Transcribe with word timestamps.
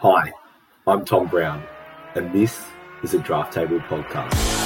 Hi, 0.00 0.32
I'm 0.86 1.04
Tom 1.04 1.26
Brown, 1.26 1.60
and 2.14 2.32
this 2.32 2.64
is 3.02 3.14
a 3.14 3.18
Draft 3.18 3.52
Table 3.52 3.80
Podcast. 3.80 4.57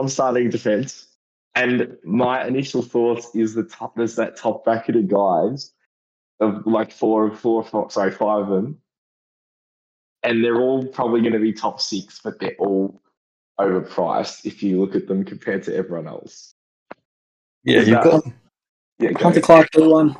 I'm 0.00 0.04
I'm 0.06 0.08
starting 0.08 0.48
defense, 0.48 1.06
and 1.54 1.96
my 2.04 2.46
initial 2.46 2.80
thoughts 2.80 3.28
is 3.34 3.52
the 3.54 3.64
top. 3.64 3.94
There's 3.96 4.16
that 4.16 4.34
top 4.34 4.64
bracket 4.64 4.96
of 4.96 5.08
guys, 5.08 5.72
of 6.40 6.66
like 6.66 6.90
four, 6.90 7.30
four, 7.36 7.62
four 7.62 7.90
sorry, 7.90 8.10
five 8.10 8.44
of 8.44 8.48
them, 8.48 8.78
and 10.22 10.42
they're 10.42 10.58
all 10.60 10.86
probably 10.86 11.20
going 11.20 11.34
to 11.34 11.38
be 11.38 11.52
top 11.52 11.78
six, 11.82 12.18
but 12.24 12.40
they're 12.40 12.56
all 12.58 12.98
overpriced 13.60 14.46
if 14.46 14.62
you 14.62 14.80
look 14.80 14.94
at 14.94 15.06
them 15.06 15.22
compared 15.22 15.62
to 15.64 15.76
everyone 15.76 16.08
else. 16.08 16.54
Yeah, 17.64 17.80
Is 17.80 17.88
you've 17.88 18.02
that- 18.02 18.04
got 18.04 18.24
Yeah, 18.98 19.12
go 19.12 19.24
Hunter 19.24 19.40
ahead. 19.40 19.42
Clark 19.44 19.68
Hill 19.74 19.92
one. 19.92 20.16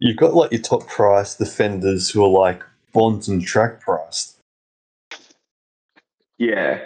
you've 0.00 0.16
got 0.16 0.34
like 0.34 0.50
your 0.50 0.60
top 0.60 0.88
price 0.88 1.36
defenders 1.36 2.10
who 2.10 2.24
are 2.24 2.28
like 2.28 2.64
bonds 2.92 3.28
and 3.28 3.46
track 3.46 3.80
priced. 3.80 4.38
Yeah, 6.38 6.80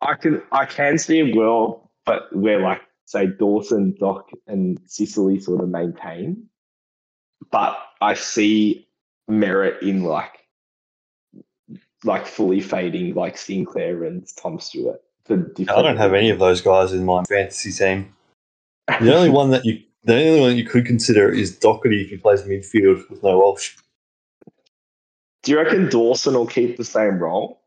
I 0.00 0.14
can 0.14 0.42
I 0.52 0.66
can 0.66 0.98
see 0.98 1.20
a 1.20 1.34
world, 1.34 1.88
but 2.04 2.34
where 2.34 2.60
like 2.60 2.82
say 3.06 3.26
Dawson, 3.26 3.94
Doc, 3.98 4.30
and 4.46 4.78
Sicily 4.86 5.40
sort 5.40 5.62
of 5.62 5.68
maintain, 5.68 6.48
but 7.50 7.76
I 8.00 8.14
see 8.14 8.86
merit 9.28 9.82
in 9.82 10.04
like 10.04 10.46
like 12.04 12.26
fully 12.26 12.60
fading 12.60 13.14
like 13.14 13.36
Sinclair 13.36 14.04
and 14.04 14.26
Tom 14.36 14.60
Stewart. 14.60 15.02
For 15.24 15.36
different 15.36 15.70
I 15.78 15.82
don't 15.82 15.96
have 15.96 16.14
any 16.14 16.30
of 16.30 16.38
those 16.38 16.60
guys 16.60 16.92
in 16.92 17.04
my 17.04 17.24
fantasy 17.24 17.72
team. 17.72 18.14
The 19.00 19.14
only 19.16 19.30
one 19.30 19.50
that 19.50 19.64
you 19.64 19.82
the 20.04 20.14
only 20.14 20.40
one 20.40 20.56
you 20.56 20.64
could 20.64 20.86
consider 20.86 21.28
is 21.28 21.58
Docherty 21.58 22.04
if 22.04 22.10
he 22.10 22.16
plays 22.16 22.42
midfield 22.42 23.08
with 23.10 23.24
no 23.24 23.38
Walsh. 23.38 23.76
Do 25.42 25.52
you 25.52 25.58
reckon 25.58 25.88
Dawson 25.88 26.34
will 26.34 26.46
keep 26.46 26.76
the 26.76 26.84
same 26.84 27.18
role? 27.18 27.60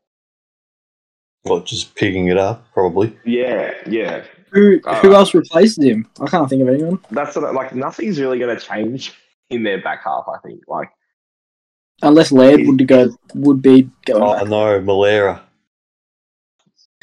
Or 1.44 1.60
just 1.62 1.94
picking 1.94 2.26
it 2.28 2.36
up, 2.36 2.64
probably. 2.72 3.16
Yeah, 3.24 3.72
yeah. 3.86 4.24
Who 4.52 4.80
Uh, 4.84 5.00
who 5.00 5.14
else 5.14 5.32
replaces 5.32 5.82
him? 5.82 6.06
I 6.20 6.26
can't 6.26 6.48
think 6.50 6.60
of 6.62 6.68
anyone. 6.68 6.98
That's 7.10 7.34
what, 7.36 7.54
like 7.54 7.74
nothing's 7.74 8.20
really 8.20 8.38
going 8.38 8.54
to 8.56 8.62
change 8.62 9.14
in 9.48 9.62
their 9.62 9.80
back 9.80 10.04
half. 10.04 10.26
I 10.28 10.38
think 10.46 10.62
like 10.68 10.90
Unless 12.02 12.32
Laird 12.32 12.66
would 12.66 12.86
go 12.86 13.10
would 13.34 13.62
be 13.62 13.88
going 14.06 14.22
Oh 14.22 14.34
back. 14.34 14.48
no, 14.48 14.80
Milera. 14.80 15.40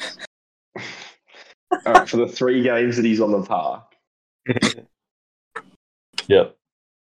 uh, 1.86 2.04
for 2.04 2.16
the 2.18 2.28
three 2.28 2.62
games 2.62 2.96
that 2.96 3.04
he's 3.04 3.20
on 3.20 3.32
the 3.32 3.42
park. 3.42 3.84
Yep. 6.28 6.56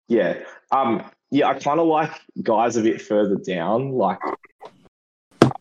Yeah. 0.09 0.37
Um. 0.71 1.03
Yeah, 1.33 1.49
I 1.49 1.55
kind 1.55 1.81
of 1.81 1.89
like 1.89 2.13
guys 2.45 2.77
a 2.77 2.83
bit 2.83 3.03
further 3.03 3.35
down. 3.35 3.91
Like, 3.91 4.21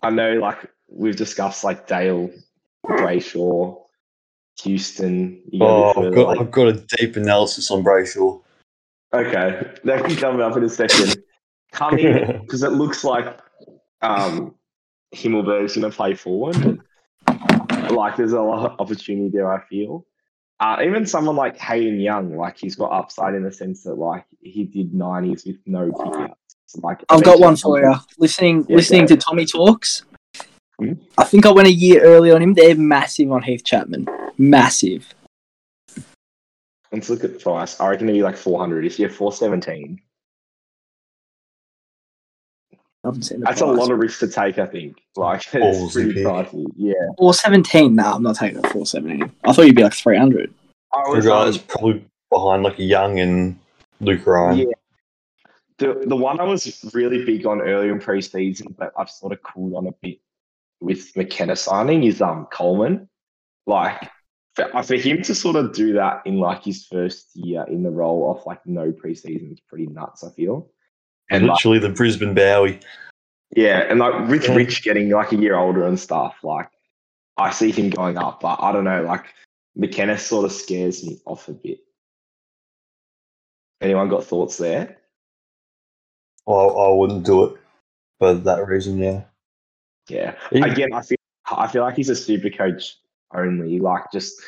I 0.04 0.12
know, 0.12 0.34
like 0.34 0.70
we've 0.96 1.16
discussed, 1.16 1.64
like 1.64 1.88
Dale, 1.88 2.30
Brayshaw, 2.86 3.78
Houston. 4.64 5.42
You 5.52 5.60
go 5.60 5.66
a 5.66 5.70
Oh, 5.70 6.08
I've 6.08 6.16
got, 6.16 6.28
like- 6.28 6.40
I've 6.40 6.52
got 6.52 6.68
a 6.70 6.74
deep 6.98 7.16
analysis 7.18 7.70
on 7.72 7.84
Brayshaw. 7.84 8.42
okay, 9.14 9.72
that 9.84 10.06
can 10.06 10.16
come 10.16 10.40
up 10.42 10.58
in 10.58 10.64
a 10.64 10.70
second. 10.70 11.22
Coming 11.72 12.40
because 12.42 12.64
it 12.64 12.72
looks 12.72 13.04
like 13.04 13.38
um, 14.02 14.56
Himmelberg's 15.14 15.76
going 15.76 15.90
to 15.90 15.96
play 15.96 16.14
forward. 16.16 16.56
And, 16.56 16.80
like, 17.92 18.16
there's 18.16 18.32
a 18.34 18.42
lot 18.42 18.72
of 18.72 18.80
opportunity 18.80 19.30
there. 19.30 19.52
I 19.52 19.62
feel. 19.68 20.06
Uh, 20.62 20.78
even 20.86 21.06
someone 21.06 21.36
like 21.36 21.58
Hayden 21.58 22.00
Young, 22.00 22.38
like 22.38 22.58
he's 22.58 22.78
got 22.78 22.92
upside 22.94 23.36
in 23.36 23.44
the 23.44 23.52
sense 23.52 23.84
that 23.84 23.96
like 23.96 24.24
he 24.40 24.64
did 24.64 24.94
nineties 24.94 25.46
with 25.46 25.58
no 25.66 25.92
kickouts. 25.92 26.34
Like 26.82 27.04
I've 27.10 27.24
got 27.24 27.42
one 27.42 27.58
for 27.58 27.78
you. 27.82 27.94
Listening 28.18 28.66
Yeah, 28.70 28.78
listening 28.78 29.02
go. 29.02 29.08
to 29.08 29.18
Tommy 29.18 29.46
talks. 29.46 30.06
I 31.18 31.24
think 31.24 31.46
I 31.46 31.52
went 31.52 31.68
a 31.68 31.72
year 31.72 32.02
early 32.04 32.32
on 32.32 32.42
him. 32.42 32.54
They're 32.54 32.76
massive 32.76 33.32
on 33.32 33.44
Heath 33.44 33.64
Chapman. 33.64 34.08
Massive. 34.38 35.14
Let's 36.92 37.10
look 37.10 37.24
at 37.24 37.34
the 37.34 37.40
price. 37.40 37.80
I 37.80 37.90
reckon 37.90 38.10
it'd 38.10 38.20
be 38.20 38.24
like 38.24 38.38
four 38.38 38.60
hundred. 38.60 38.86
If 38.86 39.00
you're 39.00 39.10
four 39.10 39.32
seventeen, 39.32 40.02
I 42.74 42.78
haven't 43.08 43.24
seen 43.24 43.40
the 43.40 43.46
that's 43.46 43.62
a 43.62 43.66
lot 43.66 43.92
of 43.92 44.00
risk 44.00 44.20
to 44.20 44.28
take. 44.28 44.60
I 44.60 44.66
think. 44.66 45.02
Like 45.16 45.50
Balls, 45.52 45.84
it's 45.84 45.94
pretty 45.94 46.20
you 46.20 46.26
pricey. 46.26 46.66
Yeah. 46.76 46.94
Four 47.18 47.34
seventeen. 47.34 47.96
Nah, 47.96 48.16
I'm 48.16 48.24
not 48.24 48.36
taking 48.36 48.64
a 48.64 48.70
four 48.70 48.86
seventeen. 48.86 49.32
I 49.44 49.54
thought 49.54 49.64
you'd 49.64 49.76
be 49.76 49.84
like 49.84 49.94
three 49.94 50.18
hundred. 50.18 50.54
I 50.94 51.10
was, 51.10 51.26
guys 51.26 51.58
um, 51.58 51.64
probably 51.68 52.06
behind 52.30 52.64
like 52.64 52.76
Young 52.78 53.20
and 53.20 53.60
Luke 54.00 54.26
Ryan. 54.26 54.58
Yeah. 54.60 54.66
The 55.78 56.04
the 56.06 56.16
one 56.16 56.40
I 56.40 56.44
was 56.44 56.86
really 56.94 57.26
big 57.26 57.46
on 57.46 57.62
earlier 57.62 57.92
in 57.92 58.00
preseason, 58.00 58.76
but 58.78 58.94
I've 58.98 59.10
sort 59.10 59.34
of 59.34 59.44
cooled 59.44 59.74
on 59.74 59.88
a 59.88 59.92
bit 60.02 60.20
with 60.86 61.16
McKenna 61.18 61.56
signing 61.56 62.04
is 62.04 62.22
um 62.22 62.48
Coleman. 62.54 63.10
Like 63.68 64.10
for, 64.56 64.74
uh, 64.76 64.84
for 64.84 64.96
him 64.96 65.22
to 65.24 65.34
sort 65.36 65.56
of 65.56 65.74
do 65.74 65.94
that 65.94 66.22
in 66.26 66.40
like 66.40 66.64
his 66.64 66.86
first 66.86 67.32
year 67.34 67.66
in 67.68 67.84
the 67.84 67.90
role 67.90 68.32
of 68.32 68.46
like 68.46 68.66
no 68.66 68.92
preseason 68.92 69.52
is 69.52 69.60
pretty 69.60 69.88
nuts. 69.88 70.24
I 70.24 70.30
feel. 70.32 70.70
And 71.30 71.38
And 71.42 71.48
like, 71.48 71.56
literally 71.58 71.80
the 71.80 71.90
Brisbane 71.90 72.36
Bowie. 72.36 72.80
yeah, 73.56 73.80
and 73.90 74.00
like 74.00 74.30
with 74.30 74.44
Yeah. 74.48 74.56
Rich 74.56 74.84
getting 74.84 75.10
like 75.10 75.32
a 75.32 75.38
year 75.38 75.56
older 75.58 75.86
and 75.88 76.00
stuff, 76.00 76.36
like 76.44 76.70
I 77.38 77.50
see 77.52 77.72
him 77.72 77.90
going 77.90 78.18
up, 78.18 78.40
but 78.42 78.62
I 78.62 78.72
don't 78.72 78.84
know, 78.86 79.02
like 79.02 79.26
McKenna 79.76 80.18
sort 80.18 80.46
of 80.46 80.52
scares 80.54 81.04
me 81.04 81.20
off 81.26 81.50
a 81.50 81.54
bit. 81.54 81.80
Anyone 83.82 84.08
got 84.10 84.24
thoughts 84.24 84.58
there? 84.58 84.98
I, 86.48 86.52
I 86.52 86.90
wouldn't 86.94 87.26
do 87.26 87.44
it 87.46 87.54
for 88.20 88.34
that 88.36 88.68
reason, 88.68 89.00
yeah. 89.00 89.24
Yeah. 90.10 90.36
Again, 90.52 90.94
I 90.94 91.02
feel 91.02 91.18
I 91.52 91.68
feel 91.68 91.84
like 91.84 91.96
he's 91.96 92.10
a 92.10 92.16
super 92.16 92.50
coach 92.50 92.98
only, 93.34 93.80
like 93.80 94.12
just 94.12 94.42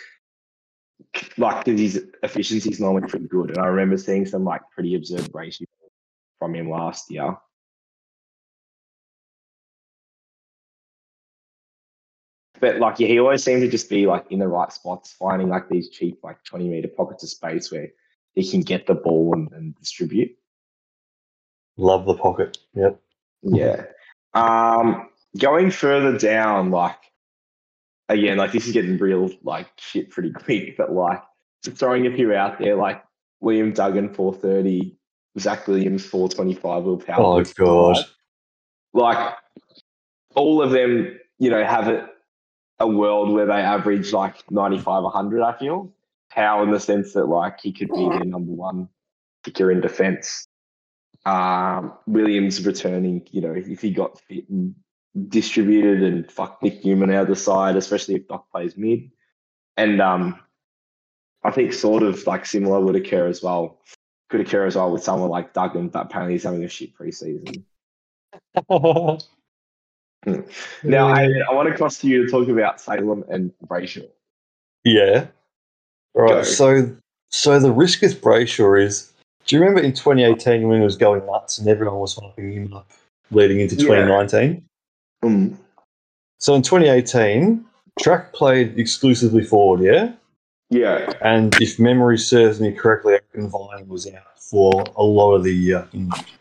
like 1.38 1.66
'cause 1.66 1.80
his 1.80 2.08
efficiency 2.24 2.70
is 2.70 2.80
normally 2.80 3.08
pretty 3.08 3.28
good. 3.28 3.50
And 3.50 3.60
I 3.60 3.68
remember 3.68 3.98
seeing 3.98 4.26
some 4.26 4.44
like 4.44 4.62
pretty 4.72 4.96
absurd 4.96 5.30
ratio 5.34 5.68
from 6.40 6.56
him 6.56 6.70
last 6.70 7.10
year. 7.12 7.36
But 12.60 12.80
like 12.80 13.00
yeah, 13.00 13.08
he 13.08 13.20
always 13.20 13.44
seemed 13.44 13.62
to 13.62 13.68
just 13.68 13.90
be 13.90 14.08
like 14.08 14.26
in 14.32 14.40
the 14.40 14.48
right 14.48 14.72
spots, 14.72 15.14
finding 15.14 15.50
like 15.50 15.70
these 15.70 15.90
cheap 15.90 16.20
like 16.24 16.44
20 16.44 16.68
meter 16.68 16.88
pockets 16.88 17.24
of 17.24 17.30
space 17.30 17.72
where 17.72 17.90
he 18.34 18.50
can 18.50 18.62
get 18.62 18.88
the 18.88 18.96
ball 18.96 19.34
and, 19.34 19.52
and 19.54 19.76
distribute. 19.76 20.36
Love 21.78 22.06
the 22.06 22.16
pocket. 22.16 22.58
Yep. 22.74 23.00
Yeah. 23.44 23.86
Um, 24.34 25.10
going 25.38 25.72
further 25.72 26.18
down, 26.18 26.72
like 26.72 27.00
again, 28.10 28.38
like 28.38 28.52
this 28.52 28.68
is 28.68 28.74
getting 28.74 28.98
real 28.98 29.30
like 29.44 29.68
shit 29.78 30.10
pretty 30.10 30.32
quick, 30.32 30.76
but 30.78 30.92
like 30.92 31.22
just 31.64 31.78
throwing 31.78 32.06
a 32.08 32.16
few 32.16 32.34
out 32.34 32.60
there, 32.60 32.76
like 32.76 33.04
William 33.40 33.72
Duggan 33.72 34.14
four 34.14 34.34
thirty, 34.34 34.98
Zach 35.40 35.68
Williams 35.68 36.06
four 36.06 36.30
twenty 36.30 36.54
five, 36.54 36.84
Will 36.84 36.98
Powell. 36.98 37.38
Oh, 37.38 37.44
God. 37.56 37.98
Like 38.94 39.36
all 40.36 40.62
of 40.62 40.72
them, 40.72 41.20
you 41.40 41.50
know, 41.50 41.64
have 41.64 41.88
a, 41.88 42.10
a 42.80 42.88
world 42.88 43.32
where 43.32 43.46
they 43.46 43.54
average 43.54 44.14
like 44.14 44.50
95, 44.52 45.04
100, 45.04 45.42
I 45.42 45.58
feel 45.58 45.92
Powell 46.32 46.64
in 46.64 46.72
the 46.72 46.80
sense 46.80 47.14
that 47.14 47.26
like 47.26 47.60
he 47.60 47.74
could 47.74 47.90
be 47.90 48.08
their 48.10 48.24
number 48.24 48.52
one 48.52 48.88
kicker 49.44 49.72
in 49.72 49.82
defence. 49.82 50.48
Um, 51.26 51.94
Williams 52.06 52.66
returning, 52.66 53.28
you 53.32 53.42
know, 53.42 53.54
if 53.54 53.82
he 53.82 53.92
got 53.92 54.20
fit 54.22 54.48
and 54.50 54.76
distributed 55.30 56.04
and 56.04 56.30
fuck 56.32 56.62
Nick 56.62 56.84
Newman 56.86 57.12
out 57.12 57.24
of 57.24 57.28
the 57.30 57.36
side, 57.36 57.76
especially 57.76 58.16
if 58.16 58.28
Doc 58.28 58.50
plays 58.52 58.78
mid. 58.78 59.12
And 59.76 60.02
um, 60.02 60.40
I 61.44 61.52
think 61.52 61.74
sort 61.74 62.04
of 62.04 62.26
like 62.28 62.46
similar 62.46 62.80
would 62.80 62.96
occur 62.96 63.28
as 63.28 63.42
well. 63.42 63.80
Could 64.30 64.42
occur 64.42 64.66
as 64.66 64.76
well 64.76 64.92
with 64.92 65.04
someone 65.04 65.30
like 65.30 65.54
Duggan, 65.54 65.90
but 65.90 66.06
apparently 66.06 66.34
he's 66.34 66.44
having 66.44 66.64
a 66.64 66.70
shit 66.70 66.96
preseason. 66.96 67.64
Now, 70.84 71.08
I, 71.08 71.30
I 71.50 71.54
want 71.54 71.70
to 71.70 71.76
cross 71.76 72.00
to 72.00 72.08
you 72.08 72.26
to 72.26 72.32
talk 72.32 72.50
about 72.50 72.82
Salem 72.82 73.24
and 73.30 73.54
Brayshaw. 73.66 74.10
Yeah. 74.84 75.28
Right. 76.14 76.30
Go. 76.30 76.44
So, 76.44 76.98
so 77.30 77.60
the 77.60 77.72
risk 77.72 78.02
with 78.02 78.22
Brayshaw 78.22 78.84
is. 78.84 79.14
Do 79.46 79.56
you 79.56 79.62
remember 79.62 79.82
in 79.82 79.94
2018 79.94 80.68
when 80.68 80.80
he 80.80 80.84
was 80.84 80.98
going 80.98 81.26
nuts 81.26 81.58
and 81.58 81.70
everyone 81.70 82.00
was 82.00 82.16
hyping 82.16 82.54
him 82.54 82.74
up 82.74 82.92
leading 83.32 83.62
into 83.62 83.76
Yeah. 83.76 84.06
2019? 84.06 84.66
Mm. 85.24 85.58
So 86.40 86.54
in 86.56 86.62
2018, 86.62 87.66
Track 88.00 88.34
played 88.34 88.78
exclusively 88.80 89.44
forward, 89.44 89.82
yeah. 89.84 90.12
Yeah, 90.70 91.10
And 91.22 91.56
if 91.62 91.80
memory 91.80 92.18
serves 92.18 92.60
me 92.60 92.74
correctly, 92.74 93.14
I 93.14 93.20
reckon 93.34 93.50
Vine 93.50 93.88
was 93.88 94.06
out 94.14 94.38
for 94.38 94.84
a 94.98 95.04
lot 95.04 95.34
of 95.36 95.44
the 95.46 95.54
year, 95.56 95.88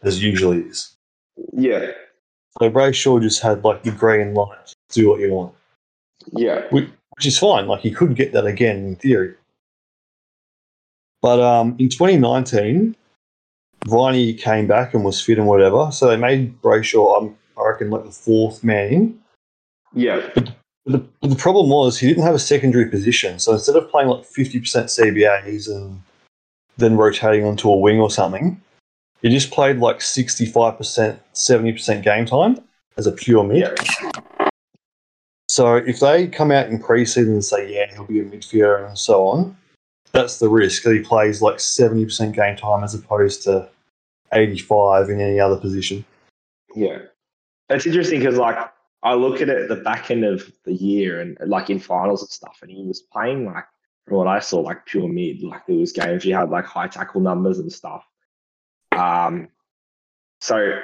as 0.02 0.20
usually 0.22 0.62
is. 0.62 0.96
yeah, 1.52 1.92
So 2.60 2.68
Brayshaw 2.68 3.22
just 3.22 3.40
had 3.40 3.62
like 3.64 3.84
the 3.84 3.92
green 3.92 4.34
light, 4.34 4.74
do 4.90 5.10
what 5.10 5.20
you 5.20 5.32
want. 5.32 5.54
yeah, 6.32 6.62
which, 6.70 6.88
which 7.16 7.26
is 7.26 7.38
fine. 7.38 7.68
Like 7.68 7.82
he 7.82 7.92
could 7.92 8.16
get 8.16 8.32
that 8.32 8.46
again 8.46 8.76
in 8.78 8.96
theory. 8.96 9.34
But 11.22 11.40
um, 11.40 11.76
in 11.78 11.88
2019, 11.88 12.96
Viney 13.86 14.34
came 14.34 14.66
back 14.66 14.92
and 14.92 15.04
was 15.04 15.20
fit 15.20 15.38
and 15.38 15.46
whatever. 15.46 15.90
So 15.92 16.08
they 16.08 16.16
made 16.16 16.60
Brayshaw, 16.60 17.16
um, 17.22 17.36
I 17.58 17.66
reckon, 17.68 17.90
like 17.90 18.04
the 18.04 18.10
fourth 18.10 18.62
man 18.62 18.92
in. 18.92 19.20
yeah, 19.94 20.28
But 20.34 20.52
the, 20.84 20.98
but 21.20 21.30
the 21.30 21.36
problem 21.36 21.68
was 21.68 21.98
he 21.98 22.06
didn't 22.06 22.22
have 22.22 22.34
a 22.34 22.38
secondary 22.38 22.86
position. 22.86 23.38
So 23.38 23.52
instead 23.52 23.76
of 23.76 23.90
playing 23.90 24.08
like 24.08 24.24
50% 24.24 24.62
CBAs 24.62 25.68
and 25.68 26.00
then 26.76 26.96
rotating 26.96 27.44
onto 27.44 27.70
a 27.70 27.76
wing 27.76 27.98
or 28.00 28.10
something, 28.10 28.60
he 29.22 29.30
just 29.30 29.50
played 29.50 29.78
like 29.78 29.98
65%, 29.98 31.18
70% 31.34 32.02
game 32.02 32.26
time 32.26 32.58
as 32.96 33.06
a 33.06 33.12
pure 33.12 33.42
mid. 33.42 33.58
yeah, 33.58 33.74
So 35.48 35.76
if 35.76 36.00
they 36.00 36.28
come 36.28 36.50
out 36.50 36.68
in 36.68 36.78
preseason 36.78 37.28
and 37.28 37.44
say, 37.44 37.72
yeah, 37.72 37.92
he'll 37.92 38.04
be 38.04 38.20
a 38.20 38.24
midfielder 38.24 38.86
and 38.86 38.98
so 38.98 39.26
on, 39.26 39.56
that's 40.12 40.38
the 40.38 40.48
risk 40.48 40.82
that 40.84 40.94
he 40.94 41.00
plays 41.00 41.42
like 41.42 41.56
70% 41.56 42.32
game 42.34 42.56
time 42.56 42.84
as 42.84 42.94
opposed 42.94 43.42
to 43.44 43.68
85 44.32 45.10
in 45.10 45.20
any 45.20 45.40
other 45.40 45.56
position. 45.56 46.04
yeah. 46.74 46.98
It's 47.68 47.86
interesting 47.86 48.20
because, 48.20 48.36
like, 48.36 48.56
I 49.02 49.14
look 49.14 49.40
at 49.40 49.48
it 49.48 49.62
at 49.62 49.68
the 49.68 49.76
back 49.76 50.10
end 50.10 50.24
of 50.24 50.50
the 50.64 50.74
year 50.74 51.20
and, 51.20 51.36
like, 51.46 51.70
in 51.70 51.78
finals 51.78 52.22
and 52.22 52.30
stuff, 52.30 52.58
and 52.62 52.70
he 52.70 52.84
was 52.84 53.00
playing, 53.00 53.46
like, 53.46 53.64
from 54.06 54.18
what 54.18 54.28
I 54.28 54.38
saw, 54.38 54.60
like, 54.60 54.86
pure 54.86 55.08
mid. 55.08 55.42
Like, 55.42 55.66
there 55.66 55.76
was 55.76 55.92
games 55.92 56.22
he 56.22 56.30
had, 56.30 56.50
like, 56.50 56.64
high 56.64 56.88
tackle 56.88 57.20
numbers 57.20 57.58
and 57.58 57.72
stuff. 57.72 58.06
Um, 58.92 59.48
so, 60.40 60.80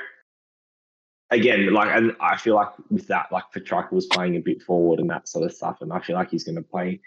again, 1.31 1.73
like, 1.73 1.97
and 1.97 2.17
I 2.21 2.37
feel 2.37 2.57
like 2.57 2.71
with 2.91 3.07
that, 3.09 3.31
like, 3.31 3.45
Petracca 3.55 3.93
was 3.93 4.07
playing 4.07 4.37
a 4.37 4.41
bit 4.41 4.63
forward 4.63 4.99
and 4.99 5.11
that 5.11 5.29
sort 5.29 5.45
of 5.45 5.53
stuff, 5.53 5.81
and 5.81 5.93
I 5.93 6.01
feel 6.01 6.17
like 6.17 6.31
he's 6.31 6.45
going 6.45 6.57
to 6.57 6.63
play 6.63 7.01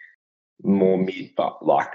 more 0.64 0.98
mid, 0.98 1.32
but, 1.36 1.66
like, 1.66 1.94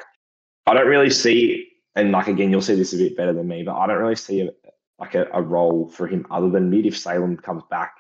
I 0.67 0.75
don't 0.75 0.87
really 0.87 1.11
see, 1.11 1.69
and, 1.97 2.13
like, 2.13 2.29
again, 2.29 2.51
you'll 2.51 2.61
see 2.61 2.75
this 2.75 2.93
a 2.93 2.99
bit 2.99 3.17
better 3.17 3.33
than 3.33 3.49
me, 3.49 3.63
but 3.63 3.77
I 3.77 3.87
don't 3.87 3.99
really 3.99 4.17
see 4.17 4.49
like 5.01 5.15
a, 5.15 5.27
a 5.33 5.41
role 5.43 5.89
for 5.89 6.07
him 6.07 6.27
other 6.31 6.51
than 6.51 6.71
mid 6.71 6.87
if 6.87 6.97
Salem 6.99 7.37
comes 7.37 7.63
back. 7.71 7.97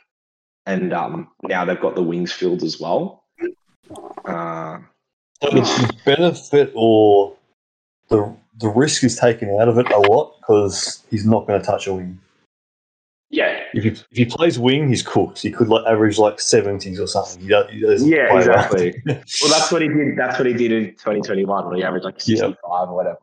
And 0.67 0.93
um, 0.93 1.29
now 1.43 1.64
they've 1.64 1.81
got 1.81 1.94
the 1.94 2.02
wings 2.02 2.31
filled 2.32 2.62
as 2.62 2.79
well. 2.79 3.25
Uh, 4.25 4.79
So 5.43 5.49
it's 5.56 5.75
the 5.79 5.93
benefit 6.05 6.70
or 6.75 7.35
the 8.08 8.32
the 8.58 8.69
risk 8.69 9.02
is 9.05 9.17
taken 9.17 9.49
out 9.58 9.69
of 9.69 9.79
it 9.79 9.91
a 9.91 9.99
lot 9.99 10.35
because 10.38 11.02
he's 11.11 11.25
not 11.25 11.47
going 11.47 11.58
to 11.58 11.64
touch 11.67 11.87
a 11.87 11.94
wing. 11.94 12.19
yeah, 13.31 13.62
If 13.73 13.85
he, 13.85 13.88
if 13.91 14.05
he 14.11 14.25
plays 14.26 14.58
wing, 14.58 14.88
he's 14.91 15.02
cooked. 15.02 15.41
He 15.41 15.50
could 15.50 15.69
like 15.69 15.87
average 15.87 16.19
like 16.19 16.37
70s 16.37 17.00
or 17.00 17.06
something. 17.06 17.41
He, 17.41 17.49
does, 17.49 17.70
he 17.70 17.81
doesn't 17.81 18.06
yeah, 18.06 18.37
exactly. 18.37 19.02
well, 19.06 19.50
that's 19.50 19.73
what 19.73 19.81
he 19.81 19.88
did. 19.88 20.19
That's 20.19 20.38
what 20.38 20.47
he 20.47 20.52
did 20.52 20.73
in 20.73 20.85
2021 20.91 21.67
when 21.69 21.76
he 21.79 21.82
averaged 21.82 22.05
like 22.05 22.17
Yeah. 22.26 22.37
65 22.52 22.91
or 22.91 22.94
whatever. 22.97 23.19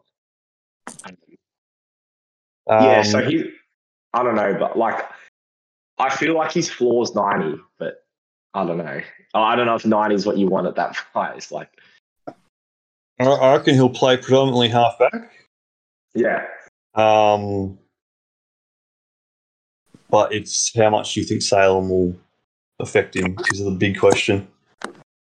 yeah, 2.68 3.04
so 3.04 3.20
Um, 3.20 3.28
he, 3.30 3.44
I 4.18 4.24
don't 4.24 4.36
know, 4.36 4.56
but 4.58 4.76
like, 4.76 5.06
I 6.00 6.10
feel 6.10 6.34
like 6.34 6.52
his 6.52 6.70
floor's 6.70 7.14
90, 7.14 7.62
but 7.78 8.04
I 8.56 8.66
don't 8.66 8.80
know. 8.80 9.02
I 9.36 9.56
don't 9.56 9.68
know 9.68 9.76
if 9.76 9.86
90 9.86 10.16
is 10.16 10.26
what 10.26 10.38
you 10.38 10.48
want 10.48 10.66
at 10.66 10.76
that 10.76 10.96
price. 11.14 11.52
Like, 11.52 11.70
I 13.20 13.54
reckon 13.54 13.76
he'll 13.76 13.90
play 13.90 14.18
predominantly 14.18 14.70
halfback. 14.70 15.32
yeah, 16.16 16.46
Um, 16.96 17.78
but 20.10 20.34
it's 20.34 20.76
how 20.76 20.90
much 20.90 21.14
do 21.14 21.20
you 21.20 21.26
think 21.26 21.44
Salem 21.44 21.90
will 21.90 22.16
affect 22.80 23.16
him 23.16 23.38
is 23.52 23.64
the 23.64 23.72
big 23.72 24.00
question. 24.00 24.48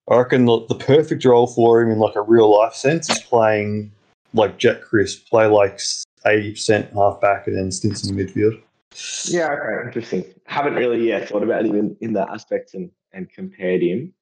I 0.08 0.18
reckon 0.18 0.44
the, 0.44 0.64
the 0.66 0.74
perfect 0.76 1.24
role 1.24 1.46
for 1.48 1.82
him 1.82 1.90
in 1.90 1.98
like 1.98 2.14
a 2.14 2.22
real 2.22 2.56
life 2.56 2.74
sense 2.74 3.10
is 3.10 3.20
playing 3.20 3.90
like 4.34 4.58
Jack 4.58 4.82
Chris, 4.82 5.16
play 5.16 5.46
like 5.46 5.80
eighty 6.26 6.52
percent 6.52 6.92
halfback 6.92 7.46
and 7.46 7.56
then 7.56 7.72
stints 7.72 8.06
in 8.06 8.14
the 8.14 8.24
midfield. 8.24 8.60
Yeah, 9.26 9.52
okay, 9.52 9.86
interesting. 9.86 10.24
Haven't 10.46 10.74
really 10.74 11.08
yeah 11.08 11.24
thought 11.24 11.42
about 11.42 11.64
him 11.64 11.74
in, 11.76 11.96
in 12.00 12.12
that 12.14 12.28
aspect 12.30 12.74
and, 12.74 12.90
and 13.12 13.30
compared 13.30 13.82
him. 13.82 14.12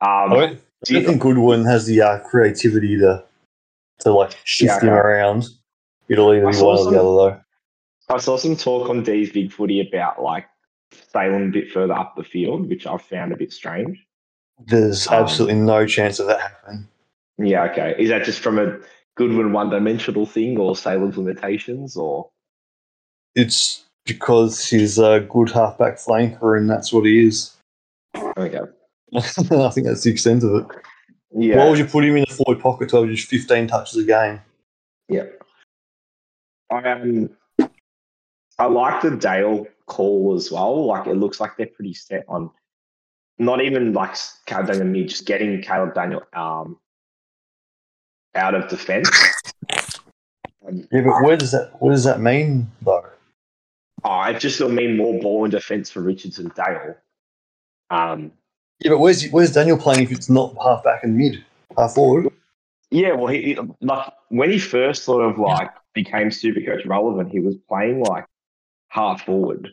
Um, 0.00 0.10
I 0.10 0.34
don't, 0.34 0.60
I 0.90 1.02
think 1.04 1.22
Goodwin 1.22 1.64
has 1.64 1.86
the 1.86 2.00
uh, 2.00 2.18
creativity 2.20 2.98
to 2.98 3.24
to 4.00 4.12
like 4.12 4.36
shift 4.44 4.82
Yeah, 4.82 4.88
him 4.88 4.94
around. 4.94 5.44
It'll 6.08 6.32
either 6.32 6.50
be 6.50 6.56
one 6.58 6.78
or 6.78 6.90
the 6.90 6.98
other 6.98 7.00
though. 7.00 7.40
I 8.08 8.18
saw 8.18 8.36
some 8.36 8.56
talk 8.56 8.90
on 8.90 9.02
D's 9.02 9.32
Big 9.32 9.50
Footy 9.50 9.80
about 9.80 10.22
like 10.22 10.46
Salem 10.92 11.48
a 11.48 11.48
bit 11.48 11.70
further 11.70 11.94
up 11.94 12.14
the 12.16 12.24
field, 12.24 12.68
which 12.68 12.86
I 12.86 12.98
found 12.98 13.32
a 13.32 13.36
bit 13.36 13.52
strange. 13.52 14.04
There's 14.66 15.06
Um, 15.08 15.14
absolutely 15.24 15.56
no 15.56 15.86
chance 15.86 16.18
of 16.18 16.26
that 16.26 16.40
happening. 16.40 16.88
Yeah, 17.38 17.64
okay. 17.64 17.94
Is 17.98 18.10
that 18.10 18.24
just 18.24 18.40
from 18.40 18.58
a 18.58 18.78
Goodwin 19.16 19.52
one 19.52 19.70
dimensional 19.70 20.26
thing 20.26 20.58
or 20.58 20.76
Salem's 20.76 21.16
limitations 21.16 21.96
or 21.96 22.30
It's 23.34 23.84
because 24.06 24.68
he's 24.68 24.98
a 24.98 25.20
good 25.28 25.50
halfback 25.50 25.96
flanker, 25.96 26.56
and 26.56 26.68
that's 26.68 26.92
what 26.92 27.06
he 27.06 27.26
is. 27.26 27.56
okay. 28.36 28.60
I 29.14 29.20
think 29.20 29.86
that's 29.86 30.02
the 30.02 30.10
extent 30.10 30.42
of 30.42 30.54
it. 30.54 30.66
Yeah. 31.36 31.56
Why 31.56 31.70
would 31.70 31.78
you 31.78 31.84
put 31.84 32.04
him 32.04 32.16
in 32.16 32.24
the 32.28 32.34
forward 32.34 32.62
pocket 32.62 32.90
to 32.90 32.98
average 32.98 33.26
15 33.26 33.66
touches 33.66 33.96
a 33.96 34.04
game? 34.04 34.40
Yeah. 35.08 35.24
I 36.70 36.90
um 36.90 37.30
I 38.58 38.66
like 38.66 39.02
the 39.02 39.10
Dale 39.10 39.66
call 39.86 40.34
as 40.34 40.50
well. 40.50 40.86
Like 40.86 41.06
it 41.06 41.14
looks 41.14 41.40
like 41.40 41.56
they're 41.56 41.66
pretty 41.66 41.94
set 41.94 42.24
on 42.28 42.50
not 43.38 43.60
even 43.60 43.92
like 43.92 44.14
Caleb 44.46 44.68
Daniel 44.68 44.86
mid, 44.86 45.08
just 45.08 45.26
getting 45.26 45.60
Caleb 45.60 45.94
Daniel 45.94 46.22
um 46.32 46.78
out 48.34 48.54
of 48.54 48.68
defence. 48.68 49.10
Um, 50.66 50.86
Yeah, 50.90 51.02
but 51.02 51.22
where 51.22 51.36
does 51.36 51.52
that 51.52 51.72
what 51.80 51.90
does 51.90 52.04
that 52.04 52.20
mean 52.20 52.70
though? 52.82 53.04
Oh, 54.04 54.10
I 54.10 54.32
just 54.34 54.60
will 54.60 54.68
mean 54.68 54.96
more 54.96 55.18
ball 55.20 55.44
in 55.44 55.50
defence 55.50 55.90
for 55.90 56.00
Richardson 56.00 56.52
Dale. 56.54 56.94
Um 57.90 58.32
Yeah, 58.80 58.90
but 58.92 58.98
where's 58.98 59.28
where's 59.30 59.52
Daniel 59.52 59.78
playing 59.78 60.04
if 60.04 60.12
it's 60.12 60.30
not 60.30 60.54
half 60.62 60.84
back 60.84 61.04
and 61.04 61.16
mid, 61.16 61.44
half 61.76 61.94
forward? 61.94 62.28
Yeah, 62.90 63.12
well, 63.14 63.26
he 63.28 63.58
like 63.80 64.12
when 64.28 64.50
he 64.50 64.58
first 64.58 65.04
sort 65.04 65.24
of 65.28 65.38
like 65.38 65.70
became 65.94 66.28
Supercoach 66.28 66.86
relevant, 66.86 67.30
he 67.30 67.40
was 67.40 67.56
playing 67.68 68.02
like 68.02 68.26
half 68.88 69.24
forward, 69.24 69.70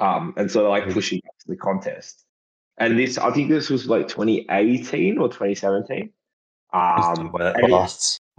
um, 0.00 0.34
and 0.36 0.50
of 0.50 0.70
like 0.70 0.90
pushing 0.92 1.20
up 1.26 1.34
to 1.40 1.48
the 1.48 1.56
contest. 1.56 2.24
And 2.78 2.98
this, 2.98 3.18
I 3.18 3.30
think 3.30 3.48
this 3.50 3.70
was 3.70 3.86
like 3.86 4.08
2018 4.08 5.18
or 5.18 5.28
2017. 5.28 6.10
Um, 6.72 7.30
Where 7.32 7.44
that 7.44 7.56
and 7.56 7.64
it- 7.66 7.70
lasts. 7.70 8.18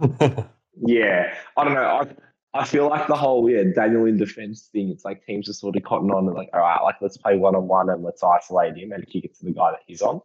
yeah, 0.76 1.34
I 1.56 1.64
don't 1.64 1.74
know. 1.74 1.84
I 1.84 2.06
I 2.54 2.64
feel 2.64 2.88
like 2.88 3.08
the 3.08 3.16
whole 3.16 3.50
yeah 3.50 3.64
Daniel 3.74 4.06
in 4.06 4.16
defense 4.16 4.68
thing. 4.72 4.88
It's 4.88 5.04
like 5.04 5.26
teams 5.26 5.48
are 5.48 5.52
sort 5.52 5.76
of 5.76 5.82
cotton 5.82 6.10
on 6.10 6.26
and 6.26 6.36
like, 6.36 6.50
all 6.54 6.60
right, 6.60 6.80
like 6.82 6.96
let's 7.00 7.16
play 7.16 7.36
one 7.36 7.56
on 7.56 7.66
one 7.66 7.90
and 7.90 8.02
let's 8.02 8.22
isolate 8.22 8.76
him 8.76 8.92
and 8.92 9.04
kick 9.08 9.24
it 9.24 9.36
to 9.38 9.44
the 9.44 9.52
guy 9.52 9.72
that 9.72 9.80
he's 9.86 10.02
on. 10.02 10.20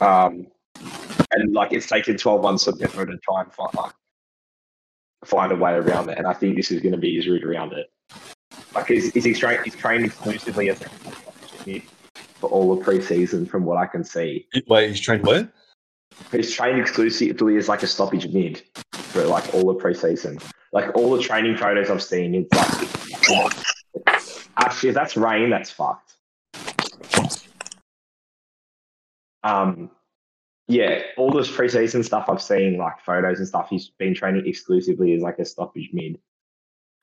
Um, 0.00 0.48
and 1.30 1.52
like 1.52 1.72
it's 1.72 1.86
taken 1.86 2.16
12 2.16 2.42
months 2.42 2.64
for 2.64 2.76
Pepper 2.76 3.06
to 3.06 3.16
try 3.18 3.42
and 3.42 3.52
find 3.52 3.74
like 3.74 3.92
find 5.24 5.52
a 5.52 5.56
way 5.56 5.74
around 5.74 6.08
it. 6.08 6.18
And 6.18 6.26
I 6.26 6.32
think 6.32 6.56
this 6.56 6.72
is 6.72 6.80
going 6.80 6.92
to 6.92 6.98
be 6.98 7.14
his 7.14 7.28
route 7.28 7.44
around 7.44 7.72
it. 7.74 7.86
Like 8.74 8.88
he's 8.88 9.12
he's, 9.12 9.38
trained 9.38 9.64
he's 9.64 9.76
trained 9.76 10.04
exclusively 10.04 10.68
as 10.68 10.80
a 10.82 11.82
for 12.40 12.50
all 12.50 12.72
of 12.72 12.84
preseason, 12.84 13.48
from 13.48 13.64
what 13.64 13.78
I 13.78 13.86
can 13.86 14.02
see. 14.02 14.48
Wait, 14.66 14.88
he's 14.88 15.00
trained 15.00 15.24
where? 15.24 15.48
He's 16.30 16.54
trained 16.54 16.80
exclusively 16.80 17.56
as 17.56 17.68
like 17.68 17.82
a 17.82 17.86
stoppage 17.86 18.32
mid. 18.32 18.62
for 18.92 19.24
like 19.24 19.54
all 19.54 19.72
the 19.72 19.78
preseason. 19.78 20.42
Like 20.72 20.96
all 20.96 21.14
the 21.14 21.22
training 21.22 21.56
photos 21.56 21.90
I've 21.90 22.02
seen, 22.02 22.34
it's 22.34 23.30
like 23.30 23.52
actually 24.56 24.88
if 24.90 24.94
that's 24.94 25.16
rain, 25.16 25.50
that's 25.50 25.70
fucked. 25.70 26.14
Um, 29.44 29.90
yeah, 30.68 31.02
all 31.18 31.30
this 31.30 31.50
preseason 31.50 32.04
stuff 32.04 32.26
I've 32.28 32.40
seen, 32.40 32.78
like 32.78 33.00
photos 33.00 33.38
and 33.38 33.48
stuff, 33.48 33.68
he's 33.68 33.88
been 33.98 34.14
training 34.14 34.46
exclusively 34.46 35.14
as 35.14 35.22
like 35.22 35.38
a 35.38 35.44
stoppage 35.44 35.90
mid, 35.92 36.18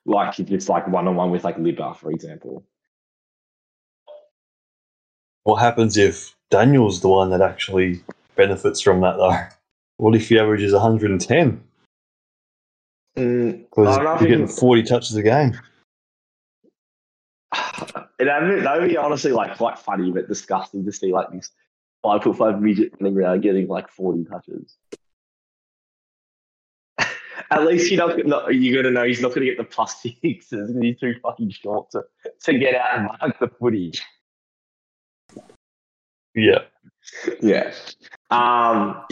like 0.04 0.38
it's 0.40 0.68
like 0.68 0.88
one 0.88 1.06
on 1.06 1.16
one 1.16 1.30
with 1.30 1.44
like 1.44 1.56
Libba, 1.56 1.96
for 1.96 2.10
example. 2.10 2.64
What 5.44 5.56
happens 5.56 5.96
if 5.96 6.34
Daniel's 6.50 7.00
the 7.00 7.08
one 7.08 7.30
that 7.30 7.40
actually 7.40 8.02
benefits 8.36 8.80
from 8.80 9.00
that 9.00 9.16
though? 9.16 9.36
What 9.96 10.14
if 10.14 10.28
he 10.28 10.38
averages 10.38 10.72
110? 10.72 11.62
Mm, 13.18 13.64
Because 13.64 14.20
you're 14.20 14.30
getting 14.30 14.48
40 14.48 14.82
touches 14.84 15.16
a 15.16 15.22
game. 15.22 15.58
It 18.18 18.26
that 18.26 18.78
would 18.78 18.90
be 18.90 18.98
honestly 18.98 19.32
like 19.32 19.56
quite 19.56 19.78
funny 19.78 20.12
but 20.12 20.28
disgusting 20.28 20.84
to 20.84 20.92
see 20.92 21.10
like 21.10 21.30
this 21.32 21.50
five 22.02 22.22
foot 22.22 22.36
five 22.36 22.60
midget 22.60 22.92
running 23.00 23.16
around 23.16 23.40
getting 23.40 23.66
like 23.66 23.88
forty 23.88 24.24
touches. 24.24 24.76
At 27.50 27.64
least 27.64 27.90
you're 27.90 28.06
not, 28.06 28.26
not 28.26 28.54
you're 28.54 28.82
gonna 28.82 28.92
know 28.92 29.04
he's 29.06 29.22
not 29.22 29.32
gonna 29.32 29.46
get 29.46 29.56
the 29.56 29.64
plus 29.64 30.02
sixes 30.22 30.68
and 30.68 30.84
he's 30.84 30.98
too 30.98 31.14
fucking 31.22 31.48
short 31.50 31.90
to, 31.92 32.04
to 32.44 32.58
get 32.58 32.74
out 32.74 32.98
and 32.98 33.06
mark 33.06 33.38
the 33.38 33.48
footy. 33.48 33.92
Yeah. 36.34 36.58
Yeah. 37.40 37.72
Um 38.30 39.02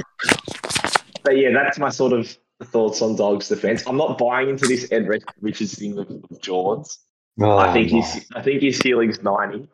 but 1.22 1.36
yeah, 1.36 1.50
that's 1.52 1.78
my 1.78 1.90
sort 1.90 2.12
of 2.12 2.36
thoughts 2.64 3.02
on 3.02 3.16
dogs 3.16 3.48
defense. 3.48 3.84
I'm 3.86 3.96
not 3.96 4.18
buying 4.18 4.48
into 4.48 4.66
this 4.66 4.90
Ed 4.90 5.08
Richards 5.40 5.78
thing 5.78 5.94
with 5.94 6.40
Jords. 6.40 6.98
Oh, 7.40 7.56
I 7.56 7.72
think 7.72 7.92
no. 7.92 8.00
his 8.00 8.26
I 8.34 8.42
think 8.42 8.62
his 8.62 8.78
ceiling's 8.78 9.22
ninety. 9.22 9.68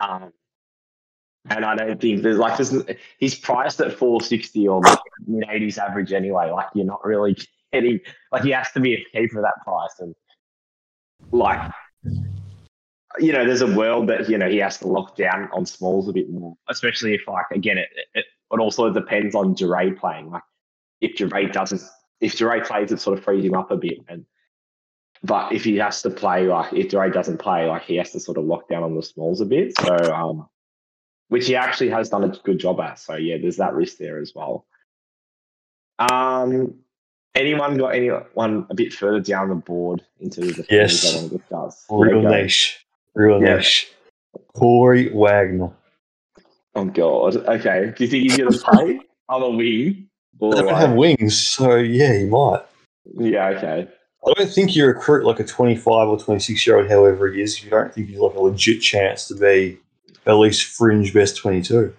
Um, 0.00 0.32
and 1.50 1.64
I 1.64 1.74
don't 1.74 2.00
think 2.00 2.22
there's 2.22 2.38
like 2.38 2.56
there's, 2.56 2.74
he's 3.18 3.34
priced 3.34 3.80
at 3.80 3.92
four 3.92 4.20
sixty 4.20 4.68
or 4.68 4.80
like 4.80 4.98
mid 5.26 5.44
eighties 5.50 5.78
average 5.78 6.12
anyway. 6.12 6.50
Like 6.50 6.66
you're 6.74 6.86
not 6.86 7.04
really 7.04 7.36
getting 7.72 8.00
like 8.30 8.44
he 8.44 8.50
has 8.50 8.70
to 8.72 8.80
be 8.80 8.94
a 8.94 9.04
keeper 9.12 9.38
at 9.38 9.42
that 9.42 9.64
price 9.64 9.94
and 9.98 10.14
like 11.32 11.72
you 13.18 13.32
know 13.32 13.44
there's 13.44 13.60
a 13.60 13.76
world 13.76 14.08
that 14.08 14.28
you 14.28 14.38
know 14.38 14.48
he 14.48 14.58
has 14.58 14.78
to 14.78 14.88
lock 14.88 15.16
down 15.16 15.48
on 15.52 15.66
smalls 15.66 16.08
a 16.08 16.12
bit 16.12 16.30
more, 16.30 16.56
especially 16.68 17.14
if 17.14 17.26
like 17.26 17.46
again 17.52 17.78
it 17.78 17.88
it, 18.14 18.24
it 18.50 18.60
also 18.60 18.92
depends 18.92 19.34
on 19.34 19.54
Jure 19.54 19.94
playing. 19.94 20.30
Like 20.30 20.42
if 21.00 21.16
Jure 21.16 21.48
doesn't 21.48 21.82
if 22.20 22.36
Jure 22.36 22.64
plays, 22.64 22.92
it 22.92 23.00
sort 23.00 23.18
of 23.18 23.24
frees 23.24 23.44
him 23.44 23.54
up 23.54 23.70
a 23.70 23.76
bit 23.76 23.98
and 24.08 24.24
but 25.24 25.52
if 25.52 25.64
he 25.64 25.76
has 25.76 26.02
to 26.02 26.10
play, 26.10 26.46
like 26.48 26.72
if 26.72 26.90
Dre 26.90 27.10
doesn't 27.10 27.38
play, 27.38 27.66
like 27.66 27.82
he 27.82 27.96
has 27.96 28.10
to 28.12 28.20
sort 28.20 28.38
of 28.38 28.44
lock 28.44 28.68
down 28.68 28.82
on 28.82 28.96
the 28.96 29.02
smalls 29.02 29.40
a 29.40 29.44
bit. 29.44 29.78
So, 29.78 29.94
um, 30.12 30.48
which 31.28 31.46
he 31.46 31.54
actually 31.54 31.90
has 31.90 32.08
done 32.08 32.24
a 32.24 32.28
good 32.28 32.58
job 32.58 32.80
at. 32.80 32.98
So 32.98 33.14
yeah, 33.14 33.36
there's 33.40 33.58
that 33.58 33.74
risk 33.74 33.98
there 33.98 34.20
as 34.20 34.32
well. 34.34 34.66
Um, 35.98 36.74
anyone 37.34 37.78
got 37.78 37.94
anyone 37.94 38.66
a 38.68 38.74
bit 38.74 38.92
further 38.92 39.20
down 39.20 39.48
the 39.48 39.54
board 39.54 40.02
into 40.18 40.40
the 40.40 40.66
Yes. 40.68 41.02
they 41.02 41.18
want 41.20 41.30
to 41.30 41.38
discuss? 41.38 41.86
Real 41.88 42.22
niche. 42.22 42.81
Real 43.14 43.42
Yeah. 43.42 43.62
Corey 44.54 45.10
Wagner. 45.12 45.70
Oh 46.74 46.84
god. 46.86 47.36
Okay. 47.36 47.92
Do 47.96 48.04
you 48.04 48.10
think 48.10 48.22
he's 48.24 48.36
gonna 48.38 48.50
play 48.52 49.00
on 49.28 49.40
the 49.42 49.50
wing? 49.50 50.08
Or 50.38 50.54
They 50.54 50.60
don't 50.62 50.66
like- 50.72 50.76
have 50.76 50.94
wings, 50.94 51.46
so 51.46 51.76
yeah, 51.76 52.12
he 52.18 52.24
might. 52.24 52.62
yeah. 53.18 53.48
Okay. 53.50 53.88
I 54.26 54.32
don't 54.36 54.50
think 54.50 54.74
you 54.76 54.86
recruit 54.86 55.24
like 55.26 55.40
a 55.40 55.44
25 55.44 56.08
or 56.08 56.18
26 56.18 56.66
year 56.66 56.78
old, 56.78 56.88
however 56.88 57.28
he 57.32 57.42
is, 57.42 57.56
if 57.58 57.64
you 57.64 57.70
don't 57.70 57.92
think 57.92 58.08
he's 58.08 58.18
like 58.18 58.34
a 58.34 58.40
legit 58.40 58.80
chance 58.80 59.26
to 59.28 59.34
be 59.34 59.78
at 60.26 60.34
least 60.34 60.62
fringe 60.76 61.12
best 61.12 61.36
22. 61.36 61.92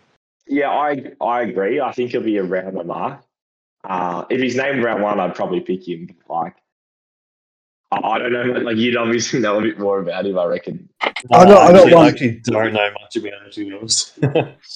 Yeah, 0.48 0.70
I 0.72 1.13
I 1.22 1.41
agree. 1.41 1.79
I 1.79 1.91
think 1.91 2.12
he'll 2.12 2.22
be 2.22 2.38
around 2.39 2.75
the 2.75 2.84
mark. 2.84 3.22
Uh, 3.84 4.24
if 4.29 4.41
he's 4.41 4.55
named 4.55 4.82
round 4.84 5.03
one, 5.03 5.20
I'd 5.20 5.36
probably 5.36 5.60
pick 5.60 5.86
him. 5.88 6.10
Like, 6.29 6.55
I, 7.94 8.10
I 8.16 8.18
don't 8.20 8.32
know. 8.54 8.60
Like, 8.60 8.78
you'd 8.78 8.96
obviously 8.98 9.40
know 9.40 9.60
a 9.60 9.62
bit 9.62 9.80
more 9.80 10.00
about 10.00 10.26
him. 10.26 10.38
I 10.40 10.46
reckon. 10.46 10.90
I 11.02 11.12
got- 11.32 11.34
I 11.34 11.46
got 11.46 11.76
actually, 11.76 11.94
one. 11.94 12.06
I 12.06 12.08
actually 12.10 12.40
don't 12.44 12.74
know 12.74 12.92
much 13.02 13.16
about 13.16 13.34
him, 13.46 13.52
to 13.52 13.66
be 13.70 13.76
honest. 13.76 14.14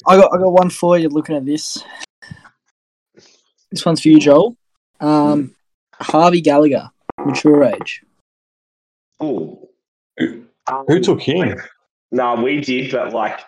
I 0.07 0.17
got 0.17 0.33
I 0.33 0.37
got 0.37 0.51
one 0.53 0.69
for 0.69 0.97
you. 0.97 1.09
Looking 1.09 1.35
at 1.35 1.45
this, 1.45 1.83
this 3.71 3.85
one's 3.85 4.01
for 4.01 4.09
you, 4.09 4.19
Joel. 4.19 4.55
Um, 4.99 5.55
Harvey 5.93 6.41
Gallagher, 6.41 6.89
mature 7.19 7.63
age. 7.63 8.03
Oh, 9.19 9.69
Who 10.19 10.99
took 10.99 11.21
him? 11.21 11.59
No, 12.11 12.35
we 12.35 12.61
did, 12.61 12.91
but 12.91 13.13
like, 13.13 13.39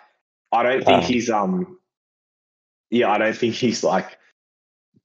I 0.52 0.62
don't 0.62 0.84
think 0.84 1.02
Oh. 1.04 1.06
he's 1.06 1.30
um. 1.30 1.78
Yeah, 2.90 3.10
I 3.12 3.18
don't 3.18 3.36
think 3.36 3.54
he's 3.54 3.84
like 3.84 4.18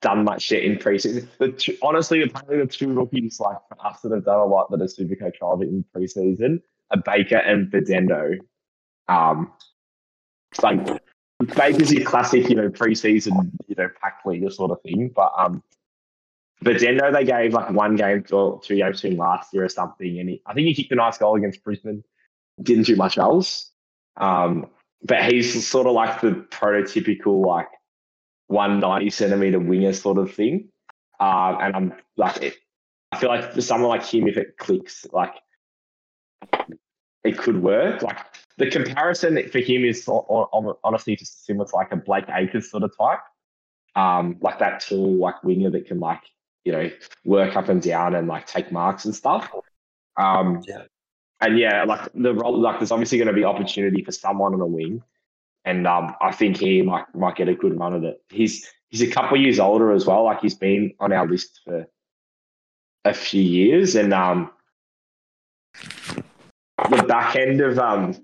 done 0.05 0.23
much 0.23 0.43
shit 0.43 0.63
in 0.63 0.77
preseason. 0.77 1.27
The 1.39 1.51
two, 1.51 1.75
honestly, 1.81 2.21
apparently 2.21 2.59
the 2.59 2.67
two 2.67 2.93
rookies 2.93 3.39
like 3.39 3.57
us 3.83 4.01
that 4.01 4.11
have 4.11 4.23
done 4.23 4.39
a 4.39 4.45
lot 4.45 4.69
that 4.69 4.79
are 4.79 4.85
Supercoach 4.85 5.41
relevant 5.41 5.71
in 5.71 5.85
preseason 5.95 6.61
are 6.91 7.01
Baker 7.01 7.37
and 7.37 7.71
Bedendo. 7.71 8.37
Um, 9.07 9.51
like 10.61 11.01
Baker's 11.55 11.91
your 11.91 12.05
classic, 12.05 12.47
you 12.49 12.55
know, 12.55 12.69
preseason, 12.69 13.51
you 13.67 13.75
know, 13.75 13.89
pack 13.99 14.19
leader 14.25 14.51
sort 14.51 14.69
of 14.69 14.79
thing. 14.83 15.11
But 15.15 15.33
um, 15.35 15.63
Bedendo 16.63 17.11
they 17.11 17.25
gave 17.25 17.53
like 17.53 17.71
one 17.71 17.95
game 17.95 18.23
or 18.31 18.61
two 18.61 18.75
games 18.75 19.01
to 19.01 19.07
him 19.09 19.17
last 19.17 19.55
year 19.55 19.65
or 19.65 19.69
something, 19.69 20.19
and 20.19 20.29
he, 20.29 20.41
I 20.45 20.53
think 20.53 20.67
he 20.67 20.75
kicked 20.75 20.91
a 20.91 20.95
nice 20.95 21.17
goal 21.17 21.35
against 21.35 21.63
Brisbane. 21.63 22.03
Didn't 22.61 22.85
do 22.85 22.95
much 22.95 23.17
else. 23.17 23.71
Um, 24.17 24.69
but 25.03 25.23
he's 25.23 25.67
sort 25.67 25.87
of 25.87 25.93
like 25.93 26.21
the 26.21 26.45
prototypical 26.51 27.43
like 27.43 27.69
190 28.47 29.09
centimeter 29.09 29.59
winger 29.59 29.93
sort 29.93 30.17
of 30.17 30.33
thing. 30.33 30.69
Um, 31.19 31.57
and 31.61 31.75
I'm 31.75 31.93
like, 32.17 32.41
it, 32.41 32.55
I 33.11 33.17
feel 33.17 33.29
like 33.29 33.53
for 33.53 33.61
someone 33.61 33.89
like 33.89 34.05
him, 34.05 34.27
if 34.27 34.37
it 34.37 34.57
clicks, 34.57 35.05
like 35.11 35.35
it 37.23 37.37
could 37.37 37.61
work. 37.61 38.01
Like 38.01 38.17
the 38.57 38.69
comparison 38.69 39.49
for 39.49 39.59
him 39.59 39.83
is 39.83 40.05
hon- 40.05 40.25
hon- 40.29 40.75
honestly 40.83 41.15
just 41.15 41.45
similar 41.45 41.67
to 41.67 41.75
like 41.75 41.91
a 41.91 41.97
Blake 41.97 42.25
Acres 42.29 42.69
sort 42.69 42.83
of 42.83 42.95
type. 42.97 43.19
Um, 43.95 44.37
like 44.41 44.59
that 44.59 44.81
tall 44.81 45.17
like 45.17 45.41
winger 45.43 45.69
that 45.69 45.85
can 45.85 45.99
like 45.99 46.21
you 46.65 46.73
know 46.73 46.89
work 47.23 47.55
up 47.55 47.69
and 47.69 47.81
down 47.81 48.13
and 48.15 48.27
like 48.27 48.45
take 48.45 48.71
marks 48.71 49.05
and 49.05 49.15
stuff. 49.15 49.49
Um, 50.17 50.61
Yeah. 50.67 50.83
And 51.41 51.59
yeah, 51.59 51.83
like 51.83 52.09
the 52.13 52.33
role, 52.33 52.59
like 52.59 52.79
there's 52.79 52.91
obviously 52.91 53.17
going 53.17 53.27
to 53.27 53.33
be 53.33 53.43
opportunity 53.43 54.03
for 54.03 54.13
someone 54.13 54.53
on 54.53 54.61
a 54.61 54.65
wing, 54.65 55.03
and 55.65 55.87
um, 55.87 56.15
I 56.21 56.31
think 56.31 56.57
he 56.57 56.81
might 56.81 57.13
might 57.15 57.35
get 57.35 57.49
a 57.49 57.55
good 57.55 57.77
run 57.77 57.95
at 57.95 58.03
it. 58.03 58.21
He's 58.29 58.69
he's 58.89 59.01
a 59.01 59.11
couple 59.11 59.37
years 59.37 59.59
older 59.59 59.91
as 59.91 60.05
well. 60.05 60.23
Like 60.23 60.41
he's 60.41 60.55
been 60.55 60.93
on 60.99 61.11
our 61.11 61.27
list 61.27 61.61
for 61.65 61.87
a 63.03 63.13
few 63.13 63.41
years, 63.41 63.95
and 63.95 64.13
um, 64.13 64.51
the 66.89 67.03
back 67.07 67.35
end 67.35 67.61
of 67.61 67.79
um 67.79 68.15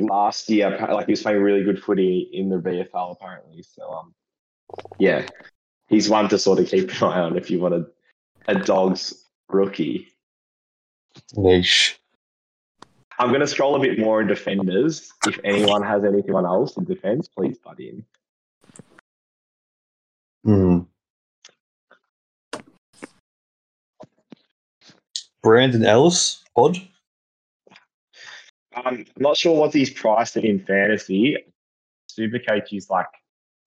last 0.00 0.48
year, 0.48 0.76
like 0.90 1.06
he 1.06 1.12
was 1.12 1.22
playing 1.22 1.42
really 1.42 1.62
good 1.62 1.82
footy 1.82 2.30
in 2.32 2.48
the 2.48 2.56
VFL 2.56 3.12
apparently. 3.12 3.62
So 3.62 3.90
um, 3.90 4.14
yeah, 4.98 5.26
he's 5.88 6.08
one 6.08 6.28
to 6.30 6.38
sort 6.38 6.58
of 6.58 6.68
keep 6.68 6.90
an 6.90 7.08
eye 7.08 7.20
on 7.20 7.36
if 7.36 7.50
you 7.50 7.60
want 7.60 7.74
a, 7.74 7.86
a 8.48 8.54
dog's 8.54 9.24
rookie. 9.48 10.08
Niche. 11.34 11.95
I'm 13.18 13.28
going 13.28 13.40
to 13.40 13.46
scroll 13.46 13.76
a 13.76 13.80
bit 13.80 13.98
more 13.98 14.20
in 14.20 14.26
defenders. 14.26 15.12
If 15.26 15.38
anyone 15.44 15.82
has 15.82 16.04
anyone 16.04 16.44
else 16.44 16.76
in 16.76 16.84
defense, 16.84 17.28
please 17.28 17.58
butt 17.58 17.80
in. 17.80 18.04
Hmm. 20.44 20.80
Brandon 25.42 25.84
Ellis, 25.84 26.42
odd. 26.56 26.76
Um, 28.74 28.84
I'm 28.84 29.06
not 29.16 29.36
sure 29.36 29.58
what 29.58 29.72
he's 29.72 29.90
priced 29.90 30.36
at 30.36 30.44
in 30.44 30.58
fantasy. 30.58 31.36
Supercoach 32.10 32.72
is 32.72 32.90
like, 32.90 33.06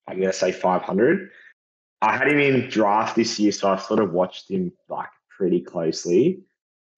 I'm 0.07 0.17
going 0.17 0.31
to 0.31 0.37
say 0.37 0.51
500. 0.51 1.31
I 2.01 2.17
had 2.17 2.27
him 2.27 2.39
in 2.39 2.69
draft 2.69 3.15
this 3.15 3.39
year, 3.39 3.51
so 3.51 3.71
I've 3.71 3.81
sort 3.81 3.99
of 3.99 4.11
watched 4.11 4.49
him 4.49 4.71
like 4.87 5.09
pretty 5.29 5.61
closely. 5.61 6.43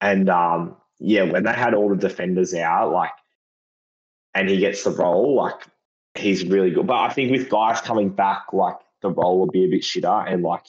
And 0.00 0.28
um, 0.28 0.76
yeah, 1.02 1.24
when 1.24 1.42
they 1.42 1.52
had 1.52 1.74
all 1.74 1.88
the 1.88 1.96
defenders 1.96 2.54
out, 2.54 2.92
like, 2.92 3.10
and 4.34 4.48
he 4.48 4.58
gets 4.58 4.84
the 4.84 4.90
role, 4.90 5.34
like, 5.34 5.60
he's 6.14 6.44
really 6.46 6.70
good. 6.70 6.86
But 6.86 7.00
I 7.00 7.12
think 7.12 7.32
with 7.32 7.50
guys 7.50 7.80
coming 7.80 8.08
back, 8.08 8.52
like, 8.52 8.76
the 9.02 9.10
role 9.10 9.40
will 9.40 9.50
be 9.50 9.64
a 9.64 9.68
bit 9.68 9.82
shitter. 9.82 10.32
And 10.32 10.42
like, 10.42 10.64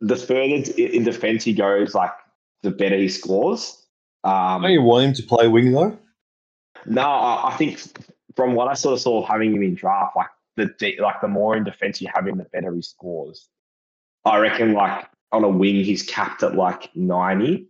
the 0.00 0.16
further 0.16 0.42
in 0.76 1.04
defense 1.04 1.44
he 1.44 1.54
goes, 1.54 1.94
like, 1.94 2.12
the 2.62 2.70
better 2.70 2.96
he 2.96 3.08
scores. 3.08 3.86
Um, 4.24 4.62
Don't 4.62 4.72
you 4.72 4.82
want 4.82 5.04
him 5.06 5.14
to 5.14 5.22
play 5.22 5.48
wing 5.48 5.72
though? 5.72 5.98
no, 6.86 7.02
I, 7.02 7.50
I 7.52 7.56
think 7.56 7.80
from 8.36 8.54
what 8.54 8.68
I 8.68 8.74
sort 8.74 8.94
of 8.94 9.00
saw 9.00 9.24
having 9.24 9.54
him 9.54 9.62
in 9.62 9.74
draft, 9.74 10.16
like 10.16 10.28
the 10.56 10.96
like 11.00 11.20
the 11.20 11.28
more 11.28 11.56
in 11.56 11.64
defense 11.64 12.00
you 12.00 12.08
have 12.14 12.26
him, 12.26 12.38
the 12.38 12.44
better 12.44 12.74
he 12.74 12.82
scores. 12.82 13.48
I 14.24 14.38
reckon, 14.38 14.72
like 14.72 15.06
on 15.32 15.44
a 15.44 15.48
wing, 15.48 15.84
he's 15.84 16.02
capped 16.02 16.42
at 16.42 16.54
like 16.54 16.94
90, 16.96 17.68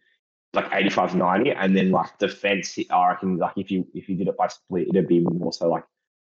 like 0.54 0.68
85, 0.72 1.14
90. 1.14 1.50
And 1.52 1.76
then 1.76 1.90
like 1.90 2.18
defense, 2.18 2.78
I 2.90 3.08
reckon 3.08 3.38
like 3.38 3.56
if 3.56 3.70
you 3.70 3.86
if 3.94 4.08
you 4.08 4.16
did 4.16 4.28
it 4.28 4.36
by 4.36 4.48
split, 4.48 4.88
it'd 4.88 5.08
be 5.08 5.20
more 5.20 5.52
so 5.52 5.68
like 5.68 5.84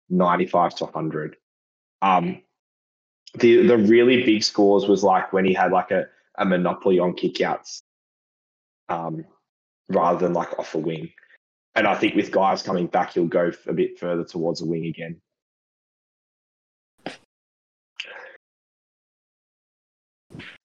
95 0.09 0.75
to 0.75 0.85
100. 0.85 1.37
Um, 2.01 2.41
the 3.39 3.65
the 3.65 3.77
really 3.77 4.23
big 4.23 4.43
scores 4.43 4.87
was 4.87 5.03
like 5.03 5.33
when 5.33 5.45
he 5.45 5.53
had 5.53 5.71
like 5.71 5.91
a, 5.91 6.07
a 6.37 6.45
monopoly 6.45 6.99
on 6.99 7.13
kickouts, 7.13 7.81
um, 8.89 9.25
rather 9.89 10.19
than 10.19 10.33
like 10.33 10.57
off 10.59 10.75
a 10.75 10.77
wing. 10.77 11.09
And 11.75 11.87
I 11.87 11.95
think 11.95 12.15
with 12.15 12.31
guys 12.31 12.61
coming 12.61 12.87
back, 12.87 13.13
he'll 13.13 13.25
go 13.25 13.51
a 13.67 13.73
bit 13.73 13.97
further 13.97 14.23
towards 14.23 14.61
a 14.61 14.65
wing 14.65 14.85
again. 14.85 15.19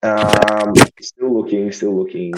Um, 0.02 0.74
still 1.00 1.34
looking, 1.34 1.72
still 1.72 1.96
looking. 1.96 2.32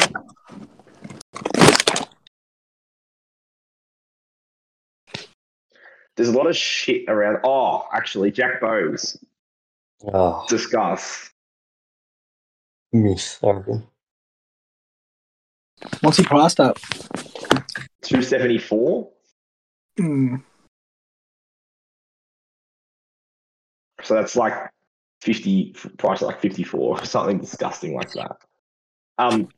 There's 6.21 6.29
a 6.29 6.37
lot 6.37 6.49
of 6.49 6.55
shit 6.55 7.09
around. 7.09 7.39
Oh, 7.45 7.89
actually, 7.95 8.31
Jack 8.31 8.61
Bowes. 8.61 9.17
Ah, 10.13 10.45
Discuss. 10.49 11.31
miss, 12.93 13.43
I 13.43 13.53
reckon. 13.53 13.87
What's 16.03 16.19
he 16.19 16.25
priced 16.25 16.61
at? 16.61 16.77
274. 18.03 19.09
Hmm. 19.97 20.37
So 24.03 24.13
that's 24.13 24.37
like 24.37 24.53
50, 25.23 25.75
price 25.97 26.21
like 26.21 26.39
54, 26.43 27.03
something 27.07 27.39
disgusting 27.39 27.95
like 27.95 28.13
that. 28.13 28.37
Um, 29.17 29.49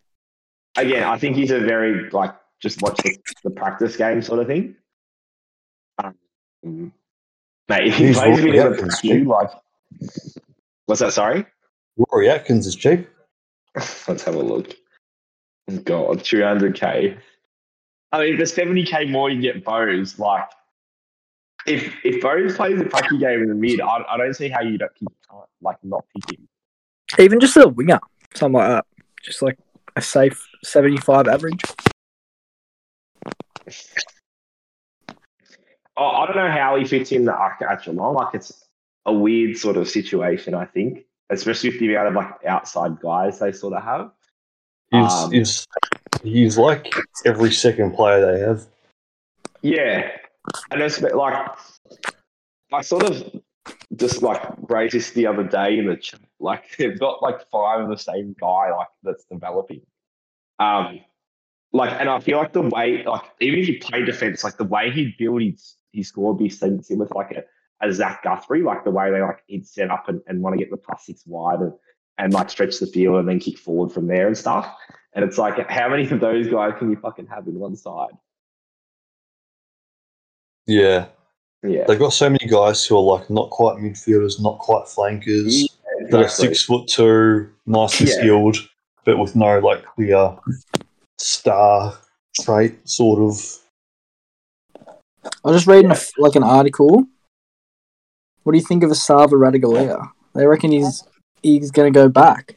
again, 0.77 1.03
I 1.03 1.19
think 1.19 1.35
he's 1.35 1.51
a 1.51 1.59
very, 1.59 2.09
like, 2.11 2.37
just 2.61 2.81
watch 2.83 2.99
the, 2.99 3.19
the 3.43 3.51
practice 3.51 3.97
game 3.97 4.23
sort 4.23 4.39
of 4.39 4.47
thing. 4.47 4.77
Um, 6.65 6.93
mate, 7.69 7.93
he 7.93 8.07
He's 8.07 8.19
plays 8.19 8.39
a 8.39 8.43
bit 8.43 8.55
Rory 8.55 8.59
of 8.59 8.67
a 8.67 8.75
Atkins, 8.75 9.05
you, 9.05 9.25
like, 9.25 9.51
what's 10.87 11.01
that? 11.01 11.13
Sorry? 11.13 11.45
Rory 11.97 12.31
Atkins 12.31 12.67
is 12.67 12.77
cheap. 12.77 13.09
Let's 13.75 14.23
have 14.25 14.35
a 14.35 14.43
look. 14.43 14.75
Oh, 15.71 15.79
God, 15.79 16.21
200k. 16.21 17.19
I 18.13 18.21
mean, 18.21 18.37
for 18.37 18.43
70k 18.43 19.11
more, 19.11 19.31
you 19.31 19.41
get 19.41 19.65
Bowes. 19.65 20.19
Like, 20.19 20.45
if 21.67 21.95
if 22.05 22.21
Bowes 22.21 22.57
plays 22.57 22.81
a 22.81 22.85
pucky 22.85 23.19
game 23.19 23.43
in 23.43 23.49
the 23.49 23.55
mid, 23.55 23.81
I, 23.81 24.05
I 24.09 24.17
don't 24.17 24.35
see 24.35 24.49
how 24.49 24.61
you 24.61 24.79
don't 24.79 24.93
you 25.01 25.09
can't 25.31 25.45
like 25.61 25.77
not 25.83 26.05
pick 26.15 26.39
him. 26.39 26.49
Even 27.19 27.41
just 27.41 27.57
a 27.57 27.69
winger, 27.69 28.01
something 28.35 28.59
like 28.59 28.69
that. 28.69 28.87
Just 29.23 29.43
like 29.43 29.59
a 29.97 30.03
safe 30.03 30.47
75 30.65 31.29
average. 31.29 31.63
I 35.97 36.27
don't 36.27 36.37
know 36.37 36.51
how 36.51 36.77
he 36.77 36.85
fits 36.85 37.13
in 37.13 37.25
the 37.25 37.35
arc 37.35 37.61
at 37.63 37.85
Geelong. 37.85 38.15
Like, 38.15 38.35
it's 38.35 38.67
a 39.07 39.13
weird 39.13 39.57
sort 39.57 39.77
of 39.77 39.89
situation, 39.89 40.55
I 40.55 40.65
think, 40.65 41.05
especially 41.31 41.71
with 41.71 41.81
the 41.81 41.95
amount 41.95 42.09
of 42.09 42.15
like 42.15 42.45
outside 42.47 43.01
guys 43.01 43.39
they 43.39 43.53
sort 43.53 43.75
of 43.75 43.83
have. 43.83 44.11
He's, 44.91 45.13
Um, 45.13 45.33
he's, 45.33 45.67
he's 46.23 46.59
like 46.59 46.95
every 47.25 47.51
second 47.51 47.95
player 47.95 48.21
they 48.21 48.41
have. 48.41 48.67
Yeah, 49.63 50.11
and 50.71 50.83
it's 50.83 51.01
like 51.01 51.49
I 52.73 52.81
sort 52.83 53.05
of 53.05 53.41
just 53.97 54.23
like 54.23 54.43
raised 54.69 54.95
this 54.95 55.11
the 55.11 55.27
other 55.27 55.45
day 55.45 55.79
in 55.79 55.87
the 55.87 55.97
chat. 55.97 56.21
Like 56.41 56.65
they've 56.79 56.99
got 56.99 57.23
like 57.23 57.49
five 57.51 57.81
of 57.81 57.89
the 57.89 57.97
same 57.97 58.35
guy 58.41 58.75
like 58.77 58.89
that's 59.03 59.25
developing. 59.25 59.83
Um, 60.59 61.01
like, 61.73 61.99
and 61.99 62.09
I 62.09 62.21
feel 62.21 62.39
like 62.39 62.53
the 62.53 62.63
way 62.63 63.05
like 63.05 63.23
even 63.41 63.61
if 63.61 63.69
you 63.69 63.79
play 63.81 64.05
defense, 64.05 64.45
like 64.45 64.57
the 64.57 64.65
way 64.65 64.91
he'd 64.91 65.17
build 65.17 65.43
his 65.43 65.77
his 65.93 66.09
score 66.09 66.33
would 66.33 66.39
be 66.43 66.49
sim- 66.49 66.83
similar 66.83 67.09
to 67.09 67.15
like 67.15 67.31
a, 67.33 67.45
a 67.87 67.93
Zach 67.93 68.23
Guthrie, 68.23 68.63
like 68.63 68.85
the 68.85 68.91
way 68.91 69.11
they 69.11 69.21
like 69.21 69.43
he'd 69.47 69.67
set 69.67 69.91
up 69.91 70.09
and, 70.09 70.21
and 70.27 70.43
want 70.43 70.55
to 70.55 70.59
get 70.59 70.71
the 70.71 70.77
plus 70.77 71.07
six 71.07 71.23
wide 71.27 71.61
and 71.61 71.73
and 72.19 72.33
like 72.33 72.51
stretch 72.51 72.79
the 72.79 72.87
field 72.87 73.17
and 73.17 73.29
then 73.29 73.39
kick 73.41 73.59
forward 73.59 73.91
from 73.91 74.07
there 74.07 74.27
and 74.27 74.37
stuff. 74.37 74.73
And 75.15 75.25
it's 75.25 75.39
like, 75.39 75.69
how 75.71 75.89
many 75.89 76.09
of 76.11 76.21
those 76.21 76.47
guys 76.49 76.75
can 76.79 76.91
you 76.91 76.97
fucking 76.97 77.27
have 77.27 77.47
in 77.47 77.59
one 77.59 77.77
side? 77.77 78.13
Yeah. 80.67 81.07
Yeah, 81.65 81.85
They've 81.87 81.99
got 81.99 82.13
so 82.13 82.29
many 82.29 82.47
guys 82.49 82.85
who 82.85 82.97
are 82.97 83.19
like 83.19 83.31
not 83.31 83.51
quite 83.51 83.77
midfielders, 83.77 84.41
not 84.41 84.59
quite 84.59 84.89
flankers, 84.89 85.69
that 86.11 86.25
are 86.25 86.29
six 86.29 86.65
foot 86.65 86.89
two, 86.89 87.51
nicely 87.67 88.09
Yeah. 88.09 88.15
skilled, 88.15 88.57
but 89.05 89.17
with 89.17 89.37
no 89.37 89.61
like 89.61 89.85
clear 89.85 90.37
star 91.19 91.97
trait 92.41 92.89
sort 92.89 93.21
of. 93.21 93.41
I 95.25 95.29
was 95.45 95.57
just 95.57 95.67
reading 95.67 95.91
a, 95.91 95.95
f- 95.95 96.11
like 96.19 96.35
an 96.35 96.43
article. 96.43 97.05
What 98.43 98.53
do 98.53 98.59
you 98.59 98.65
think 98.65 98.83
of 98.83 98.91
Asava 98.91 99.31
Radigalea? 99.33 100.09
They 100.35 100.47
reckon 100.47 100.73
he's 100.73 101.05
he's 101.43 101.71
going 101.71 101.93
to 101.93 101.97
go 101.99 102.09
back. 102.09 102.57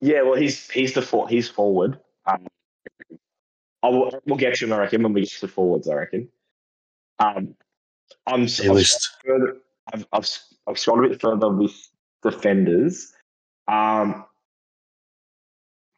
Yeah, 0.00 0.22
well, 0.22 0.34
he's 0.34 0.68
he's 0.70 0.92
the 0.94 1.02
for, 1.02 1.28
he's 1.28 1.48
forward. 1.48 1.98
Um, 2.26 2.46
I 3.82 3.88
will, 3.88 4.10
we'll 4.26 4.36
get 4.38 4.54
to 4.56 4.66
him, 4.66 4.72
I 4.74 4.78
reckon, 4.78 5.02
when 5.02 5.12
we 5.14 5.22
get 5.22 5.30
to 5.30 5.40
the 5.42 5.48
forwards. 5.48 5.88
I 5.88 5.94
reckon. 5.94 6.28
Um, 7.18 7.54
I'm 8.26 8.42
s- 8.44 8.60
A 8.60 8.64
I've, 8.64 8.72
list. 8.72 9.10
further, 9.24 9.56
I've, 9.92 10.06
I've 10.12 10.22
s- 10.24 10.54
I've 10.66 10.78
scrolled 10.78 11.04
a 11.04 11.08
bit 11.08 11.20
further 11.20 11.48
with 11.48 11.72
defenders. 12.22 13.12
Um, 13.68 14.24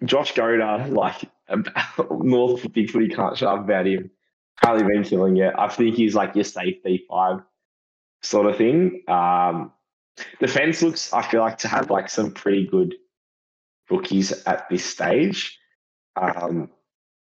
Josh 0.04 0.32
Goater, 0.34 0.90
like 0.92 1.22
about, 1.48 2.22
North 2.24 2.72
Big 2.72 2.90
Footy 2.90 3.08
can't 3.08 3.36
shut 3.36 3.48
up 3.52 3.64
about 3.64 3.86
him. 3.86 4.10
Hardly 4.56 4.84
been 4.84 5.04
killing 5.04 5.36
it. 5.38 5.52
I 5.56 5.68
think 5.68 5.96
he's 5.96 6.14
like 6.14 6.34
your 6.34 6.44
safe 6.44 6.76
five 7.08 7.40
sort 8.22 8.46
of 8.46 8.56
thing. 8.56 9.02
Um, 9.08 9.72
defense 10.38 10.82
looks, 10.82 11.12
I 11.12 11.22
feel 11.22 11.40
like, 11.40 11.58
to 11.58 11.68
have 11.68 11.90
like 11.90 12.08
some 12.08 12.32
pretty 12.32 12.66
good 12.66 12.94
rookies 13.90 14.32
at 14.46 14.68
this 14.68 14.84
stage. 14.84 15.58
Um, 16.16 16.70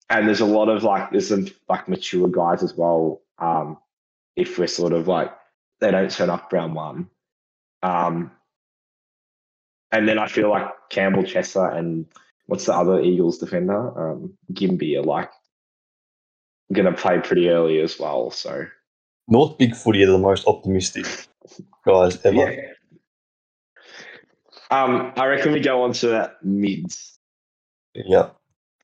and 0.09 0.27
there's 0.27 0.41
a 0.41 0.45
lot 0.45 0.69
of 0.69 0.83
like 0.83 1.11
there's 1.11 1.29
some 1.29 1.47
like 1.67 1.87
mature 1.87 2.27
guys 2.27 2.63
as 2.63 2.75
well. 2.75 3.21
Um, 3.37 3.77
if 4.35 4.57
we're 4.57 4.67
sort 4.67 4.93
of 4.93 5.07
like 5.07 5.31
they 5.79 5.91
don't 5.91 6.11
turn 6.11 6.29
up 6.29 6.51
round 6.51 6.75
one. 6.75 7.09
Um, 7.83 8.31
and 9.91 10.07
then 10.07 10.19
I 10.19 10.27
feel 10.27 10.49
like 10.49 10.67
Campbell 10.89 11.23
Chesser 11.23 11.75
and 11.75 12.05
what's 12.47 12.65
the 12.65 12.75
other 12.75 12.99
Eagles 12.99 13.37
defender? 13.37 14.11
Um, 14.11 14.37
Gimby 14.51 14.97
are 14.97 15.03
like 15.03 15.31
gonna 16.73 16.93
play 16.93 17.19
pretty 17.19 17.49
early 17.49 17.79
as 17.79 17.99
well. 17.99 18.32
So 18.32 18.65
North 19.27 19.58
Big 19.58 19.75
Footy 19.75 20.03
are 20.03 20.12
the 20.12 20.17
most 20.17 20.47
optimistic 20.47 21.05
guys 21.86 22.23
ever. 22.25 22.51
yeah. 22.51 22.62
Um, 24.71 25.13
I 25.15 25.25
reckon 25.25 25.51
we 25.51 25.60
go 25.62 25.82
on 25.82 25.93
to 25.93 26.08
that 26.10 26.43
mids. 26.43 27.17
Yeah. 27.95 28.29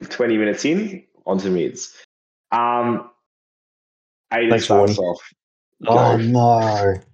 20 0.09 0.37
minutes 0.37 0.65
in, 0.65 1.03
onto 1.25 1.51
mids. 1.51 1.95
Um, 2.51 3.09
Aiden 4.33 4.49
Thanks, 4.49 4.65
starts 4.65 4.97
Warren. 4.97 5.15
off. 5.15 5.33
Oh 5.87 6.17
no. 6.17 6.95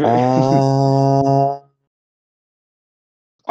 Uh, 0.00 1.58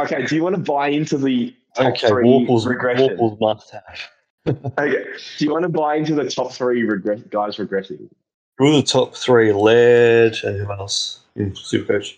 okay, 0.02 0.26
do 0.26 0.34
you 0.34 0.42
want 0.42 0.56
to 0.56 0.62
buy 0.62 0.88
into 0.88 1.18
the 1.18 1.54
top 1.76 1.88
okay, 1.94 2.08
three 2.08 2.24
Warple's? 2.24 2.66
Warple's 2.66 3.38
must 3.42 3.70
have. 3.72 3.84
Okay, 4.80 5.04
do 5.38 5.46
you 5.46 5.52
want 5.52 5.64
to 5.64 5.70
buy 5.70 5.96
into 5.96 6.14
the 6.16 6.30
top 6.30 6.52
three 6.52 6.84
regress 6.84 7.22
guys 7.30 7.58
regressing? 7.58 8.10
Who 8.58 8.68
are 8.68 8.76
the 8.78 8.84
top 8.84 9.16
three? 9.16 9.52
Laird 9.52 10.38
and 10.44 10.58
who 10.58 10.72
else 10.72 11.20
in 11.36 11.52
Supercoach? 11.52 12.18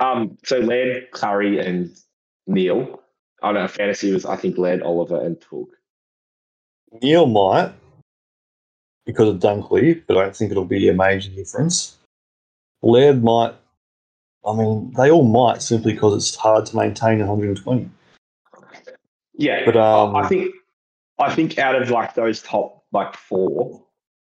Um, 0.00 0.38
so 0.44 0.58
Laird, 0.58 1.10
Curry, 1.10 1.58
and 1.58 1.96
Neale. 2.46 3.02
Oh 3.42 3.52
no, 3.52 3.68
fantasy 3.68 4.12
was 4.12 4.24
I 4.24 4.36
think 4.36 4.58
Laird, 4.58 4.82
Oliver, 4.82 5.20
and 5.20 5.38
Touk. 5.40 5.68
Neale 7.02 7.26
might 7.26 7.72
because 9.04 9.28
of 9.28 9.40
Dunkley, 9.40 10.02
but 10.06 10.16
I 10.16 10.22
don't 10.22 10.36
think 10.36 10.50
it'll 10.50 10.64
be 10.64 10.88
a 10.88 10.94
major 10.94 11.30
difference. 11.30 11.96
Laird 12.82 13.22
might. 13.22 13.54
I 14.46 14.54
mean, 14.54 14.92
they 14.96 15.10
all 15.10 15.24
might 15.24 15.62
simply 15.62 15.92
because 15.92 16.14
it's 16.16 16.36
hard 16.36 16.64
to 16.66 16.76
maintain 16.76 17.18
120. 17.18 17.90
Yeah, 19.38 19.64
But 19.64 19.76
um, 19.76 20.16
I 20.16 20.26
think 20.26 20.52
I 21.18 21.34
think 21.34 21.58
out 21.58 21.80
of 21.80 21.90
like 21.90 22.14
those 22.14 22.42
top 22.42 22.84
like 22.92 23.16
four, 23.16 23.86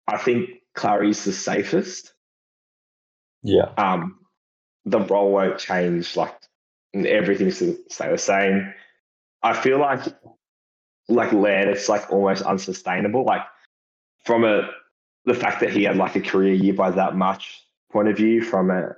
I 0.09 0.17
think 0.17 0.49
Clary's 0.75 1.25
the 1.25 1.33
safest. 1.33 2.15
yeah, 3.43 3.71
um, 3.77 4.19
the 4.87 5.01
role 5.01 5.31
won't 5.31 5.59
change. 5.59 6.17
Like 6.17 6.35
everything's 6.95 7.59
to 7.59 7.79
stay 7.91 8.11
the 8.11 8.19
same. 8.19 8.73
I 9.43 9.53
feel 9.53 9.79
like 9.79 10.01
like 11.09 11.33
Laird, 11.33 11.69
it's 11.69 11.91
like 11.91 12.11
almost 12.11 12.43
unsustainable. 12.43 13.25
Like 13.25 13.43
from 14.25 14.45
a 14.45 14.71
the 15.27 15.35
fact 15.35 15.61
that 15.61 15.71
he 15.71 15.85
had 15.85 15.99
like 15.99 16.17
a 16.17 16.21
career 16.21 16.55
year 16.55 16.73
by 16.73 16.91
that 16.91 17.15
much 17.15 17.63
point 17.93 18.09
of 18.09 18.17
view, 18.17 18.43
from 18.43 18.71
a 18.71 18.97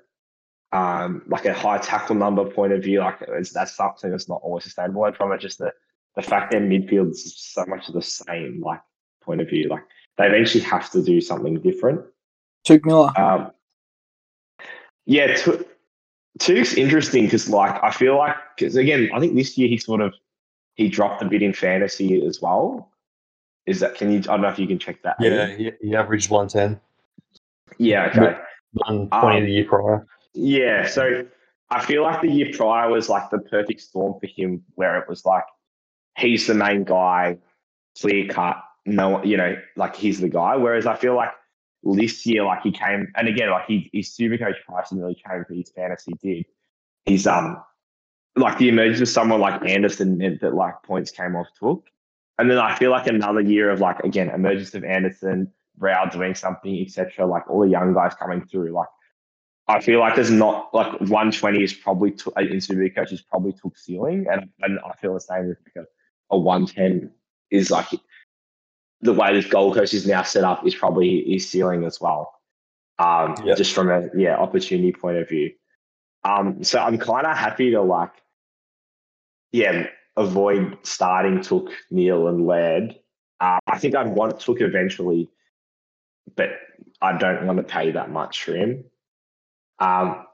um, 0.73 1.23
like 1.27 1.47
a 1.47 1.53
high 1.53 1.79
tackle 1.79 2.15
number 2.15 2.45
point 2.45 2.73
of 2.73 2.85
view, 2.85 3.01
like 3.01 3.19
it's, 3.27 3.53
that's 3.53 3.75
something 3.75 4.11
that's 4.11 4.29
not 4.29 4.41
always 4.45 4.63
sustainable. 4.63 5.05
And 5.05 5.17
from 5.17 5.33
it, 5.33 5.41
just 5.41 5.59
the, 5.59 5.73
the 6.17 6.23
fact 6.23 6.51
that 6.53 6.63
midfield 6.63 7.11
is 7.11 7.35
so 7.37 7.65
much 7.67 7.87
the 7.89 8.03
same, 8.03 8.61
like 8.65 8.81
point 9.23 9.41
of 9.41 9.49
view, 9.49 9.69
like 9.69 9.83
they 10.19 10.27
eventually 10.27 10.65
have 10.65 10.91
to 10.91 11.03
do 11.03 11.21
something 11.21 11.61
different. 11.61 12.01
Touk 12.67 12.85
Miller. 12.85 13.11
Um, 13.19 13.53
yeah, 15.05 15.37
Tu- 15.37 15.65
Touk's 16.39 16.75
interesting 16.75 17.25
because, 17.25 17.49
like, 17.49 17.83
I 17.85 17.91
feel 17.91 18.17
like 18.17 18.35
because 18.57 18.77
again, 18.77 19.11
I 19.15 19.21
think 19.21 19.35
this 19.35 19.57
year 19.57 19.69
he 19.69 19.77
sort 19.77 20.01
of 20.01 20.15
he 20.75 20.89
dropped 20.89 21.23
a 21.23 21.27
bit 21.27 21.43
in 21.43 21.53
fantasy 21.53 22.25
as 22.27 22.41
well. 22.41 22.91
Is 23.67 23.81
that 23.81 23.95
can 23.95 24.11
you? 24.11 24.19
I 24.19 24.23
don't 24.23 24.43
know 24.43 24.49
if 24.49 24.59
you 24.59 24.67
can 24.67 24.79
check 24.79 25.03
that. 25.03 25.17
Yeah, 25.21 25.49
he, 25.49 25.73
he 25.83 25.95
averaged 25.95 26.31
110, 26.31 26.81
Yeah. 27.79 28.07
Okay. 28.07 28.39
120 28.73 29.37
Um, 29.39 29.45
the 29.45 29.51
year 29.53 29.65
prior. 29.65 30.07
Yeah, 30.35 30.87
so 30.87 31.27
I 31.71 31.85
feel 31.85 32.03
like 32.03 32.21
the 32.21 32.31
year 32.31 32.51
prior 32.55 32.91
was 32.91 33.09
like 33.09 33.31
the 33.31 33.39
perfect 33.39 33.81
storm 33.81 34.21
for 34.21 34.27
him, 34.27 34.63
where 34.75 34.99
it 34.99 35.09
was 35.09 35.25
like 35.25 35.45
he's 36.17 36.47
the 36.47 36.55
main 36.55 36.85
guy, 36.85 37.39
clear 38.01 38.29
cut. 38.29 38.63
No, 38.85 39.23
you 39.25 39.37
know, 39.37 39.57
like 39.77 39.97
he's 39.97 40.21
the 40.21 40.29
guy. 40.29 40.57
Whereas 40.57 40.87
I 40.87 40.97
feel 40.97 41.17
like 41.17 41.31
this 41.83 42.25
year, 42.27 42.45
like 42.45 42.63
he 42.63 42.73
came, 42.73 43.13
and 43.17 43.29
again, 43.29 43.51
like 43.51 43.67
he, 43.67 43.91
his 43.93 44.15
super 44.15 44.39
coach 44.39 44.57
price 44.67 44.91
and 44.91 45.01
really 45.01 45.15
came 45.15 45.45
for 45.45 45.55
his 45.55 45.71
fantasy 45.71 46.13
did. 46.23 46.47
He's 47.05 47.27
um 47.27 47.63
like 48.37 48.59
the 48.59 48.69
emergence 48.69 49.01
of 49.01 49.09
someone 49.09 49.41
like 49.41 49.65
Anderson 49.69 50.19
meant 50.19 50.41
that 50.41 50.55
like 50.55 50.83
points 50.83 51.11
came 51.11 51.37
off 51.37 51.49
Touk, 51.61 51.83
and 52.39 52.51
then 52.51 52.59
I 52.59 52.75
feel 52.77 52.91
like 52.91 53.07
another 53.07 53.41
year 53.41 53.71
of 53.71 53.81
like 53.81 54.01
again 54.01 54.31
emergence 54.31 54.75
of 54.75 54.85
Anderson, 54.85 55.53
Rao 55.79 56.07
doing 56.07 56.35
something, 56.35 56.81
etc. 56.81 57.27
Like 57.27 57.49
all 57.51 57.61
the 57.61 57.69
young 57.69 57.95
guys 57.95 58.15
coming 58.15 58.45
through, 58.47 58.73
like. 58.73 58.89
I 59.69 59.81
feel 59.81 59.99
like 59.99 60.15
there's 60.15 60.31
not 60.31 60.73
like 60.73 60.93
120 60.93 61.61
is 61.61 61.75
probably 61.75 62.13
to, 62.13 62.33
uh, 62.37 62.43
in 62.43 62.61
Super 62.61 62.89
Coach 62.89 63.11
is 63.11 63.23
probably 63.23 63.53
Touk 63.53 63.77
ceiling, 63.77 64.27
and, 64.31 64.49
and 64.61 64.79
I 64.79 64.95
feel 64.95 65.15
the 65.15 65.21
same 65.21 65.49
with 65.49 65.59
a, 66.31 66.35
a 66.35 66.39
110 66.39 67.11
is 67.51 67.71
like 67.71 67.89
the 69.01 69.13
way 69.13 69.33
this 69.33 69.47
Gold 69.47 69.75
Coast 69.75 69.95
is 69.95 70.07
now 70.07 70.23
set 70.23 70.45
up 70.45 70.67
is 70.67 70.75
probably 70.75 71.23
his 71.27 71.49
ceiling 71.49 71.85
as 71.85 72.01
well. 72.01 72.33
Um, 72.99 73.35
Yeah. 73.45 73.55
just 73.55 73.75
from 73.75 73.91
a 73.91 74.09
yeah 74.17 74.37
opportunity 74.37 74.93
point 74.93 75.19
of 75.19 75.29
view. 75.29 75.53
Um, 76.25 76.65
so 76.65 76.81
I'm 76.81 76.99
kind 76.99 77.27
of 77.27 77.37
happy 77.37 77.71
to 77.73 77.83
like 77.83 78.13
yeah 79.53 79.87
avoid 80.17 80.79
starting 80.83 81.41
Touk 81.41 81.71
Neale 81.91 82.29
and 82.29 82.47
Laird. 82.47 82.97
Uh, 83.39 83.59
I 83.67 83.79
think 83.79 83.95
I'd 83.95 84.09
want 84.09 84.41
Touk 84.41 84.63
eventually, 84.63 85.29
but 86.37 86.51
I 87.03 87.19
don't 87.19 87.47
want 87.47 87.59
to 87.59 87.63
pay 87.65 87.91
that 87.91 88.11
much 88.11 88.45
for 88.45 88.55
him. 88.57 88.85
Um, 89.79 90.25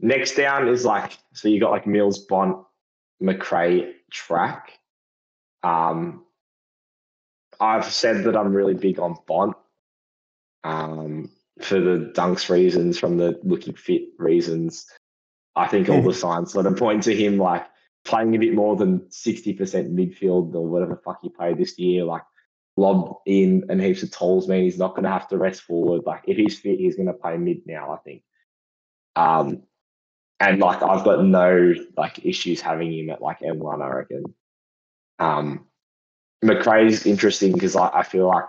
next 0.00 0.34
down 0.36 0.68
is 0.68 0.84
like 0.84 1.16
so 1.32 1.48
you 1.48 1.58
got 1.60 1.70
like 1.70 1.86
Mills, 1.86 2.18
Bont, 2.18 2.62
Macrae, 3.20 3.92
Track. 4.10 4.78
Um, 5.62 6.24
I've 7.60 7.86
said 7.86 8.24
that 8.24 8.36
I'm 8.36 8.52
really 8.52 8.74
big 8.74 8.98
on 8.98 9.16
Bont. 9.26 9.56
Um, 10.64 11.30
for 11.60 11.80
the 11.80 12.12
dunks 12.14 12.50
reasons, 12.50 12.98
from 12.98 13.16
the 13.16 13.40
looking 13.42 13.74
fit 13.74 14.02
reasons, 14.18 14.86
I 15.56 15.66
think 15.66 15.88
all 15.88 16.02
the 16.02 16.14
signs 16.14 16.52
sort 16.52 16.66
of 16.66 16.76
point 16.76 17.04
to 17.04 17.14
him 17.14 17.38
like 17.38 17.66
playing 18.04 18.34
a 18.34 18.38
bit 18.38 18.54
more 18.54 18.76
than 18.76 19.00
60% 19.00 19.58
midfield 19.58 20.54
or 20.54 20.66
whatever 20.66 20.94
the 20.94 21.00
fuck 21.00 21.18
he 21.22 21.28
played 21.28 21.58
this 21.58 21.78
year. 21.78 22.04
Like 22.04 22.22
lob 22.76 23.16
in 23.26 23.64
and 23.68 23.80
heaps 23.80 24.02
of 24.02 24.10
tolls 24.12 24.48
mean 24.48 24.62
he's 24.62 24.78
not 24.78 24.94
going 24.94 25.02
to 25.02 25.10
have 25.10 25.28
to 25.28 25.38
rest 25.38 25.62
forward. 25.62 26.02
Like 26.06 26.22
if 26.26 26.36
he's 26.36 26.58
fit, 26.58 26.78
he's 26.78 26.96
going 26.96 27.08
to 27.08 27.12
play 27.12 27.36
mid 27.36 27.66
now, 27.66 27.92
I 27.92 27.96
think. 27.98 28.22
Um, 29.16 29.62
and 30.40 30.60
like 30.60 30.82
I've 30.82 31.04
got 31.04 31.24
no 31.24 31.74
like 31.96 32.24
issues 32.24 32.60
having 32.60 32.92
him 32.92 33.10
at 33.10 33.22
like 33.22 33.40
M1, 33.40 33.82
I 33.82 33.88
reckon. 33.88 34.34
Um, 35.18 35.66
Macrae's 36.44 37.06
interesting 37.06 37.52
because 37.52 37.74
I, 37.74 37.88
I 37.88 38.02
feel 38.04 38.28
like 38.28 38.44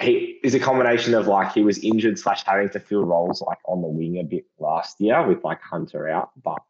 he 0.00 0.38
is 0.44 0.54
a 0.54 0.60
combination 0.60 1.14
of 1.14 1.26
like 1.26 1.52
he 1.52 1.62
was 1.62 1.78
injured 1.78 2.18
slash 2.18 2.44
having 2.44 2.68
to 2.70 2.80
fill 2.80 3.04
roles 3.04 3.42
like 3.42 3.58
on 3.66 3.82
the 3.82 3.88
wing 3.88 4.18
a 4.18 4.22
bit 4.22 4.44
last 4.58 5.00
year 5.00 5.26
with 5.26 5.42
like 5.44 5.60
Hunter 5.62 6.08
out, 6.08 6.30
but 6.42 6.62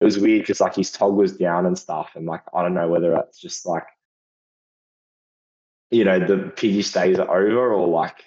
it 0.00 0.04
was 0.04 0.18
weird 0.18 0.42
because 0.42 0.60
like 0.60 0.76
his 0.76 0.90
tog 0.90 1.14
was 1.14 1.36
down 1.36 1.66
and 1.66 1.78
stuff, 1.78 2.12
and 2.14 2.26
like 2.26 2.42
I 2.54 2.62
don't 2.62 2.74
know 2.74 2.88
whether 2.88 3.14
it's 3.16 3.40
just 3.40 3.66
like 3.66 3.86
you 5.90 6.04
know 6.04 6.24
the 6.24 6.50
piggy 6.56 6.82
stays 6.82 7.18
are 7.18 7.28
over 7.28 7.72
or 7.72 7.88
like 7.88 8.24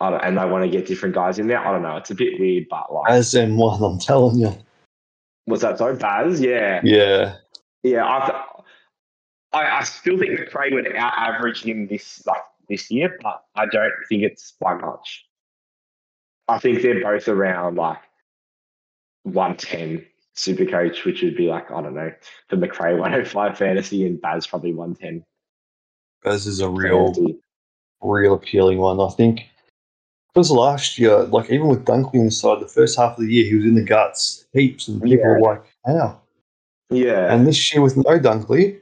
I 0.00 0.10
don't, 0.10 0.20
and 0.24 0.36
they 0.38 0.44
want 0.46 0.64
to 0.64 0.70
get 0.70 0.86
different 0.86 1.14
guys 1.14 1.38
in 1.38 1.46
there. 1.46 1.58
I 1.64 1.70
don't 1.72 1.82
know. 1.82 1.96
It's 1.96 2.10
a 2.10 2.14
bit 2.14 2.38
weird, 2.40 2.66
but 2.68 2.92
like 2.92 3.10
As 3.10 3.34
in 3.34 3.56
one, 3.56 3.82
I'm 3.82 3.98
telling 3.98 4.38
you. 4.38 4.52
was 5.46 5.60
that 5.60 5.78
so 5.78 5.94
Baz? 5.94 6.40
Yeah, 6.40 6.80
Yeah. 6.84 7.36
yeah. 7.82 8.04
I 8.04 8.44
I, 9.52 9.78
I 9.78 9.84
still 9.84 10.18
think 10.18 10.38
Macrae 10.40 10.72
would 10.72 10.94
out 10.96 11.12
average 11.16 11.62
him 11.62 11.86
this 11.86 12.26
like 12.26 12.42
this 12.68 12.90
year, 12.90 13.16
but 13.22 13.44
I 13.54 13.66
don't 13.66 13.92
think 14.08 14.24
it's 14.24 14.54
by 14.60 14.74
much. 14.74 15.24
I 16.48 16.58
think 16.58 16.82
they're 16.82 17.00
both 17.00 17.28
around 17.28 17.76
like 17.76 18.00
110 19.22 20.04
super 20.34 20.66
coach, 20.66 21.04
which 21.04 21.22
would 21.22 21.36
be 21.36 21.46
like, 21.46 21.70
I 21.70 21.80
don't 21.82 21.94
know, 21.94 22.12
for 22.48 22.56
Macrae 22.56 22.94
105 22.98 23.56
fantasy 23.56 24.06
and 24.06 24.20
Baz 24.20 24.46
probably 24.46 24.72
110. 24.74 25.24
Baz 26.22 26.46
is 26.46 26.60
a 26.60 26.68
real, 26.68 27.12
fantasy. 27.14 27.38
real 28.02 28.34
appealing 28.34 28.78
one. 28.78 29.00
I 29.00 29.08
think 29.10 29.42
because 30.34 30.50
last 30.50 30.98
year, 30.98 31.22
like 31.24 31.50
even 31.50 31.68
with 31.68 31.84
Dunkley 31.84 32.14
inside, 32.16 32.60
the 32.60 32.66
first 32.68 32.98
half 32.98 33.16
of 33.16 33.24
the 33.24 33.32
year, 33.32 33.44
he 33.44 33.54
was 33.54 33.64
in 33.64 33.76
the 33.76 33.82
guts 33.82 34.46
heaps, 34.52 34.88
and 34.88 35.00
people 35.00 35.18
Yeah. 35.24 35.30
were 35.32 35.40
like, 35.40 35.62
how? 35.86 36.20
Yeah. 36.90 37.32
And 37.32 37.46
this 37.46 37.72
year 37.72 37.82
with 37.82 37.96
no 37.96 38.18
Dunkley, 38.18 38.80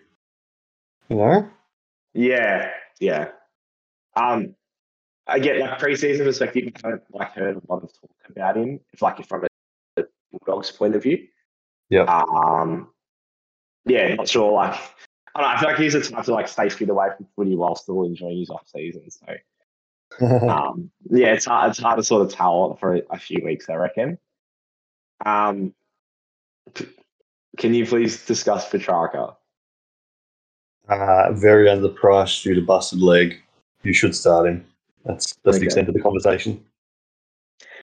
you 1.09 1.17
know, 1.17 1.49
Yeah, 2.15 2.71
yeah. 3.01 3.29
Um, 4.17 4.55
I 5.27 5.39
get 5.39 5.59
like 5.59 5.79
preseason 5.79 6.25
perspective. 6.25 6.73
I 6.83 6.89
haven't 6.89 7.03
like 7.11 7.33
heard 7.33 7.57
a 7.57 7.73
lot 7.73 7.83
of 7.85 7.93
talk 7.93 8.11
about 8.29 8.57
him. 8.57 8.81
If 8.93 9.03
like 9.03 9.25
from 9.27 9.45
a 9.99 10.05
Bulldogs 10.31 10.71
point 10.71 10.97
of 10.97 11.03
view. 11.03 11.27
Yeah. 11.91 12.05
Um, 12.05 12.89
yeah, 13.85 14.15
not 14.15 14.29
sure. 14.29 14.53
Like, 14.53 14.75
I 15.35 15.41
don't 15.41 15.43
know. 15.51 15.57
I 15.57 15.61
feel 15.61 15.69
like 15.71 15.79
he's 15.79 15.95
a 15.95 16.01
type 16.01 16.25
to 16.25 16.33
like 16.33 16.49
stay 16.49 16.69
fit 16.71 16.89
away 16.89 17.09
from 17.17 17.27
footy 17.37 17.57
while 17.57 17.75
still 17.77 18.05
enjoying 18.05 18.39
his 18.39 18.51
off 18.51 18.67
season. 18.67 19.11
So, 19.11 19.27
um, 20.21 20.91
yeah, 21.11 21.33
it's 21.35 21.45
hard. 21.47 21.71
It's 21.71 21.81
hard 21.81 21.99
to 21.99 22.05
sort 22.05 22.23
of 22.23 22.33
tell 22.33 22.77
for 22.77 22.97
a, 22.97 23.03
a 23.11 23.19
few 23.19 23.43
weeks. 23.45 23.69
I 23.69 23.75
reckon. 23.75 24.19
Um, 25.25 25.75
can 27.59 27.75
you 27.75 27.87
please 27.87 28.25
discuss 28.25 28.69
Petracca? 28.69 29.37
uh, 30.89 31.33
very 31.33 31.67
underpriced 31.67 32.43
due 32.43 32.55
to 32.55 32.61
busted 32.61 33.01
leg. 33.01 33.41
You 33.83 33.93
should 33.93 34.15
start 34.15 34.47
him. 34.47 34.65
That's 35.05 35.35
that's 35.45 35.57
Okay. 35.57 35.61
the 35.61 35.65
extent 35.67 35.89
of 35.89 35.95
the 35.95 36.01
conversation. 36.01 36.65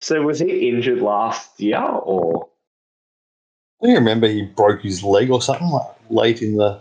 So 0.00 0.22
was 0.22 0.40
he 0.40 0.68
injured 0.68 1.00
last 1.00 1.58
year 1.60 1.80
or? 1.80 2.48
I 3.82 3.92
remember 3.92 4.28
he 4.28 4.42
broke 4.42 4.82
his 4.82 5.02
leg 5.02 5.30
or 5.30 5.42
something 5.42 5.68
like 5.68 5.94
late 6.08 6.42
in 6.42 6.56
the 6.56 6.80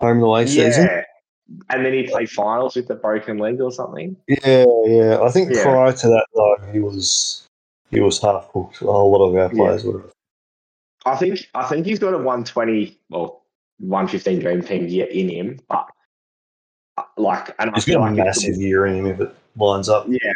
home 0.00 0.16
and 0.16 0.22
away 0.22 0.46
season. 0.46 0.88
Yeah. 1.48 1.56
And 1.70 1.84
then 1.86 1.92
he 1.94 2.02
played 2.06 2.30
finals 2.30 2.76
with 2.76 2.88
the 2.88 2.94
broken 2.94 3.38
leg 3.38 3.60
or 3.60 3.72
something. 3.72 4.16
Yeah, 4.28 4.64
yeah. 4.84 5.20
I 5.22 5.30
think 5.30 5.50
Yeah. 5.52 5.62
prior 5.64 5.92
to 5.92 6.08
that 6.08 6.26
though, 6.34 6.56
he 6.72 6.80
was 6.80 7.46
he 7.90 8.00
was 8.00 8.20
half 8.20 8.50
cooked. 8.52 8.80
A 8.82 8.84
lot 8.90 9.26
of 9.26 9.34
our 9.34 9.48
players 9.48 9.84
would 9.84 10.02
have. 10.02 10.12
I 11.06 11.16
think 11.16 11.48
I 11.54 11.66
think 11.66 11.86
he's 11.86 11.98
got 11.98 12.12
a 12.12 12.18
120 12.18 12.98
well 13.08 13.42
115 13.78 14.40
dream 14.40 14.62
team 14.62 14.88
year 14.88 15.06
in 15.06 15.28
him, 15.30 15.58
but 15.68 15.88
uh, 16.98 17.04
like 17.16 17.54
and 17.58 17.70
I 17.70 17.74
He's 17.74 17.84
feel 17.84 18.00
got 18.00 18.08
a 18.08 18.10
like 18.10 18.18
it's- 18.20 18.36
massive 18.44 18.60
year 18.60 18.86
in 18.86 18.96
him 18.96 19.06
if 19.06 19.20
it 19.20 19.34
lines 19.56 19.88
up. 19.88 20.06
Yeah. 20.08 20.32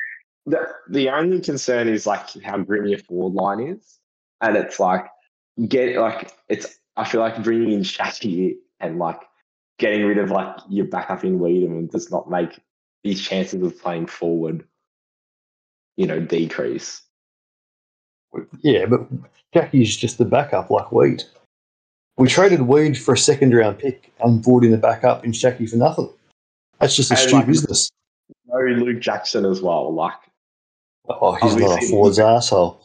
The, 0.46 0.66
the 0.88 1.09
only 1.11 1.40
concern 1.40 1.88
is 1.88 2.07
like 2.07 2.29
how 2.42 2.59
grim 2.59 2.87
your 2.87 2.98
forward 2.98 3.35
line 3.35 3.61
is, 3.61 3.98
and 4.40 4.57
it's 4.57 4.81
like 4.81 5.07
get 5.68 5.96
like 5.98 6.33
it's. 6.48 6.79
I 6.96 7.05
feel 7.09 7.20
like 7.20 7.42
bringing 7.42 7.72
in 7.72 7.81
Shatty 7.83 8.57
and 8.81 8.98
like 8.98 9.20
getting 9.78 10.04
rid 10.04 10.18
of 10.18 10.30
like 10.30 10.56
your 10.68 10.87
backup 10.87 11.24
in 11.24 11.38
Weideman 11.38 11.90
does 11.90 12.11
not 12.11 12.30
make 12.30 12.61
his 13.02 13.20
chances 13.20 13.62
of 13.62 13.80
playing 13.80 14.06
forward, 14.06 14.64
you 15.96 16.06
know, 16.06 16.20
decrease. 16.20 17.02
Yeah, 18.62 18.87
but 18.87 19.06
Jackie's 19.52 19.96
just 19.96 20.18
the 20.18 20.24
backup 20.24 20.70
like 20.70 20.92
Weed. 20.92 21.22
We 22.16 22.28
traded 22.28 22.62
Weed 22.62 22.98
for 22.98 23.14
a 23.14 23.18
second 23.18 23.54
round 23.54 23.78
pick 23.78 24.12
and 24.20 24.42
brought 24.42 24.64
in 24.64 24.70
the 24.70 24.78
backup 24.78 25.24
in 25.24 25.32
Jackie 25.32 25.66
for 25.66 25.76
nothing. 25.76 26.11
That's 26.78 26.96
just 26.96 27.11
a 27.11 27.16
stupid 27.16 27.35
like, 27.35 27.46
business. 27.46 27.90
No 28.46 28.58
Luke 28.58 29.00
Jackson 29.00 29.44
as 29.44 29.62
well, 29.62 29.92
like 29.92 30.14
Oh, 31.08 31.35
he's 31.35 31.56
not 31.56 31.82
a 31.82 31.87
forwards 31.88 32.18
asshole. 32.18 32.80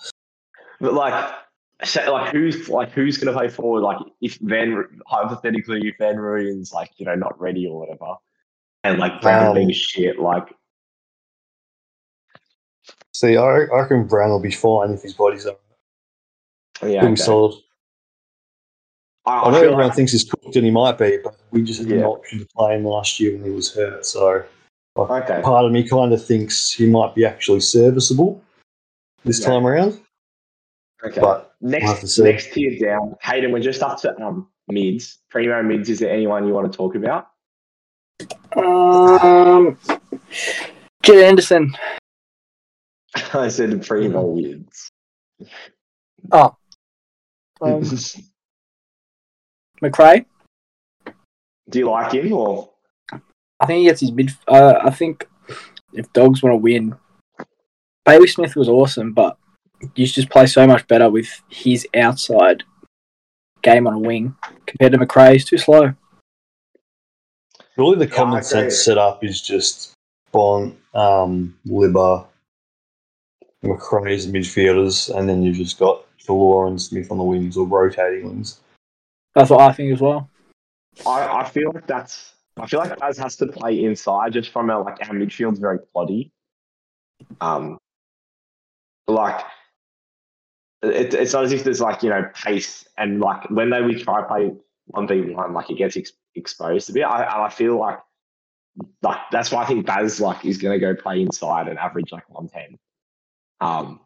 But 0.80 0.94
like, 0.94 1.34
so, 1.84 2.12
like 2.12 2.32
who's 2.32 2.70
like 2.70 2.92
who's 2.92 3.18
going 3.18 3.34
to 3.34 3.40
play 3.40 3.50
forward? 3.50 3.82
Like 3.82 3.98
if 4.22 4.38
Van 4.42 4.84
hypothetically 5.06 5.88
if 5.88 5.98
Van 5.98 6.16
Rooyen's 6.16 6.74
like 6.74 6.92
you 6.98 7.06
know 7.06 7.16
not 7.16 7.40
ready 7.40 7.68
or 7.68 7.80
whatever, 7.80 8.16
and 8.84 9.00
like 9.00 9.22
Brown 9.22 9.48
Um, 9.48 9.56
being 9.56 9.72
shit, 9.72 10.20
like 10.20 10.50
See, 13.14 13.36
I, 13.36 13.42
I 13.42 13.82
reckon 13.82 14.06
Brown 14.06 14.30
will 14.30 14.40
be 14.40 14.52
fine 14.52 14.92
if 14.92 15.02
his 15.02 15.14
body's 15.16 15.48
up. 15.48 15.60
Yeah, 16.84 17.04
okay. 17.04 17.16
solid. 17.16 17.56
I, 19.26 19.42
I 19.42 19.52
know 19.52 19.58
everyone 19.58 19.88
like, 19.88 19.96
thinks 19.96 20.12
he's 20.12 20.24
cooked, 20.24 20.56
and 20.56 20.64
he 20.64 20.70
might 20.70 21.00
be, 21.00 21.18
but 21.24 21.36
we 21.50 21.64
just 21.64 21.82
had 21.82 21.92
an 21.92 22.04
option 22.04 22.40
to 22.40 22.48
play 22.56 22.76
him 22.76 22.86
last 22.86 23.20
year 23.20 23.34
when 23.34 23.44
he 23.44 23.50
was 23.50 23.74
hurt. 23.74 24.06
So 24.06 24.46
okay. 24.96 25.42
part 25.42 25.66
of 25.66 25.72
me 25.72 25.88
kind 25.88 26.14
of 26.14 26.24
thinks 26.24 26.72
he 26.72 26.86
might 26.86 27.16
be 27.16 27.26
actually 27.26 27.62
serviceable 27.62 28.40
this 29.26 29.40
Yeah. 29.40 29.48
time 29.48 29.66
around. 29.66 30.00
Okay. 31.04 31.22
But 31.22 31.56
We'll 31.62 31.72
next 31.72 32.18
next 32.20 32.54
tier 32.54 32.78
down, 32.80 33.16
Hayden. 33.22 33.52
We're 33.52 33.60
just 33.60 33.82
up 33.84 34.00
to 34.02 34.20
um 34.22 34.48
mids, 34.68 35.20
primo 35.30 35.62
mids. 35.64 35.90
Is 35.90 36.00
there 36.00 36.12
anyone 36.12 36.48
you 36.48 36.54
want 36.54 36.72
to 36.72 36.76
talk 36.76 36.96
about? 36.96 37.28
Um, 38.56 39.78
Jed 41.04 41.24
Anderson. 41.24 41.76
I 43.34 43.48
said 43.50 43.86
primo 43.86 44.36
mids. 44.36 44.90
Oh. 46.32 46.56
Um, 47.60 47.82
Macrae. 49.82 50.28
Do 51.70 51.80
you 51.80 51.90
like 51.90 52.12
him 52.12 52.32
or? 52.34 52.70
I 53.60 53.66
think 53.66 53.80
he 53.80 53.86
gets 53.86 54.02
his 54.02 54.12
mid. 54.12 54.30
Uh, 54.48 54.76
I 54.84 54.92
think 54.92 55.28
if 55.92 56.14
dogs 56.14 56.44
want 56.44 56.54
to 56.54 56.58
win, 56.58 56.96
Bailey 58.06 58.28
Smith 58.28 58.56
was 58.56 58.70
awesome, 58.70 59.14
but 59.14 59.40
you 59.96 60.06
just 60.06 60.30
play 60.30 60.48
so 60.48 60.66
much 60.66 60.88
better 60.88 61.10
with 61.10 61.30
his 61.50 61.88
outside 61.96 62.64
game 63.62 63.88
on 63.88 63.94
a 63.94 64.00
wing 64.00 64.36
compared 64.66 64.92
to 64.94 64.98
Macrae. 64.98 65.34
He's 65.34 65.46
too 65.46 65.58
slow. 65.58 65.94
Really, 67.76 67.98
the 67.98 68.08
common 68.08 68.40
agree. 68.40 68.48
sense 68.48 68.84
setup 68.84 69.24
is 69.24 69.42
just 69.42 69.94
Bont, 70.32 70.76
um, 70.94 71.56
Libba, 71.68 72.26
Macrae's 73.64 74.28
midfielders, 74.28 75.16
and 75.16 75.30
then 75.30 75.44
you've 75.44 75.58
just 75.58 75.78
got 75.78 76.04
Treloar 76.20 76.68
and 76.68 76.82
Smith 76.82 77.12
on 77.12 77.18
the 77.18 77.24
wings 77.24 77.56
or 77.56 77.68
rotating 77.68 78.26
wings. 78.26 78.60
That's 79.36 79.52
what 79.52 79.62
I 79.62 79.72
think 79.72 79.94
as 79.94 80.02
well. 80.02 80.30
I, 81.06 81.42
I 81.42 81.44
feel 81.44 81.72
like 81.74 81.86
that's. 81.86 82.34
I 82.60 82.66
feel 82.66 82.80
like 82.80 82.98
Baz 82.98 83.20
has 83.20 83.36
to 83.36 83.46
play 83.46 83.86
inside 83.86 84.34
just 84.34 84.50
from 84.50 84.72
a 84.72 84.80
like 84.80 84.98
our 85.08 85.14
midfield's 85.14 85.60
very 85.60 85.78
ploddy. 85.96 86.32
Um, 87.40 87.78
like 89.08 89.46
it, 90.84 91.14
it's 91.14 91.34
not 91.34 91.44
as 91.44 91.52
if 91.52 91.64
there's 91.64 91.82
like 91.82 92.04
you 92.04 92.10
know 92.10 92.30
pace 92.34 92.88
and 92.98 93.20
like 93.20 93.50
when 93.50 93.70
they 93.70 93.82
we 93.82 94.02
try 94.02 94.22
to 94.22 94.28
play 94.28 94.52
one 94.88 95.08
v 95.08 95.22
one, 95.22 95.54
like 95.54 95.70
it 95.70 95.78
gets 95.78 95.98
ex- 95.98 96.14
exposed 96.36 96.90
a 96.90 96.94
bit. 96.94 97.04
I 97.04 97.24
and 97.24 97.44
I 97.44 97.50
feel 97.50 97.78
like 97.78 98.00
like 99.02 99.20
that's 99.32 99.52
why 99.52 99.64
I 99.64 99.66
think 99.66 99.86
Baz 99.86 100.22
like 100.22 100.46
is 100.46 100.58
going 100.58 100.80
to 100.80 100.86
go 100.94 101.00
play 101.00 101.22
inside 101.22 101.68
and 101.68 101.80
average 101.80 102.12
like 102.12 102.30
one 102.30 102.48
ten. 102.48 102.78
Um, 103.60 104.00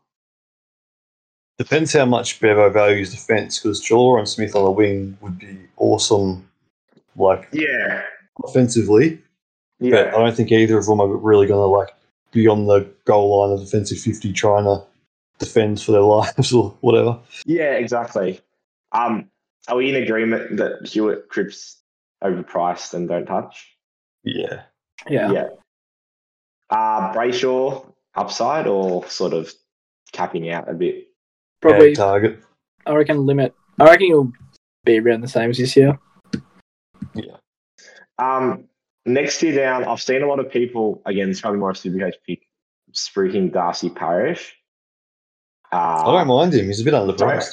Depends 1.58 1.94
how 1.94 2.06
much 2.06 2.40
Bevo 2.40 2.70
values 2.70 3.12
defence, 3.12 3.60
because 3.60 3.84
Treloar 3.84 4.18
and 4.18 4.28
Smith 4.28 4.56
on 4.56 4.64
the 4.64 4.72
wing 4.72 5.18
would 5.22 5.38
be 5.38 5.58
awesome, 5.78 6.50
like 7.16 7.48
yeah, 7.52 8.02
offensively. 8.44 9.22
But 9.80 10.08
I 10.08 10.12
don't 10.12 10.36
think 10.36 10.52
either 10.52 10.78
of 10.78 10.86
them 10.86 11.02
are 11.02 11.08
really 11.08 11.48
going 11.48 11.60
to 11.60 11.66
like 11.66 11.90
be 12.32 12.48
on 12.48 12.66
the 12.66 12.90
goal 13.06 13.42
line 13.42 13.54
of 13.54 13.60
defensive 13.60 14.00
fifty 14.00 14.32
trying 14.32 14.64
to 14.64 14.84
defend 15.42 15.82
for 15.82 15.92
their 15.92 16.02
lives 16.16 16.54
or 16.54 16.76
whatever. 16.82 17.20
yeah, 17.46 17.74
exactly. 17.74 18.40
Um, 18.94 19.30
are 19.68 19.78
we 19.78 19.90
in 19.90 20.02
agreement 20.02 20.58
that 20.58 20.88
Hewett 20.88 21.30
Cripps 21.30 21.78
overpriced 22.24 22.94
and 22.94 23.08
don't 23.08 23.26
touch? 23.26 23.76
Yeah, 24.24 24.64
Yeah. 25.10 25.32
Yeah. 25.32 25.48
Uh, 26.70 27.14
Brayshaw 27.14 27.86
upside 28.16 28.68
or 28.68 29.06
sort 29.08 29.34
of 29.34 29.52
capping 30.14 30.50
out 30.50 30.70
a 30.70 30.74
bit? 30.74 31.08
Probably, 31.62 31.90
Gag 31.90 31.98
target. 31.98 32.40
I 32.86 32.94
reckon 32.94 33.26
limit. 33.26 33.54
I 33.80 33.86
reckon 33.86 34.08
he'll 34.08 34.32
be 34.86 35.00
around 35.00 35.22
the 35.22 35.28
same 35.28 35.50
as 35.50 35.58
this 35.58 35.76
year. 35.76 35.98
Yeah. 37.14 37.38
Um, 38.18 38.66
next 39.06 39.42
year 39.44 39.56
down, 39.56 39.84
I've 39.86 40.02
seen 40.02 40.24
a 40.24 40.28
lot 40.28 40.40
of 40.40 40.52
people, 40.52 41.02
again, 41.06 41.30
it's 41.30 41.42
probably 41.42 41.60
more 41.60 41.72
a 41.72 41.74
Supercoach 41.74 42.14
pick, 42.26 42.42
spruiking 42.94 43.52
Darcy 43.52 43.90
Parish. 43.90 44.56
Uh, 45.72 46.04
I 46.06 46.12
don't 46.18 46.28
mind 46.28 46.54
him. 46.54 46.66
He's 46.68 46.82
a 46.82 46.84
bit 46.84 46.94
underpriced. 46.94 47.52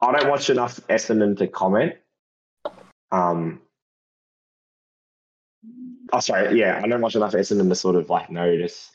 I 0.00 0.12
don't 0.18 0.28
watch 0.30 0.50
enough 0.50 0.80
Essendon 0.88 1.36
to 1.38 1.46
comment. 1.46 1.94
Um, 3.12 3.60
oh, 6.12 6.20
sorry. 6.20 6.58
Yeah, 6.58 6.80
I 6.82 6.88
don't 6.88 7.00
watch 7.00 7.16
enough 7.16 7.32
Essendon 7.32 7.68
to 7.68 7.74
sort 7.74 7.96
of 7.96 8.08
like 8.10 8.30
notice. 8.30 8.90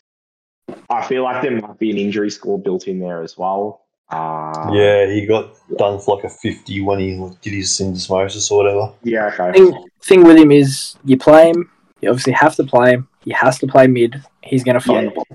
I 0.89 1.05
feel 1.05 1.23
like 1.23 1.41
there 1.41 1.51
might 1.51 1.77
be 1.79 1.91
an 1.91 1.97
injury 1.97 2.29
score 2.31 2.57
built 2.59 2.87
in 2.87 2.99
there 2.99 3.21
as 3.21 3.37
well. 3.37 3.81
Uh, 4.09 4.69
Yeah, 4.73 5.05
he 5.07 5.25
got 5.25 5.53
done 5.77 5.99
for 5.99 6.15
like 6.15 6.25
a 6.25 6.29
50 6.29 6.81
when 6.81 6.99
he 6.99 7.11
did 7.41 7.53
his 7.53 7.69
syndesmosis 7.69 8.51
or 8.51 8.57
whatever. 8.63 8.91
Yeah. 9.03 9.27
Okay. 9.27 9.51
Thing 9.57 9.85
thing 10.03 10.23
with 10.23 10.37
him 10.37 10.51
is 10.51 10.95
you 11.05 11.17
play 11.17 11.49
him. 11.49 11.69
You 12.01 12.09
obviously 12.09 12.33
have 12.33 12.55
to 12.55 12.63
play 12.63 12.91
him. 12.93 13.07
He 13.21 13.31
has 13.31 13.57
to 13.59 13.67
play 13.67 13.87
mid. 13.87 14.21
He's 14.43 14.63
going 14.63 14.75
to 14.75 14.81
find 14.81 15.03
Yeah. 15.05 15.09
the 15.09 15.15
ball. 15.15 15.25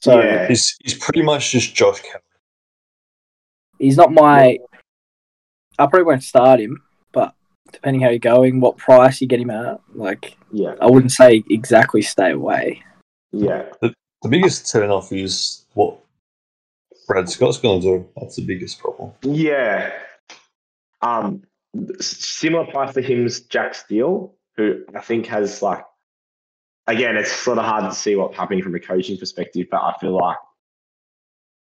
So 0.00 0.20
yeah. 0.20 0.48
He's, 0.48 0.76
he's 0.82 0.94
pretty 0.94 1.22
much 1.22 1.52
just 1.52 1.74
Josh 1.74 2.00
Kelly. 2.00 2.22
He's 3.82 3.96
not 3.96 4.12
my. 4.12 4.58
I 5.78 5.86
probably 5.86 6.04
won't 6.04 6.22
start 6.22 6.60
him, 6.60 6.82
but 7.12 7.34
depending 7.72 8.02
how 8.02 8.10
you're 8.10 8.18
going, 8.18 8.60
what 8.60 8.76
price 8.76 9.20
you 9.20 9.26
get 9.26 9.40
him 9.40 9.50
at, 9.50 9.80
like 9.94 10.36
Yeah. 10.52 10.74
I 10.80 10.86
wouldn't 10.86 11.12
say 11.12 11.42
exactly 11.50 12.02
stay 12.02 12.30
away. 12.30 12.82
Yeah. 13.32 13.64
The 13.80 13.94
the 14.22 14.28
biggest 14.28 14.70
turn 14.70 14.90
off 14.90 15.12
is 15.12 15.66
what 15.74 15.98
Brad 17.08 17.28
Scott's 17.28 17.58
going 17.58 17.80
to 17.80 17.86
do. 17.98 18.08
That's 18.16 18.36
the 18.36 18.46
biggest 18.46 18.78
problem. 18.78 19.12
Yeah. 19.22 19.92
Um, 21.00 21.42
similar 21.98 22.64
price 22.66 22.94
to 22.94 23.02
him's 23.02 23.40
Jack 23.40 23.74
Steele, 23.74 24.32
who 24.56 24.84
I 24.94 25.00
think 25.00 25.26
has 25.26 25.60
like, 25.62 25.84
again, 26.86 27.16
it's 27.16 27.32
sort 27.32 27.58
of 27.58 27.64
hard 27.64 27.90
to 27.90 27.96
see 27.96 28.14
what's 28.14 28.36
happening 28.36 28.62
from 28.62 28.76
a 28.76 28.80
coaching 28.80 29.18
perspective, 29.18 29.66
but 29.70 29.82
I 29.82 29.94
feel 30.00 30.16
like 30.16 30.36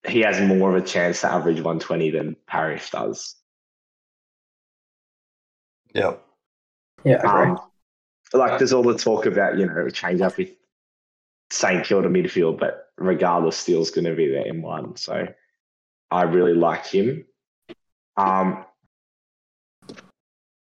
he 0.07 0.21
has 0.21 0.39
more 0.41 0.75
of 0.75 0.83
a 0.83 0.85
chance 0.85 1.21
to 1.21 1.31
average 1.31 1.57
120 1.57 2.11
than 2.11 2.35
Parish 2.47 2.89
does. 2.89 3.35
Yeah. 5.93 6.15
Yeah, 7.05 7.17
Um, 7.17 7.59
like 8.33 8.59
there's 8.59 8.73
all 8.73 8.83
the 8.83 8.97
talk 8.97 9.25
about, 9.25 9.57
you 9.57 9.65
know, 9.65 9.89
change 9.89 10.21
up 10.21 10.37
with 10.37 10.51
St 11.51 11.85
Kilda 11.85 12.09
midfield, 12.09 12.59
but 12.59 12.89
regardless, 12.97 13.57
Steele's 13.57 13.91
going 13.91 14.05
to 14.05 14.15
be 14.15 14.29
there 14.29 14.45
in 14.45 14.61
one. 14.61 14.95
So 14.95 15.27
I 16.09 16.23
really 16.23 16.53
like 16.53 16.85
him. 16.85 17.25
Um, 18.17 18.65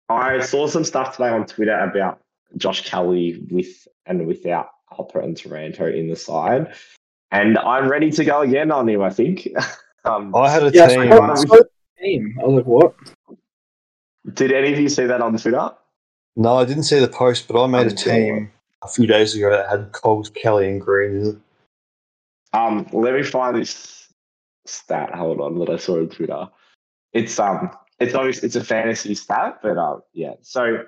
I 0.10 0.40
saw 0.40 0.68
some 0.68 0.84
stuff 0.84 1.18
today 1.18 1.30
on 1.30 1.46
Twitter 1.46 1.78
about 1.78 2.22
Josh 2.56 2.88
Kelly 2.88 3.44
with 3.50 3.88
and 4.06 4.26
without 4.26 4.70
Hopper 4.86 5.20
and 5.20 5.36
Taranto 5.36 5.86
in 5.88 6.08
the 6.08 6.16
side. 6.16 6.74
And 7.32 7.58
I'm 7.58 7.90
ready 7.90 8.12
to 8.12 8.24
go 8.26 8.42
again 8.42 8.72
on 8.72 8.88
him, 8.88 9.02
I 9.02 9.10
think. 9.10 9.48
um, 10.06 10.34
I 10.36 10.50
had 10.50 10.64
a 10.64 10.72
yeah. 10.72 10.88
team. 10.88 11.12
so- 11.12 11.46
so- 11.46 11.64
team. 12.00 12.38
I 12.42 12.46
was 12.46 12.56
like, 12.58 12.66
what? 12.66 12.96
did 14.34 14.52
any 14.52 14.74
of 14.74 14.80
you 14.80 14.90
see 14.90 15.06
that 15.06 15.22
on 15.22 15.38
Twitter? 15.38 15.72
No, 16.36 16.58
I 16.58 16.66
didn't 16.66 16.84
see 16.84 17.00
the 17.00 17.08
post, 17.08 17.48
but 17.48 17.62
I 17.62 17.68
made 17.68 17.88
a 17.88 17.96
team 17.96 18.52
a 18.84 18.88
few 18.88 19.08
days 19.08 19.34
ago 19.36 19.50
that 19.50 19.70
had 19.70 19.92
Cogs, 19.92 20.30
Kelly, 20.30 20.70
and 20.70 20.80
Green. 20.82 21.42
Um, 22.54 22.88
let 22.94 23.14
me 23.14 23.24
find 23.24 23.58
this 23.58 24.08
stat. 24.66 25.14
Hold 25.16 25.42
on, 25.42 25.58
that 25.60 25.70
I 25.70 25.78
saw 25.78 25.98
on 25.98 26.10
Twitter. 26.10 26.48
It's 27.14 27.40
um, 27.40 27.72
it's 28.00 28.14
obviously 28.14 28.48
it's 28.48 28.56
a 28.56 28.64
fantasy 28.64 29.16
stat, 29.16 29.60
but 29.64 29.78
uh, 29.78 29.98
yeah. 30.14 30.34
So 30.42 30.84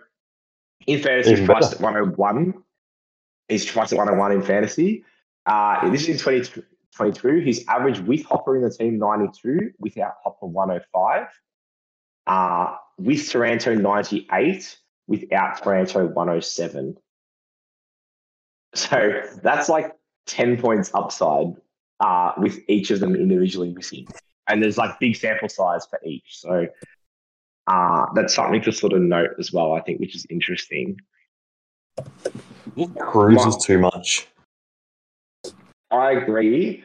in 0.85 1.01
fantasy, 1.01 1.31
he's 1.31 1.39
Even 1.39 1.45
priced 1.47 1.71
better. 1.71 1.75
at 1.77 1.81
one 1.81 1.93
hundred 1.93 2.17
one. 2.17 2.63
He's 3.47 3.69
priced 3.69 3.93
at 3.93 3.97
one 3.97 4.07
hundred 4.07 4.19
one 4.19 4.31
in 4.33 4.41
fantasy. 4.43 5.03
Uh, 5.45 5.89
this 5.89 6.03
is 6.03 6.09
in 6.09 6.17
2022. 6.17 7.39
His 7.39 7.65
average 7.67 7.99
with 7.99 8.23
Hopper 8.25 8.55
in 8.55 8.63
the 8.63 8.69
team 8.69 8.99
ninety 8.99 9.31
two, 9.41 9.71
without 9.79 10.13
Hopper 10.23 10.47
one 10.47 10.69
hundred 10.69 10.85
five. 10.93 11.27
Uh, 12.27 12.75
with 12.97 13.27
Taranto 13.29 13.73
ninety 13.75 14.27
eight, 14.33 14.77
without 15.07 15.61
Taranto 15.63 16.07
one 16.07 16.27
hundred 16.27 16.43
seven. 16.43 16.97
So 18.75 19.21
that's 19.41 19.69
like 19.69 19.95
10 20.27 20.61
points 20.61 20.91
upside 20.93 21.55
uh, 21.99 22.33
with 22.37 22.59
each 22.67 22.91
of 22.91 22.99
them 22.99 23.15
individually 23.15 23.73
missing. 23.73 24.07
And 24.47 24.61
there's 24.61 24.77
like 24.77 24.99
big 24.99 25.15
sample 25.15 25.49
size 25.49 25.85
for 25.87 25.99
each. 26.05 26.39
So 26.39 26.67
uh, 27.67 28.05
that's 28.15 28.33
something 28.33 28.61
to 28.63 28.71
sort 28.71 28.93
of 28.93 29.01
note 29.01 29.31
as 29.39 29.51
well, 29.51 29.73
I 29.73 29.81
think, 29.81 29.99
which 29.99 30.15
is 30.15 30.25
interesting. 30.29 30.99
Cruises 32.99 33.57
too 33.57 33.79
much. 33.79 34.27
I 35.91 36.11
agree. 36.11 36.83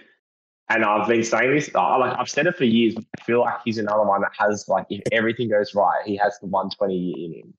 And 0.71 0.85
I've 0.85 1.07
been 1.07 1.23
saying 1.23 1.55
this, 1.55 1.73
like 1.75 2.19
I've 2.19 2.29
said 2.29 2.47
it 2.47 2.57
for 2.57 2.65
years. 2.65 2.95
I 2.97 3.23
feel 3.23 3.41
like 3.41 3.61
he's 3.65 3.79
another 3.79 4.03
one 4.03 4.23
that 4.23 4.33
has, 4.39 4.67
like, 4.67 4.87
if 4.89 5.03
everything 5.13 5.51
goes 5.51 5.75
right, 5.75 6.01
he 6.07 6.17
has 6.17 6.39
the 6.41 6.47
120 6.47 7.25
in 7.25 7.33
him. 7.35 7.55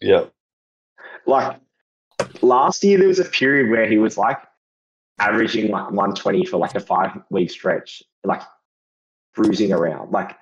Yeah. 0.00 0.24
Like 1.26 1.60
last 2.42 2.84
year, 2.84 2.98
there 2.98 3.08
was 3.08 3.18
a 3.18 3.24
period 3.24 3.70
where 3.70 3.88
he 3.88 3.98
was 3.98 4.18
like 4.18 4.38
averaging 5.18 5.70
like 5.70 5.86
120 5.86 6.44
for 6.46 6.58
like 6.58 6.74
a 6.74 6.80
five 6.80 7.18
week 7.30 7.50
stretch, 7.50 8.02
like 8.24 8.42
cruising 9.34 9.72
around. 9.72 10.12
Like 10.12 10.36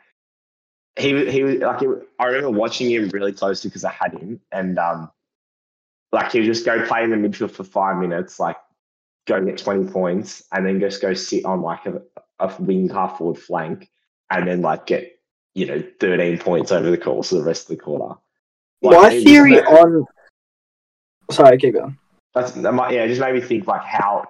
he 0.99 1.31
he 1.31 1.43
was 1.43 1.57
like 1.57 1.83
I 2.19 2.27
remember 2.27 2.51
watching 2.51 2.91
him 2.91 3.09
really 3.11 3.33
closely 3.33 3.69
because 3.69 3.85
I 3.85 3.93
had 3.93 4.13
him, 4.13 4.41
and 4.53 4.79
um, 4.79 5.11
like 6.13 6.33
he'd 6.33 6.45
just 6.45 6.65
go 6.65 6.85
play 6.87 7.05
in 7.05 7.11
the 7.11 7.17
midfield 7.17 7.51
for 7.51 7.65
five 7.65 7.99
minutes, 7.99 8.39
like 8.39 8.57
go 9.27 9.45
get 9.45 9.59
20 9.59 9.91
points, 9.91 10.43
and 10.53 10.67
then 10.67 10.81
just 10.81 11.03
go 11.03 11.15
sit 11.15 11.45
on 11.45 11.63
like 11.63 11.87
a, 11.87 12.01
a 12.39 12.55
wing 12.61 12.89
half 12.89 13.19
forward 13.19 13.39
flank, 13.39 13.91
and 14.31 14.47
then 14.47 14.63
like 14.63 14.87
get 14.87 15.19
you 15.55 15.67
know 15.67 15.83
13 16.01 16.39
points 16.39 16.73
over 16.73 16.91
the 16.91 16.99
course 16.99 17.33
of 17.33 17.39
the 17.39 17.45
rest 17.45 17.71
of 17.71 17.77
the 17.77 17.83
quarter. 17.83 18.15
Like, 18.83 19.03
My 19.03 19.23
theory 19.23 19.61
on. 19.61 20.05
Sorry, 21.31 21.59
keep 21.59 21.75
going. 21.75 21.99
that's 22.35 22.53
that 22.53 22.73
might, 22.73 22.93
yeah, 22.93 23.05
it 23.05 23.09
just 23.09 23.21
made 23.21 23.35
me 23.35 23.41
think 23.41 23.67
like 23.67 23.83
how 23.83 24.27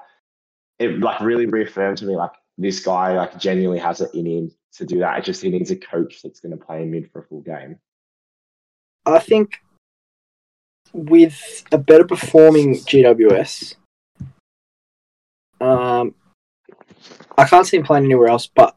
it 0.78 0.98
like 1.00 1.20
really 1.20 1.46
reaffirmed 1.46 1.98
to 1.98 2.06
me 2.06 2.16
like 2.16 2.32
this 2.58 2.80
guy 2.80 3.14
like 3.14 3.38
genuinely 3.38 3.78
has 3.78 4.00
it 4.00 4.14
in 4.14 4.26
him 4.26 4.50
to 4.74 4.86
do 4.86 5.00
that. 5.00 5.18
It 5.18 5.24
just 5.24 5.42
he 5.42 5.50
needs 5.50 5.70
a 5.70 5.76
coach 5.76 6.22
that's 6.22 6.40
going 6.40 6.56
to 6.56 6.64
play 6.64 6.82
him 6.82 6.90
mid 6.90 7.10
for 7.10 7.20
a 7.20 7.24
full 7.24 7.40
game. 7.40 7.78
I 9.04 9.18
think 9.18 9.60
with 10.92 11.64
a 11.70 11.78
better 11.78 12.04
performing 12.04 12.74
GWS, 12.74 13.76
um, 15.60 16.14
I 17.38 17.44
can't 17.46 17.66
see 17.66 17.76
him 17.76 17.84
playing 17.84 18.04
anywhere 18.04 18.28
else 18.28 18.46
but 18.46 18.76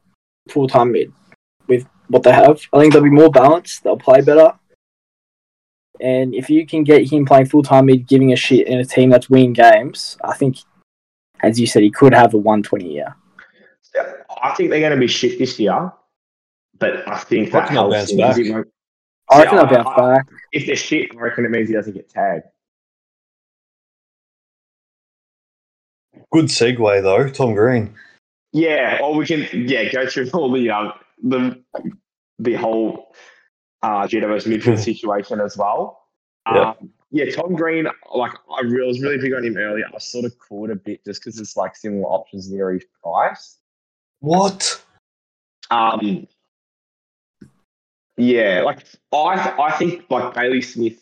full 0.49 0.67
time 0.67 0.91
mid 0.91 1.11
with 1.67 1.85
what 2.07 2.23
they 2.23 2.31
have. 2.31 2.59
I 2.73 2.79
think 2.79 2.93
they'll 2.93 3.03
be 3.03 3.09
more 3.09 3.29
balanced. 3.29 3.83
They'll 3.83 3.97
play 3.97 4.21
better. 4.21 4.53
And 6.01 6.33
if 6.33 6.49
you 6.49 6.65
can 6.65 6.83
get 6.83 7.09
him 7.11 7.25
playing 7.25 7.47
full 7.47 7.63
time 7.63 7.85
mid, 7.87 8.07
giving 8.07 8.31
a 8.33 8.35
shit 8.35 8.67
in 8.67 8.79
a 8.79 8.85
team 8.85 9.09
that's 9.09 9.29
winning 9.29 9.53
games, 9.53 10.17
I 10.23 10.33
think, 10.35 10.57
as 11.41 11.59
you 11.59 11.67
said, 11.67 11.83
he 11.83 11.91
could 11.91 12.13
have 12.13 12.33
a 12.33 12.37
120 12.37 12.91
year. 12.91 13.15
Yeah, 13.95 14.13
I 14.41 14.53
think 14.55 14.69
they're 14.69 14.79
going 14.79 14.91
to 14.93 14.97
be 14.97 15.07
shit 15.07 15.37
this 15.39 15.59
year, 15.59 15.91
but 16.77 17.07
I 17.07 17.17
think 17.17 17.47
I 17.47 17.51
that 17.51 17.57
reckon 17.59 17.75
they'll 17.75 17.91
helps 17.91 18.11
bounce 18.11 18.11
him. 18.11 18.17
back. 18.17 18.37
He 18.37 18.51
won't- 18.51 18.67
I 19.31 19.39
reckon 19.43 19.57
Yeah, 19.57 19.65
they'll 19.65 19.83
bounce 19.83 19.97
I- 19.99 20.15
back. 20.15 20.27
If 20.51 20.65
they're 20.65 20.75
shit, 20.75 21.11
I 21.15 21.19
reckon 21.19 21.45
it 21.45 21.51
means 21.51 21.69
he 21.69 21.75
doesn't 21.75 21.93
get 21.93 22.09
tagged. 22.09 22.45
Good 26.31 26.45
segue 26.45 27.01
though, 27.03 27.29
Tom 27.29 27.53
Green. 27.55 27.95
Yeah, 28.51 28.99
or 29.01 29.15
we 29.15 29.25
can 29.25 29.47
yeah 29.67 29.91
go 29.91 30.07
through 30.07 30.29
all 30.33 30.51
the 30.51 30.69
um 30.69 30.93
the 31.23 31.63
the 32.39 32.53
whole 32.55 33.13
uh 33.83 34.07
GWS 34.07 34.47
midfield 34.47 34.79
situation 34.79 35.39
as 35.41 35.57
well. 35.57 36.03
Yeah. 36.47 36.71
Um, 36.71 36.91
yeah, 37.11 37.31
Tom 37.31 37.55
Green, 37.55 37.85
like 38.13 38.33
I 38.33 38.61
was 38.61 39.01
really 39.01 39.17
big 39.17 39.33
on 39.33 39.43
him 39.43 39.57
earlier. 39.57 39.85
I 39.93 39.97
sort 39.97 40.25
of 40.25 40.37
caught 40.37 40.69
a 40.69 40.75
bit 40.75 41.03
just 41.05 41.21
because 41.21 41.39
it's 41.39 41.57
like 41.57 41.75
similar 41.75 42.05
options 42.05 42.51
near 42.51 42.71
his 42.71 42.85
price. 43.01 43.57
What? 44.19 44.83
Um, 45.71 46.27
yeah, 48.17 48.61
like 48.63 48.85
I 49.11 49.55
I 49.59 49.71
think 49.77 50.05
like 50.09 50.35
Bailey 50.35 50.61
Smith 50.61 50.99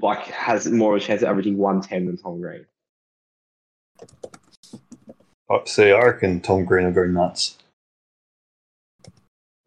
like 0.00 0.24
has 0.26 0.66
more 0.66 0.96
of 0.96 1.02
a 1.02 1.04
chance 1.04 1.22
of 1.22 1.28
averaging 1.28 1.56
one 1.56 1.82
ten 1.82 2.06
than 2.06 2.16
Tom 2.16 2.40
Green. 2.40 2.66
See, 5.66 5.92
I 5.92 6.02
reckon 6.02 6.40
Tom 6.40 6.64
Green 6.64 6.86
will 6.86 6.92
go 6.92 7.04
nuts. 7.04 7.58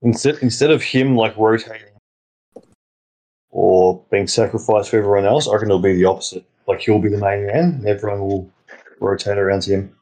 Instead, 0.02 0.38
instead 0.42 0.72
of 0.72 0.82
him 0.82 1.16
like 1.16 1.36
rotating 1.38 1.88
or 3.50 4.02
being 4.12 4.28
sacrificed 4.28 4.90
for 4.90 4.98
everyone 4.98 5.26
else, 5.26 5.48
I 5.48 5.54
reckon 5.54 5.70
it'll 5.70 5.80
be 5.80 5.96
the 5.96 6.06
opposite. 6.06 6.46
Like 6.68 6.82
he'll 6.82 7.00
be 7.00 7.10
the 7.10 7.18
main 7.18 7.48
man, 7.48 7.66
and 7.76 7.86
everyone 7.88 8.22
will 8.22 8.50
rotate 9.00 9.38
around 9.38 9.64
him. 9.64 9.96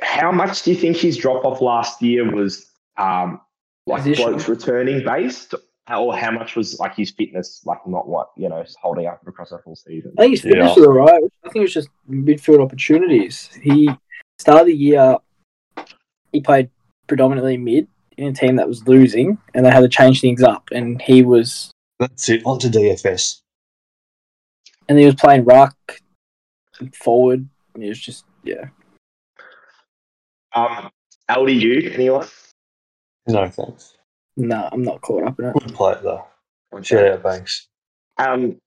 How 0.00 0.32
much 0.32 0.62
do 0.62 0.72
you 0.72 0.76
think 0.76 0.96
his 0.96 1.16
drop 1.16 1.44
off 1.44 1.60
last 1.60 2.00
year 2.02 2.28
was 2.30 2.66
um 2.96 3.40
like 3.86 4.02
Position. 4.02 4.30
blokes 4.30 4.48
returning 4.48 5.04
based, 5.04 5.54
or 5.88 6.16
how 6.16 6.30
much 6.30 6.56
was 6.56 6.78
like 6.80 6.94
his 6.96 7.10
fitness 7.10 7.60
like 7.64 7.86
not 7.86 8.08
what 8.08 8.30
you 8.36 8.48
know 8.48 8.64
holding 8.80 9.06
up 9.06 9.20
across 9.26 9.52
a 9.52 9.58
full 9.58 9.76
season? 9.76 10.12
I 10.18 10.22
think 10.22 10.30
his 10.32 10.40
fitness 10.42 10.76
Yeah. 10.76 10.80
was 10.80 10.86
alright. 10.86 11.22
I 11.44 11.48
think 11.48 11.56
it 11.56 11.60
was 11.60 11.74
just 11.74 11.88
midfield 12.10 12.62
opportunities. 12.62 13.50
He 13.62 13.90
started 14.42 14.66
the 14.66 14.74
year, 14.76 15.16
he 16.32 16.40
played 16.40 16.70
predominantly 17.06 17.56
mid 17.56 17.88
in 18.18 18.26
a 18.28 18.32
team 18.32 18.56
that 18.56 18.68
was 18.68 18.86
losing, 18.86 19.38
and 19.54 19.64
they 19.64 19.70
had 19.70 19.80
to 19.80 19.88
change 19.88 20.20
things 20.20 20.42
up. 20.42 20.68
And 20.72 21.00
he 21.00 21.22
was, 21.22 21.70
That's 21.98 22.28
it. 22.28 22.42
On 22.44 22.58
to 22.58 22.68
DFS. 22.68 23.40
and 24.88 24.98
he 24.98 25.06
was 25.06 25.14
playing 25.14 25.44
ruck, 25.44 25.74
forward. 26.94 27.48
It 27.78 27.88
was 27.88 28.00
just 28.00 28.24
yeah. 28.44 28.66
Um, 30.54 30.90
LDU, 31.30 31.94
anyone? 31.94 32.26
No 33.28 33.48
thanks. 33.48 33.94
No, 34.36 34.68
I'm 34.70 34.82
not 34.82 35.00
caught 35.00 35.24
up 35.26 35.38
in 35.38 35.46
it. 35.46 35.54
Good 35.54 35.74
play 35.74 35.94
though. 36.02 36.26
Shout 36.82 37.06
out 37.06 37.22
Banks. 37.22 37.68
Um, 38.18 38.58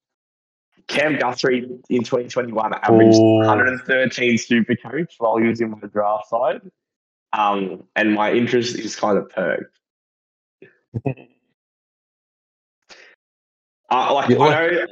Cam 0.88 1.18
Guthrie 1.18 1.68
in 1.90 2.04
2021 2.04 2.74
averaged 2.74 3.18
Ooh. 3.18 3.38
113 3.38 4.38
super 4.38 4.76
coach 4.76 5.16
while 5.18 5.38
he 5.38 5.48
was 5.48 5.62
in 5.62 5.72
my 5.72 5.80
draft 5.92 6.30
side. 6.30 6.62
Um, 7.34 7.84
and 7.96 8.14
my 8.14 8.32
interest 8.32 8.78
is 8.78 8.96
kind 8.96 9.18
of 9.18 9.30
perked. 9.30 9.80
Uh, 13.92 14.14
like 14.14 14.30
Yeah, 14.30 14.40
I 14.40 14.50
know 14.50 14.86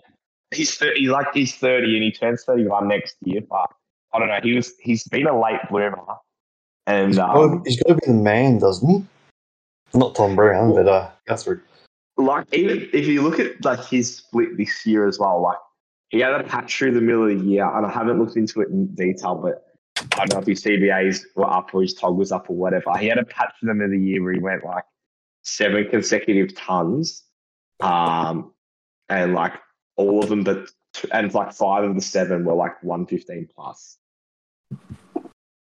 he's 0.54 0.76
30, 0.76 1.00
he's 1.00 1.10
like 1.10 1.28
he's 1.34 1.56
30 1.56 1.96
and 1.96 2.04
he 2.04 2.12
turns 2.12 2.44
31 2.44 2.88
next 2.88 3.16
year, 3.22 3.42
but 3.50 3.68
I 4.14 4.20
don't 4.20 4.28
know. 4.28 4.40
He 4.44 4.54
was 4.54 4.74
he's 4.80 5.04
been 5.06 5.28
a 5.28 5.40
late 5.40 5.60
bloomer, 5.70 5.98
and 6.86 7.08
He's 7.08 7.20
um, 7.20 7.58
got, 7.58 7.68
he's 7.68 7.82
got 7.82 7.90
to 7.90 7.96
be 7.96 8.08
the 8.08 8.14
man, 8.14 8.60
doesn't 8.60 8.88
he? 8.88 9.06
Not 9.98 10.16
Tom 10.16 10.36
Browne, 10.36 10.74
but 10.74 10.88
uh, 10.88 11.10
Guthrie. 11.28 11.60
like 12.18 12.46
even 12.54 12.88
if 12.94 13.08
you 13.08 13.22
look 13.22 13.40
at 13.40 13.64
like 13.66 13.84
his 13.86 14.18
split 14.18 14.58
this 14.58 14.86
year 14.86 15.08
as 15.08 15.18
well, 15.18 15.42
like 15.42 15.58
he 16.14 16.20
had 16.20 16.40
a 16.40 16.44
patch 16.44 16.78
through 16.78 16.94
the 16.94 17.02
middle 17.02 17.24
of 17.24 17.40
the 17.40 17.44
year, 17.44 17.66
and 17.76 17.88
I 17.88 17.92
haven't 17.92 18.20
looked 18.20 18.38
into 18.38 18.62
it 18.62 18.70
in 18.70 18.86
detail, 18.94 19.34
but 19.34 19.66
I 20.14 20.26
don't 20.26 20.34
know 20.34 20.40
if 20.42 20.46
his 20.46 20.64
CBAs 20.64 21.24
were 21.36 21.50
up 21.50 21.74
or 21.74 21.82
his 21.82 21.96
tog 21.96 22.16
was 22.16 22.32
up 22.32 22.52
or 22.52 22.56
whatever. 22.56 22.96
He 23.00 23.08
had 23.08 23.18
a 23.18 23.26
patch 23.26 23.52
through 23.60 23.70
the 23.70 23.74
middle 23.74 23.96
of 23.96 24.00
the 24.00 24.06
year 24.06 24.24
where 24.24 24.34
he 24.34 24.40
went 24.40 24.64
like 24.64 24.84
seven 25.42 25.90
consecutive 25.90 26.56
tons, 26.56 27.24
um, 27.80 28.54
and 29.10 29.34
like 29.34 29.54
all 29.96 30.24
of 30.24 30.30
them, 30.30 30.44
but 30.44 30.70
and 31.12 31.34
like 31.34 31.52
five 31.52 31.84
of 31.84 31.96
the 31.96 32.02
seven 32.02 32.46
were 32.46 32.54
like 32.54 32.82
one 32.84 33.08
fifteen 33.08 33.50
plus. 33.52 33.98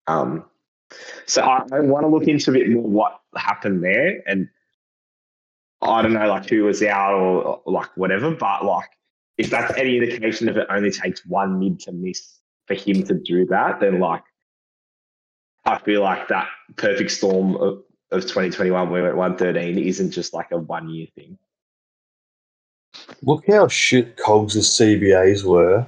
Um, 0.07 0.45
so 1.25 1.41
I, 1.41 1.65
I 1.73 1.81
want 1.81 2.05
to 2.05 2.07
look 2.07 2.23
into 2.23 2.51
a 2.51 2.53
bit 2.53 2.69
more 2.69 2.83
what 2.83 3.19
happened 3.35 3.83
there 3.83 4.23
and 4.25 4.47
I 5.81 6.01
don't 6.01 6.13
know, 6.13 6.25
like 6.25 6.49
who 6.49 6.63
was 6.63 6.81
out 6.81 7.13
or, 7.13 7.43
or, 7.43 7.61
like 7.65 7.89
whatever, 7.97 8.31
but 8.31 8.63
like 8.63 8.89
if 9.37 9.49
that's 9.49 9.75
any 9.77 9.97
indication 9.97 10.49
if 10.49 10.57
it 10.57 10.67
only 10.69 10.91
takes 10.91 11.25
one 11.25 11.59
mid 11.59 11.79
to 11.81 11.91
miss 11.91 12.39
for 12.65 12.73
him 12.73 13.03
to 13.03 13.13
do 13.13 13.45
that, 13.47 13.79
then 13.79 13.99
like 13.99 14.23
I 15.65 15.77
feel 15.79 16.01
like 16.01 16.27
that 16.29 16.47
perfect 16.75 17.11
storm 17.11 17.55
of, 17.55 17.83
of 18.11 18.21
2021 18.21 18.89
where 18.89 19.01
we 19.01 19.07
went 19.07 19.17
113 19.17 19.77
isn't 19.77 20.11
just 20.11 20.33
like 20.33 20.51
a 20.51 20.57
one 20.57 20.89
year 20.89 21.07
thing. 21.15 21.37
Look 23.21 23.45
how 23.47 23.67
shit 23.67 24.17
Cogs' 24.17 24.55
CBAs 24.55 25.43
were 25.43 25.85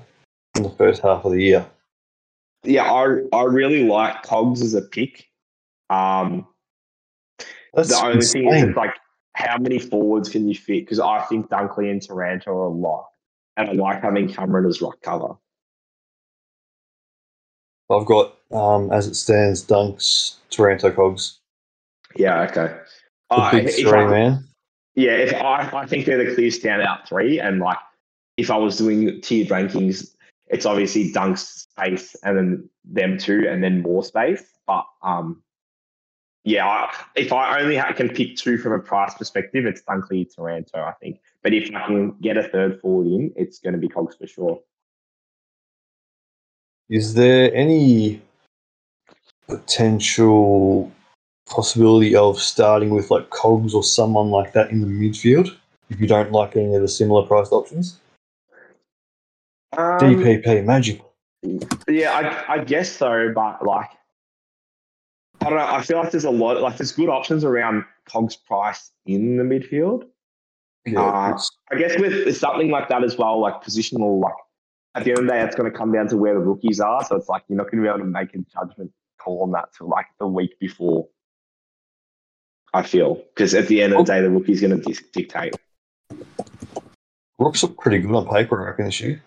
in 0.55 0.63
the 0.63 0.69
first 0.69 1.01
half 1.01 1.25
of 1.25 1.31
the 1.31 1.41
year. 1.41 1.65
Yeah, 2.63 2.91
I 2.91 3.21
I 3.33 3.43
really 3.43 3.85
like 3.85 4.23
Cogs 4.23 4.61
as 4.61 4.73
a 4.73 4.81
pick. 4.81 5.27
Um, 5.89 6.45
That's 7.73 7.89
the 7.89 8.05
only 8.05 8.25
thing 8.25 8.49
is 8.49 8.63
it's 8.63 8.77
like 8.77 8.95
how 9.33 9.57
many 9.57 9.79
forwards 9.79 10.29
can 10.29 10.47
you 10.47 10.55
fit? 10.55 10.85
Because 10.85 10.99
I 10.99 11.21
think 11.21 11.49
Dunkley 11.49 11.89
and 11.89 12.01
Taranto 12.01 12.51
are 12.51 12.65
a 12.65 12.69
lot, 12.69 13.08
and 13.59 13.69
I 13.69 13.73
like 13.73 14.01
having 14.01 14.29
Cameron 14.29 14.65
as 14.65 14.81
ruck 14.81 15.01
cover. 15.01 15.35
I've 17.91 18.05
got, 18.05 18.37
um, 18.51 18.91
as 18.91 19.07
it 19.07 19.15
stands, 19.15 19.65
Dunks, 19.65 20.35
Taranto 20.49 20.91
Cogs. 20.91 21.39
Yeah, 22.15 22.43
okay. 22.43 22.77
Uh, 23.29 23.51
big 23.51 23.69
three, 23.69 23.91
I- 23.91 24.07
man. 24.09 24.45
Yeah, 24.95 25.11
if 25.11 25.33
I, 25.33 25.69
I 25.73 25.85
think 25.85 26.05
they're 26.05 26.23
the 26.23 26.33
clear 26.35 26.49
standout 26.49 27.07
three, 27.07 27.39
and 27.39 27.59
like 27.59 27.77
if 28.37 28.49
I 28.51 28.57
was 28.57 28.77
doing 28.77 29.21
tiered 29.21 29.47
rankings, 29.49 30.13
it's 30.47 30.65
obviously 30.65 31.11
Dunks 31.13 31.67
space 31.69 32.15
and 32.23 32.37
then 32.37 32.69
them 32.83 33.17
two 33.17 33.45
and 33.47 33.63
then 33.63 33.81
more 33.81 34.03
space. 34.03 34.43
But 34.67 34.85
um, 35.01 35.41
yeah, 36.43 36.65
I, 36.67 36.93
if 37.15 37.33
I 37.33 37.61
only 37.61 37.77
can 37.95 38.09
pick 38.09 38.35
two 38.37 38.57
from 38.57 38.73
a 38.73 38.79
price 38.79 39.13
perspective, 39.13 39.65
it's 39.65 39.81
Dunkley 39.81 40.33
Taranto, 40.33 40.79
I 40.79 40.93
think. 40.93 41.19
But 41.43 41.53
if 41.53 41.73
I 41.75 41.85
can 41.87 42.11
get 42.21 42.37
a 42.37 42.43
third 42.43 42.79
forward 42.79 43.07
in, 43.07 43.31
it's 43.35 43.59
going 43.59 43.73
to 43.73 43.79
be 43.79 43.89
Cogs 43.89 44.15
for 44.15 44.27
sure. 44.27 44.61
Is 46.89 47.13
there 47.13 47.53
any 47.53 48.21
potential 49.47 50.91
possibility 51.47 52.15
of 52.15 52.39
starting 52.39 52.91
with 52.91 53.11
like 53.11 53.29
Cogs 53.31 53.73
or 53.73 53.83
someone 53.83 54.29
like 54.29 54.53
that 54.53 54.71
in 54.71 54.81
the 54.81 54.87
midfield 54.87 55.55
if 55.89 55.99
you 55.99 56.07
don't 56.07 56.31
like 56.31 56.55
any 56.55 56.73
of 56.75 56.81
the 56.81 56.87
similar 56.87 57.25
priced 57.27 57.51
options? 57.51 57.99
Um, 59.77 59.99
DPP, 59.99 60.63
magic. 60.65 61.01
Yeah, 61.87 62.43
I, 62.47 62.55
I 62.55 62.63
guess 62.63 62.91
so, 62.91 63.31
but 63.33 63.65
like 63.65 63.89
I 65.41 65.45
don't 65.49 65.57
know. 65.57 65.65
I 65.65 65.81
feel 65.81 65.97
like 65.97 66.11
there's 66.11 66.25
a 66.25 66.29
lot, 66.29 66.61
like 66.61 66.77
there's 66.77 66.91
good 66.91 67.09
options 67.09 67.43
around 67.43 67.85
Cog's 68.05 68.35
price 68.35 68.91
in 69.05 69.37
the 69.37 69.43
midfield. 69.43 70.03
Yeah, 70.85 71.01
Uh, 71.01 71.39
I 71.71 71.75
guess 71.77 71.97
with 71.99 72.35
something 72.35 72.69
like 72.69 72.89
that 72.89 73.03
as 73.03 73.17
well, 73.17 73.39
like 73.39 73.61
positional, 73.63 74.21
like 74.21 74.33
at 74.95 75.03
the 75.03 75.11
end 75.11 75.19
of 75.19 75.25
the 75.27 75.31
day, 75.33 75.41
it's 75.41 75.55
going 75.55 75.71
to 75.71 75.77
come 75.77 75.91
down 75.91 76.07
to 76.09 76.17
where 76.17 76.33
the 76.33 76.39
rookies 76.39 76.79
are. 76.79 77.03
So 77.05 77.15
it's 77.15 77.29
like 77.29 77.43
you're 77.47 77.57
not 77.57 77.71
going 77.71 77.77
to 77.77 77.83
be 77.83 77.87
able 77.87 77.99
to 77.99 78.05
make 78.05 78.33
a 78.33 78.39
judgment 78.39 78.91
call 79.21 79.43
on 79.43 79.51
that 79.51 79.69
till 79.77 79.87
like 79.87 80.07
the 80.19 80.27
week 80.27 80.59
before. 80.59 81.07
I 82.73 82.83
feel 82.83 83.15
because 83.33 83.53
at 83.55 83.67
the 83.67 83.81
end 83.81 83.93
of 83.93 84.05
the 84.05 84.13
day, 84.13 84.21
the 84.21 84.29
rookie's 84.29 84.61
going 84.61 84.79
to 84.79 84.93
dictate. 85.13 85.55
Rooks 87.39 87.63
look 87.63 87.77
pretty 87.79 87.99
good 87.99 88.13
on 88.13 88.27
paper, 88.27 88.61
I 88.61 88.69
reckon, 88.71 88.85
this 88.85 88.99
year. 88.99 89.23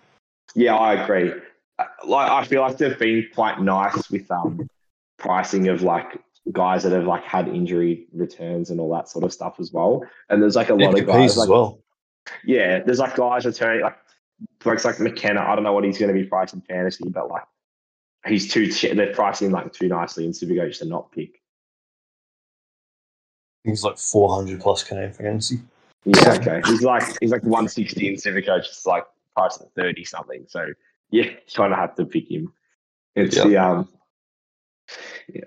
Yeah, 0.55 0.75
I 0.75 0.93
agree. 1.03 1.33
Uh, 1.79 1.85
Like 2.05 2.31
I 2.31 2.43
feel 2.45 2.61
like 2.61 2.77
they've 2.77 2.97
been 2.97 3.27
quite 3.33 3.59
nice 3.61 4.09
with 4.09 4.29
um 4.31 4.69
pricing 5.23 5.69
of 5.69 5.81
like 5.81 6.19
guys 6.51 6.83
that 6.83 6.91
have 6.91 7.05
like 7.05 7.23
had 7.23 7.47
injury 7.47 8.05
returns 8.13 8.69
and 8.69 8.79
all 8.79 8.91
that 8.93 9.07
sort 9.07 9.23
of 9.23 9.31
stuff 9.31 9.55
as 9.59 9.71
well. 9.71 10.03
And 10.29 10.41
there's 10.41 10.55
like 10.55 10.69
a 10.69 10.73
lot 10.75 10.99
of 10.99 11.07
guys 11.07 11.31
as 11.31 11.37
like 11.37 11.49
well. 11.49 11.79
yeah, 12.43 12.79
there's 12.83 12.99
like 12.99 13.15
guys 13.15 13.45
returning 13.45 13.81
like 13.81 13.97
folks 14.59 14.83
like 14.83 14.99
McKenna. 14.99 15.41
I 15.41 15.55
don't 15.55 15.63
know 15.63 15.73
what 15.73 15.85
he's 15.85 15.97
going 15.97 16.13
to 16.13 16.19
be 16.21 16.27
priced 16.27 16.53
in 16.53 16.61
fantasy, 16.61 17.05
but 17.07 17.29
like 17.29 17.43
he's 18.27 18.51
too 18.51 18.69
they're 18.93 19.13
pricing 19.13 19.51
like 19.51 19.71
too 19.71 19.87
nicely 19.87 20.25
in 20.25 20.31
Supercoach 20.31 20.79
to 20.79 20.85
not 20.85 21.11
pick. 21.11 21.39
He's 23.63 23.83
like 23.83 23.97
400 23.97 24.59
plus 24.59 24.83
Canadian 24.83 25.13
fantasy. 25.13 25.59
Yeah, 26.03 26.33
okay. 26.37 26.61
He's 26.65 26.81
like 26.81 27.03
he's 27.21 27.31
like 27.31 27.43
160 27.43 28.07
in 28.09 28.15
Supercoach. 28.15 28.65
It's 28.65 28.85
like 28.85 29.05
priced 29.35 29.61
at 29.61 29.73
30 29.75 30.03
something. 30.03 30.45
So 30.49 30.67
yeah, 31.11 31.29
kind 31.55 31.71
of 31.71 31.79
have 31.79 31.95
to 31.95 32.05
pick 32.05 32.29
him. 32.29 32.51
It's 33.15 33.37
Yeah. 33.37 33.47
the 33.47 33.57
um. 33.57 33.89
Yeah. 35.29 35.41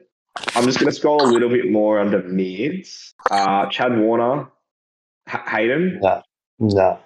I'm 0.54 0.64
just 0.64 0.78
going 0.78 0.90
to 0.90 0.96
scroll 0.96 1.22
a 1.22 1.30
little 1.30 1.48
bit 1.48 1.70
more 1.70 1.98
under 1.98 2.22
mids. 2.22 3.14
Uh, 3.30 3.66
Chad 3.70 3.96
Warner, 3.98 4.48
H- 5.28 5.40
Hayden, 5.48 6.00
Nah. 6.00 6.22
Nah. 6.58 6.98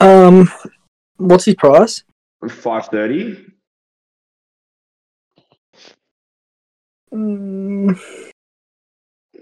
Um, 0.00 0.50
what's 1.16 1.44
his 1.44 1.54
price? 1.54 2.02
530. 2.48 3.46
Mm, 7.12 7.98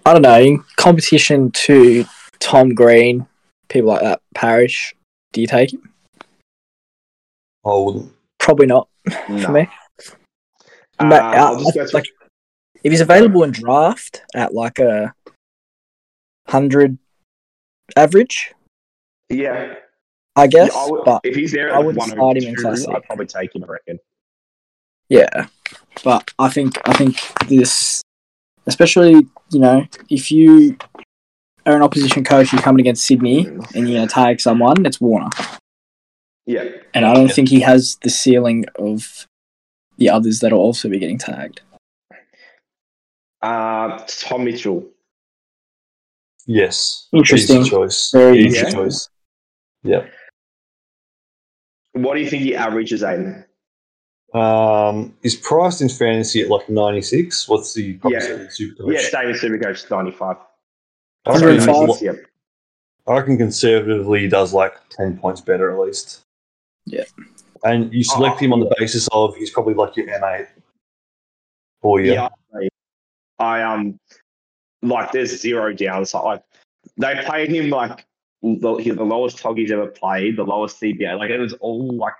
I 0.05 0.12
don't 0.12 0.22
know. 0.22 0.41
In 0.41 0.64
competition 0.76 1.51
to 1.53 2.05
Tom 2.41 2.74
Green, 2.74 3.26
people 3.68 3.91
like 3.91 4.03
that, 4.03 4.20
Parish, 4.34 4.95
do 5.32 5.41
you 5.41 5.47
take 5.47 5.72
him? 5.72 5.93
I 7.64 7.74
wouldn't. 7.74 8.12
Probably 8.38 8.66
not 8.66 8.88
for 9.09 9.32
No. 9.32 9.66
Me. 11.09 11.16
Uh, 11.16 11.20
I'll 11.20 11.59
just 11.59 11.74
go 11.74 11.86
like, 11.92 12.07
if 12.82 12.92
he's 12.92 13.01
available 13.01 13.42
in 13.44 13.51
draft 13.53 14.22
at 14.34 14.55
like 14.55 14.78
a 14.78 15.12
hundred 16.48 16.98
average, 17.96 18.53
yeah. 19.28 19.74
I 20.36 20.46
guess. 20.46 20.70
Yeah, 20.72 20.80
I 20.80 20.90
would- 20.90 21.05
but 21.05 21.20
if 21.24 21.34
he's 21.36 21.53
there 21.53 21.74
I 21.74 21.78
wouldn't 21.78 22.03
start 22.05 22.36
him 22.36 22.44
in 22.44 22.55
102, 22.55 22.62
Classic. 22.62 22.88
I'd 22.94 23.03
probably 23.05 23.26
take 23.26 23.55
him, 23.55 23.64
I 23.64 23.72
reckon. 23.72 23.98
Yeah, 25.09 25.46
but 26.05 26.30
I 26.38 26.48
think 26.48 26.78
I 26.88 26.92
think 26.92 27.16
this, 27.48 28.03
especially 28.66 29.26
you 29.51 29.59
know, 29.61 29.84
if 30.09 30.30
you 30.30 30.76
are 31.66 31.74
an 31.76 31.82
opposition 31.82 32.22
coach, 32.24 32.53
you're 32.53 32.62
coming 32.62 32.80
against 32.80 33.05
Sydney 33.07 33.46
and 33.46 33.66
you're 33.74 33.98
going 33.98 34.09
to 34.09 34.14
tag 34.14 34.40
someone, 34.40 34.86
it's 34.86 35.01
Warner, 35.01 35.28
Yeah. 36.46 36.64
and 36.94 37.05
I 37.05 37.12
don't 37.12 37.26
Yeah. 37.26 37.34
think 37.34 37.48
he 37.48 37.61
has 37.61 37.98
the 38.03 38.09
ceiling 38.11 38.64
of 38.76 39.26
the 40.01 40.09
others 40.11 40.40
that 40.40 40.51
will 40.53 40.59
also 40.59 40.88
be 40.88 40.98
getting 40.98 41.18
tagged. 41.18 41.61
Uh, 43.42 44.03
Tom 44.09 44.44
Mitchell. 44.44 44.84
Yes. 46.46 47.07
Interesting. 47.12 47.61
Easy 47.61 47.70
choice. 47.70 48.11
Very 48.11 48.38
Easy 48.38 48.48
interesting. 48.59 48.80
choice. 48.80 49.09
Yeah. 49.84 50.07
What 51.92 52.14
do 52.14 52.20
you 52.20 52.28
think 52.30 52.42
he 52.42 52.57
averages, 52.57 53.03
Aiden? 53.03 53.44
Um, 54.34 55.14
is 55.22 55.36
priced 55.36 55.80
in 55.82 55.88
fantasy 55.88 56.40
at 56.42 56.48
like 56.48 56.68
96. 56.68 57.48
What's 57.48 57.74
the 57.74 57.94
probably 57.94 58.16
Yeah. 58.18 58.20
said 58.24 58.40
in 58.40 58.46
Supercoach? 58.48 58.92
Yeah, 58.92 59.01
same 59.01 59.30
as 59.30 59.40
Supercoach, 59.40 59.90
95. 59.90 60.36
I 61.26 61.30
reckon, 61.32 61.42
105. 61.48 61.86
he's- 61.88 62.03
Yep. 62.03 62.16
I 63.07 63.14
reckon 63.18 63.38
conservatively 63.38 64.28
does 64.28 64.53
like 64.53 64.74
10 64.90 65.18
points 65.18 65.40
better 65.40 65.70
at 65.72 65.78
least. 65.84 66.20
Yeah. 66.86 67.05
And 67.64 67.92
you 67.92 68.02
select 68.04 68.36
Oh, 68.36 68.38
him 68.38 68.52
on 68.52 68.61
the 68.61 68.74
basis 68.78 69.08
of 69.12 69.36
he's 69.36 69.50
probably 69.50 69.74
like 69.74 69.96
your 69.96 70.06
M8 70.06 70.46
for 71.82 72.00
you. 72.00 72.12
Yeah. 72.12 72.28
I, 73.38 73.62
um 73.62 73.98
like 74.82 75.12
there's 75.12 75.40
zero 75.40 75.72
downside. 75.72 76.22
Like 76.24 76.42
they 76.96 77.22
played 77.24 77.50
him 77.50 77.70
like 77.70 78.04
the, 78.42 78.74
he- 78.76 78.90
the 78.90 79.04
lowest 79.04 79.38
tog 79.38 79.58
he's 79.58 79.70
ever 79.72 79.86
played, 79.86 80.36
the 80.36 80.44
lowest 80.44 80.80
CBA. 80.80 81.18
Like 81.18 81.30
it 81.30 81.38
was 81.38 81.54
all 81.54 81.88
like 81.96 82.14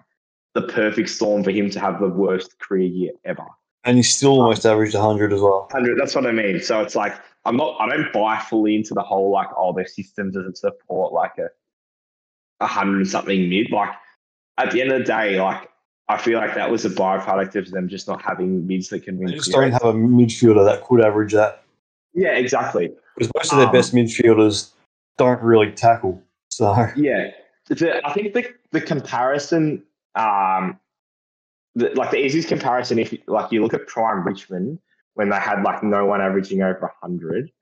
the 0.55 0.63
perfect 0.63 1.09
storm 1.09 1.43
for 1.45 1.51
him 1.51 1.71
to 1.71 1.81
have 1.81 2.01
the 2.01 2.09
worst 2.09 2.59
career 2.59 2.87
year 2.87 3.13
ever. 3.25 3.45
And 3.85 3.97
he's 3.97 4.15
still 4.15 4.33
almost 4.41 4.67
averaged 4.67 4.95
100 4.95 5.33
as 5.33 5.41
well. 5.41 5.69
Hundred. 5.73 5.99
That's 5.99 6.15
what 6.15 6.27
I 6.27 6.33
mean. 6.33 6.61
So 6.61 6.81
it's 6.83 6.95
like 6.95 7.15
I'm 7.47 7.57
not. 7.57 7.77
I 7.81 7.89
don't 7.89 8.13
buy 8.13 8.39
fully 8.39 8.75
into 8.77 8.93
the 8.93 9.03
whole 9.03 9.31
like 9.31 9.49
oh 9.57 9.73
their 9.73 9.87
system 9.87 10.31
doesn't 10.31 10.59
support 10.59 11.13
like 11.15 11.33
a 11.39 11.49
a 12.63 12.67
hundred 12.67 13.09
something 13.09 13.49
mid. 13.49 13.71
Like 13.71 13.91
at 14.65 14.71
the 14.73 14.81
end 14.81 14.93
of 14.93 14.99
the 14.99 15.05
day, 15.05 15.41
like 15.41 15.71
I 16.09 16.17
feel 16.17 16.39
like 16.39 16.55
that 16.55 16.71
was 16.71 16.85
a 16.85 16.91
byproduct 16.91 17.55
of 17.57 17.71
them 17.71 17.89
just 17.89 18.09
not 18.09 18.21
having 18.21 18.67
mids 18.67 18.89
that 18.89 19.05
can 19.05 19.19
win. 19.19 19.29
They 19.29 19.35
just 19.35 19.53
don't 19.53 19.71
have 19.73 19.85
a 19.85 19.93
midfielder 19.93 20.65
that 20.65 20.85
could 20.85 21.05
average 21.05 21.33
that. 21.33 21.63
Yeah, 22.15 22.33
exactly. 22.33 22.93
Because 23.17 23.31
most 23.35 23.53
of 23.53 23.59
their 23.59 23.69
Um, 23.69 23.73
best 23.73 23.95
midfielders 23.95 24.71
don't 25.19 25.41
really 25.43 25.71
tackle. 25.71 26.21
So 26.49 26.75
Yeah, 26.97 27.31
the, 27.67 28.05
I 28.05 28.13
think 28.13 28.35
the 28.35 28.45
the 28.73 28.81
comparison, 28.81 29.85
um, 30.17 30.79
the, 31.77 31.91
like 31.95 32.11
the 32.11 32.19
easiest 32.19 32.49
comparison, 32.49 32.99
if 32.99 33.13
you, 33.13 33.19
like 33.29 33.53
you 33.53 33.63
look 33.63 33.75
at 33.75 33.87
Prime 33.87 34.27
Richmond 34.27 34.79
when 35.15 35.29
they 35.29 35.37
had 35.37 35.63
like 35.63 35.83
no 35.85 36.07
one 36.07 36.21
averaging 36.21 36.63
over 36.63 36.93
hundred, 37.01 37.53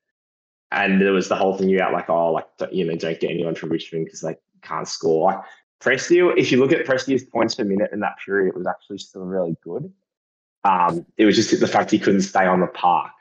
and 0.72 1.02
there 1.02 1.12
was 1.12 1.28
the 1.28 1.36
whole 1.36 1.56
thing 1.58 1.74
about 1.74 1.92
like 1.92 2.08
oh 2.08 2.32
like 2.32 2.46
don't- 2.56 2.72
you 2.72 2.86
know 2.86 2.96
don't 2.96 3.20
get 3.20 3.30
anyone 3.30 3.54
from 3.54 3.68
Richmond 3.70 4.06
because 4.06 4.22
they 4.22 4.36
can't 4.62 4.88
score. 4.88 5.32
Like 5.32 5.42
Prestia, 5.80 6.36
if 6.36 6.50
you 6.50 6.58
look 6.58 6.72
at 6.72 6.84
Prestia's 6.86 7.22
points 7.24 7.54
per 7.54 7.64
minute 7.64 7.90
in 7.92 8.00
that 8.00 8.16
period, 8.24 8.48
it 8.48 8.56
was 8.56 8.66
actually 8.66 8.98
still 8.98 9.22
really 9.22 9.56
good. 9.62 9.92
Um, 10.64 11.06
it 11.16 11.24
was 11.24 11.36
just 11.36 11.58
the 11.58 11.68
fact 11.68 11.90
he 11.90 11.98
couldn't 11.98 12.22
stay 12.22 12.44
on 12.46 12.60
the 12.60 12.66
park. 12.66 13.12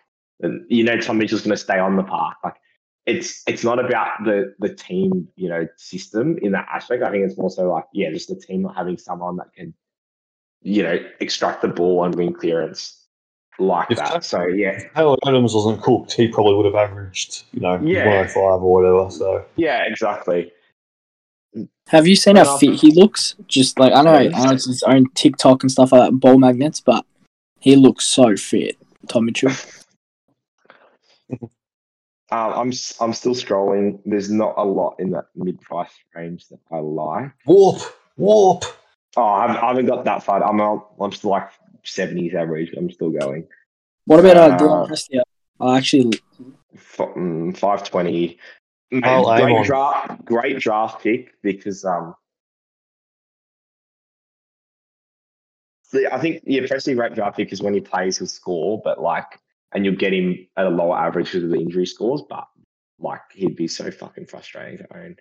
And 0.41 0.65
you 0.69 0.83
know 0.83 0.97
Tom 0.99 1.17
Mitchell's 1.17 1.41
going 1.41 1.51
to 1.51 1.57
stay 1.57 1.79
on 1.79 1.95
the 1.95 2.03
park. 2.03 2.37
Like 2.43 2.55
it's 3.05 3.43
it's 3.47 3.63
not 3.63 3.83
about 3.83 4.23
the 4.25 4.53
the 4.59 4.73
team 4.73 5.27
you 5.35 5.49
know 5.49 5.67
system 5.77 6.37
in 6.41 6.51
that 6.51 6.67
aspect. 6.71 7.03
I 7.03 7.09
think 7.11 7.25
it's 7.25 7.37
more 7.37 7.49
so 7.49 7.71
like 7.71 7.85
yeah, 7.93 8.11
just 8.11 8.29
the 8.29 8.35
team 8.35 8.63
not 8.63 8.75
having 8.75 8.97
someone 8.97 9.37
that 9.37 9.53
can 9.55 9.73
you 10.61 10.83
know 10.83 10.99
extract 11.19 11.61
the 11.61 11.67
ball 11.69 12.03
and 12.03 12.13
win 12.15 12.33
clearance 12.33 13.03
like 13.59 13.89
If 13.89 13.97
that. 13.97 14.13
that- 14.13 14.23
So 14.23 14.45
yeah, 14.45 14.79
Taylor 14.95 15.17
Adams 15.25 15.55
wasn't 15.55 15.81
cooked, 15.81 16.13
he 16.13 16.27
probably 16.27 16.55
would 16.55 16.65
have 16.65 16.75
averaged, 16.75 17.43
you 17.51 17.59
know, 17.61 17.79
Yeah. 17.83 18.05
105 18.05 18.61
or 18.61 18.73
whatever. 18.73 19.09
So 19.09 19.43
yeah, 19.55 19.83
exactly. 19.87 20.51
Have 21.87 22.07
you 22.07 22.15
seen 22.15 22.35
how 22.35 22.45
also- 22.45 22.59
fit 22.71 22.79
he 22.79 22.91
looks? 22.91 23.35
Just 23.47 23.79
like 23.79 23.93
I 23.93 24.01
know, 24.01 24.11
I 24.13 24.27
know 24.27 24.51
it's 24.51 24.65
his 24.67 24.83
own 24.83 25.05
TikTok 25.15 25.63
and 25.63 25.71
stuff 25.71 25.91
like 25.91 26.09
that, 26.09 26.19
ball 26.19 26.37
magnets, 26.37 26.81
but 26.81 27.05
he 27.59 27.75
looks 27.75 28.05
so 28.05 28.35
fit, 28.35 28.77
Tom 29.07 29.25
Mitchell. 29.25 29.51
Um, 31.31 31.49
I'm 32.31 32.69
s- 32.69 32.95
I'm 32.99 33.13
still 33.13 33.33
scrolling. 33.35 33.99
There's 34.05 34.29
not 34.29 34.53
a 34.57 34.63
lot 34.65 34.95
in 34.99 35.11
that 35.11 35.25
mid 35.35 35.61
price 35.61 35.91
range 36.15 36.47
that 36.49 36.59
I 36.71 36.79
like. 36.79 37.31
warp, 37.45 37.81
warp. 38.17 38.63
Oh, 39.15 39.23
I 39.23 39.41
haven't, 39.47 39.63
I 39.63 39.67
haven't 39.69 39.85
got 39.87 40.05
that 40.05 40.23
far. 40.23 40.43
I'm 40.43 40.57
not, 40.57 40.89
I'm 40.99 41.11
still 41.11 41.31
like 41.31 41.49
70s 41.85 42.35
average. 42.35 42.73
I'm 42.77 42.91
still 42.91 43.09
going. 43.09 43.47
What 44.05 44.19
about 44.19 44.37
uh, 44.37 44.41
Uh, 44.53 44.57
Dion 44.57 44.87
Prestia? 44.89 45.21
I 45.59 45.77
actually 45.77 46.19
F- 46.75 46.97
mm, 46.97 47.57
520. 47.57 48.37
Mate, 48.89 49.03
great 49.03 49.65
draft, 49.65 50.25
great 50.25 50.59
draft 50.59 51.03
pick 51.03 51.33
because 51.41 51.83
um, 51.83 52.15
I 56.11 56.19
think 56.19 56.43
yeah, 56.45 56.61
Prestia 56.61 56.95
great 56.95 57.13
draft 57.13 57.37
pick 57.37 57.51
is 57.51 57.61
when 57.61 57.73
he 57.73 57.81
plays 57.81 58.17
he'll 58.17 58.27
score, 58.27 58.81
but 58.83 59.01
like, 59.01 59.39
and 59.73 59.85
you'll 59.85 59.95
get 59.95 60.13
him 60.13 60.47
at 60.55 60.65
a 60.65 60.69
lower 60.69 60.97
average 60.97 61.27
because 61.27 61.43
of 61.43 61.49
the 61.49 61.59
injury 61.59 61.85
scores, 61.85 62.21
but 62.29 62.47
like 62.99 63.21
he'd 63.33 63.55
be 63.55 63.67
so 63.67 63.91
fucking 63.91 64.25
frustrating 64.25 64.77
to 64.79 64.97
own. 64.97 65.15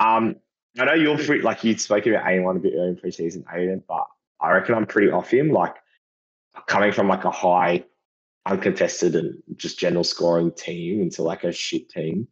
Um, 0.00 0.36
I 0.78 0.84
know 0.84 0.94
you're 0.94 1.18
free, 1.18 1.42
like 1.42 1.64
you 1.64 1.76
spoke 1.76 2.06
about 2.06 2.24
A1 2.24 2.56
a 2.56 2.60
bit 2.60 2.74
earlier 2.74 2.88
in 2.88 2.96
preseason, 2.96 3.44
Aiden, 3.44 3.82
but 3.88 4.06
I 4.40 4.52
reckon 4.52 4.74
I'm 4.74 4.86
pretty 4.86 5.10
off 5.10 5.30
him. 5.30 5.50
Like 5.50 5.74
coming 6.66 6.92
from 6.92 7.08
like 7.08 7.24
a 7.24 7.30
high 7.30 7.84
uncontested 8.46 9.14
and 9.14 9.42
just 9.56 9.78
general 9.78 10.04
scoring 10.04 10.52
team 10.52 11.02
into 11.02 11.22
like 11.22 11.44
a 11.44 11.52
shit 11.52 11.88
team. 11.88 12.28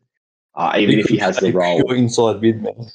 Uh, 0.56 0.74
even 0.78 0.98
if 0.98 1.06
he 1.06 1.18
has 1.18 1.36
the 1.36 1.52
role, 1.52 1.82
Pure 1.84 1.96
inside 1.96 2.40
mid 2.40 2.62
man. 2.62 2.86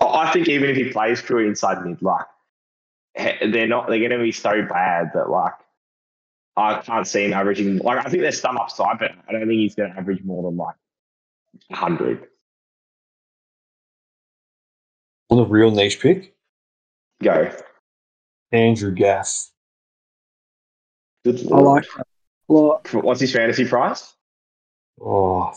I 0.00 0.04
I 0.04 0.32
think 0.32 0.48
even 0.48 0.70
if 0.70 0.76
he 0.76 0.90
plays 0.90 1.20
pure 1.20 1.44
inside 1.44 1.84
mid, 1.84 2.00
like 2.00 2.26
they're 3.16 3.66
not, 3.66 3.88
they're 3.88 3.98
going 3.98 4.10
to 4.12 4.18
be 4.18 4.30
so 4.30 4.62
bad 4.62 5.10
that 5.14 5.28
like 5.28 5.54
I 6.56 6.80
can't 6.80 7.06
see 7.06 7.24
him 7.24 7.32
averaging. 7.32 7.78
Like 7.78 8.04
I 8.04 8.08
think 8.08 8.22
there's 8.22 8.40
some 8.40 8.56
upside, 8.56 8.98
but 8.98 9.12
I 9.28 9.32
don't 9.32 9.40
think 9.42 9.52
he's 9.52 9.74
going 9.74 9.92
to 9.92 9.98
average 9.98 10.22
more 10.22 10.48
than 10.48 10.56
like 10.56 10.76
hundred. 11.72 12.28
On 15.30 15.38
the 15.38 15.44
real 15.44 15.70
niche 15.70 16.00
pick, 16.00 16.34
Go. 17.22 17.50
Andrew 18.52 18.92
Gaff. 18.92 19.50
I 21.26 21.30
like 21.30 21.84
that. 21.96 22.06
What's 22.46 23.20
his 23.20 23.32
fantasy 23.32 23.66
price? 23.66 24.14
Oh, 25.00 25.52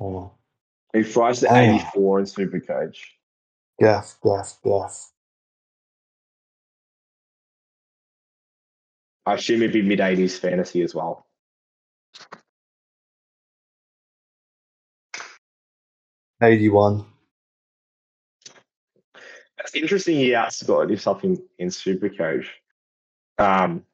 f- 0.00 0.06
oh. 0.06 0.32
He's 0.92 1.12
priced 1.12 1.44
at 1.44 1.50
Oh. 1.52 1.74
84 1.76 2.18
in 2.20 2.24
Supercoach. 2.24 2.98
Gaff, 3.78 4.16
Gaff, 4.22 4.58
Gaff. 4.64 5.12
I 9.26 9.34
assume 9.34 9.62
it'd 9.62 9.72
be 9.72 9.82
mid 9.82 10.00
80s 10.00 10.38
fantasy 10.38 10.82
as 10.82 10.94
well. 10.94 11.26
Eighty-one. 16.42 17.04
It's 19.58 19.74
interesting 19.74 20.16
he 20.16 20.30
outscored 20.30 20.88
himself 20.88 21.22
in, 21.22 21.40
in 21.58 21.68
Supercoach. 21.68 22.46
Um, 23.38 23.84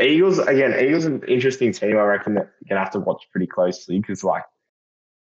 Eagles, 0.00 0.38
again, 0.38 0.74
Eagles 0.78 1.06
are 1.06 1.14
an 1.14 1.22
interesting 1.24 1.72
team. 1.72 1.96
I 1.96 2.02
reckon 2.02 2.34
that 2.34 2.50
you're 2.66 2.76
to 2.78 2.82
have 2.84 2.92
to 2.92 3.00
watch 3.00 3.26
pretty 3.30 3.46
closely 3.46 3.98
because, 3.98 4.22
like, 4.24 4.44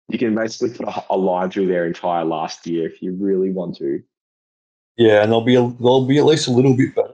you 0.07 0.17
can 0.17 0.35
basically 0.35 0.75
put 0.77 0.87
a, 0.87 1.03
a 1.09 1.17
line 1.17 1.49
through 1.49 1.67
their 1.67 1.85
entire 1.85 2.23
last 2.25 2.65
year 2.67 2.87
if 2.87 3.01
you 3.01 3.13
really 3.13 3.51
want 3.51 3.75
to. 3.77 4.01
Yeah, 4.97 5.23
and 5.23 5.31
they'll 5.31 5.41
be 5.41 5.55
a, 5.55 5.67
they'll 5.79 6.05
be 6.05 6.17
at 6.17 6.25
least 6.25 6.47
a 6.47 6.51
little 6.51 6.75
bit 6.75 6.95
better. 6.95 7.13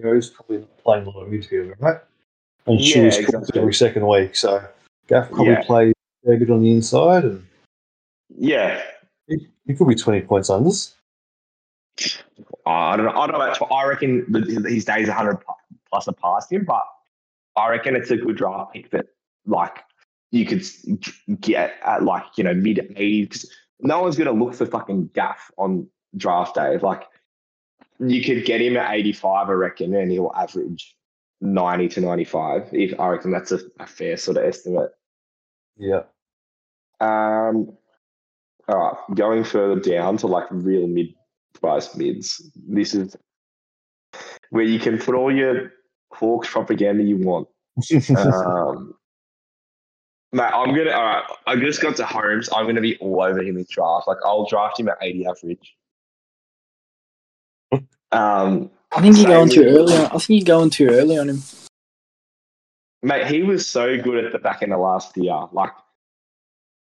Joe's 0.00 0.30
probably 0.30 0.66
playing 0.82 1.06
a 1.06 1.10
lot 1.10 1.22
of 1.22 1.28
midfield, 1.28 1.74
right? 1.78 1.98
And 2.66 2.80
Yeah, 2.80 2.94
Shoe's 2.94 3.18
exactly. 3.18 3.60
every 3.60 3.74
second 3.74 4.06
week, 4.06 4.36
so 4.36 4.64
Gaff 5.06 5.28
probably 5.28 5.52
Yeah. 5.52 5.62
play 5.64 5.92
a 6.26 6.36
bit 6.36 6.50
on 6.50 6.62
the 6.62 6.72
inside, 6.72 7.24
and 7.24 7.46
Yeah. 8.36 8.82
he, 9.26 9.48
he 9.66 9.74
could 9.74 9.88
be 9.88 9.94
twenty 9.94 10.20
points 10.22 10.50
unders. 10.50 10.94
I 12.66 12.96
don't 12.96 13.06
know. 13.06 13.12
I 13.20 13.26
don't 13.26 13.38
know. 13.38 13.66
I 13.70 13.84
reckon 13.86 14.26
his 14.66 14.84
days 14.84 15.08
100 15.08 15.38
plus 15.90 16.08
are 16.08 16.14
past 16.14 16.50
him, 16.50 16.64
but 16.64 16.82
I 17.56 17.68
reckon 17.70 17.96
it's 17.96 18.10
a 18.10 18.16
good 18.16 18.36
draft 18.36 18.72
pick 18.72 18.90
that, 18.90 19.06
like, 19.46 19.78
you 20.30 20.46
could 20.46 20.62
get 21.40 21.74
at, 21.84 22.02
like, 22.02 22.24
you 22.36 22.44
know, 22.44 22.54
mid 22.54 22.78
80s. 22.96 23.28
'cause 23.28 23.50
No 23.80 24.00
one's 24.02 24.16
going 24.16 24.26
to 24.34 24.44
look 24.44 24.54
for 24.54 24.64
fucking 24.66 25.08
gaff 25.14 25.50
on 25.58 25.88
draft 26.16 26.54
day. 26.54 26.78
Like, 26.78 27.02
you 27.98 28.22
could 28.22 28.44
get 28.44 28.60
him 28.60 28.76
at 28.76 28.92
85, 28.94 29.48
I 29.48 29.52
reckon, 29.52 29.94
and 29.94 30.10
he'll 30.10 30.32
average 30.34 30.96
90 31.40 31.88
to 31.88 32.00
95. 32.00 32.68
If 32.72 32.98
I 32.98 33.08
reckon 33.08 33.30
that's 33.32 33.52
a, 33.52 33.60
a 33.80 33.86
fair 33.86 34.16
sort 34.16 34.36
of 34.38 34.44
estimate. 34.44 34.90
Yeah, 35.76 36.02
Um, 37.00 37.76
all 38.68 38.76
right, 38.78 39.16
going 39.16 39.42
further 39.44 39.80
down 39.80 40.16
to 40.18 40.26
like 40.26 40.46
real 40.50 40.86
mid 40.86 41.14
price 41.60 41.96
mids. 41.96 42.40
This 42.54 42.94
is 42.94 43.16
where 44.50 44.64
you 44.64 44.78
can 44.78 44.98
put 44.98 45.14
all 45.14 45.34
your 45.34 45.72
Hawks 46.14 46.48
propaganda 46.50 47.02
you 47.02 47.16
want. 47.18 47.48
Um, 48.16 48.94
mate, 50.32 50.42
I'm 50.42 50.74
gonna. 50.74 50.90
All 50.90 51.04
right, 51.04 51.24
I 51.46 51.56
just 51.56 51.80
got 51.80 51.96
to 51.96 52.06
Holmes. 52.06 52.48
I'm 52.54 52.66
gonna 52.66 52.80
be 52.80 52.96
all 52.98 53.22
over 53.22 53.40
him 53.42 53.56
in 53.56 53.66
draft. 53.68 54.06
Like 54.06 54.18
I'll 54.24 54.46
draft 54.46 54.78
him 54.78 54.88
at 54.88 54.98
80 55.00 55.26
average. 55.26 55.76
Um, 58.12 58.70
I 58.92 59.00
think 59.00 59.16
you're 59.16 59.26
going 59.26 59.48
too 59.48 59.64
early. 59.64 59.94
On, 59.94 60.04
I 60.06 60.18
think 60.18 60.40
you're 60.40 60.56
going 60.56 60.70
too 60.70 60.88
early 60.88 61.16
on 61.16 61.30
him. 61.30 61.42
mate, 63.02 63.26
he 63.26 63.42
was 63.42 63.66
so 63.66 64.00
good 64.00 64.24
at 64.24 64.32
the 64.32 64.38
back 64.38 64.62
end 64.62 64.72
of 64.74 64.80
last 64.80 65.16
year. 65.16 65.46
Like 65.52 65.72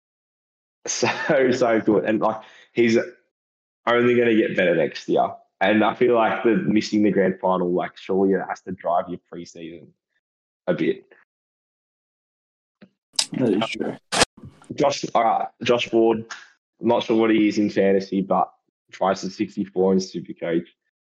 so 0.87 1.51
so 1.51 1.81
good, 1.81 2.05
and 2.05 2.21
like 2.21 2.43
he's 2.73 2.97
only 3.87 4.15
going 4.15 4.29
to 4.29 4.37
get 4.37 4.57
better 4.57 4.75
next 4.75 5.09
year. 5.09 5.29
And 5.61 5.83
I 5.83 5.95
feel 5.95 6.15
like 6.15 6.43
the 6.43 6.57
missing 6.57 7.03
the 7.03 7.11
grand 7.11 7.41
final, 7.41 7.73
like 7.73 7.97
surely 7.97 8.35
it 8.35 8.43
has 8.49 8.61
to 8.63 8.73
drive 8.73 9.09
your 9.09 9.21
preseason 9.33 9.89
a 10.67 10.75
bit. 10.75 11.05
That 13.33 13.63
is 13.63 13.71
true. 13.71 13.97
Josh, 14.75 15.05
uh, 15.15 15.47
Josh 15.63 15.91
Ward, 15.93 16.27
not 16.81 17.05
sure 17.05 17.17
what 17.17 17.31
he 17.31 17.49
is 17.49 17.59
in 17.59 17.71
fantasy, 17.71 18.21
but 18.21 18.53
tries 18.93 19.21
to 19.23 19.31
64 19.31 19.95
in 19.95 19.99
Supercoach. 19.99 20.67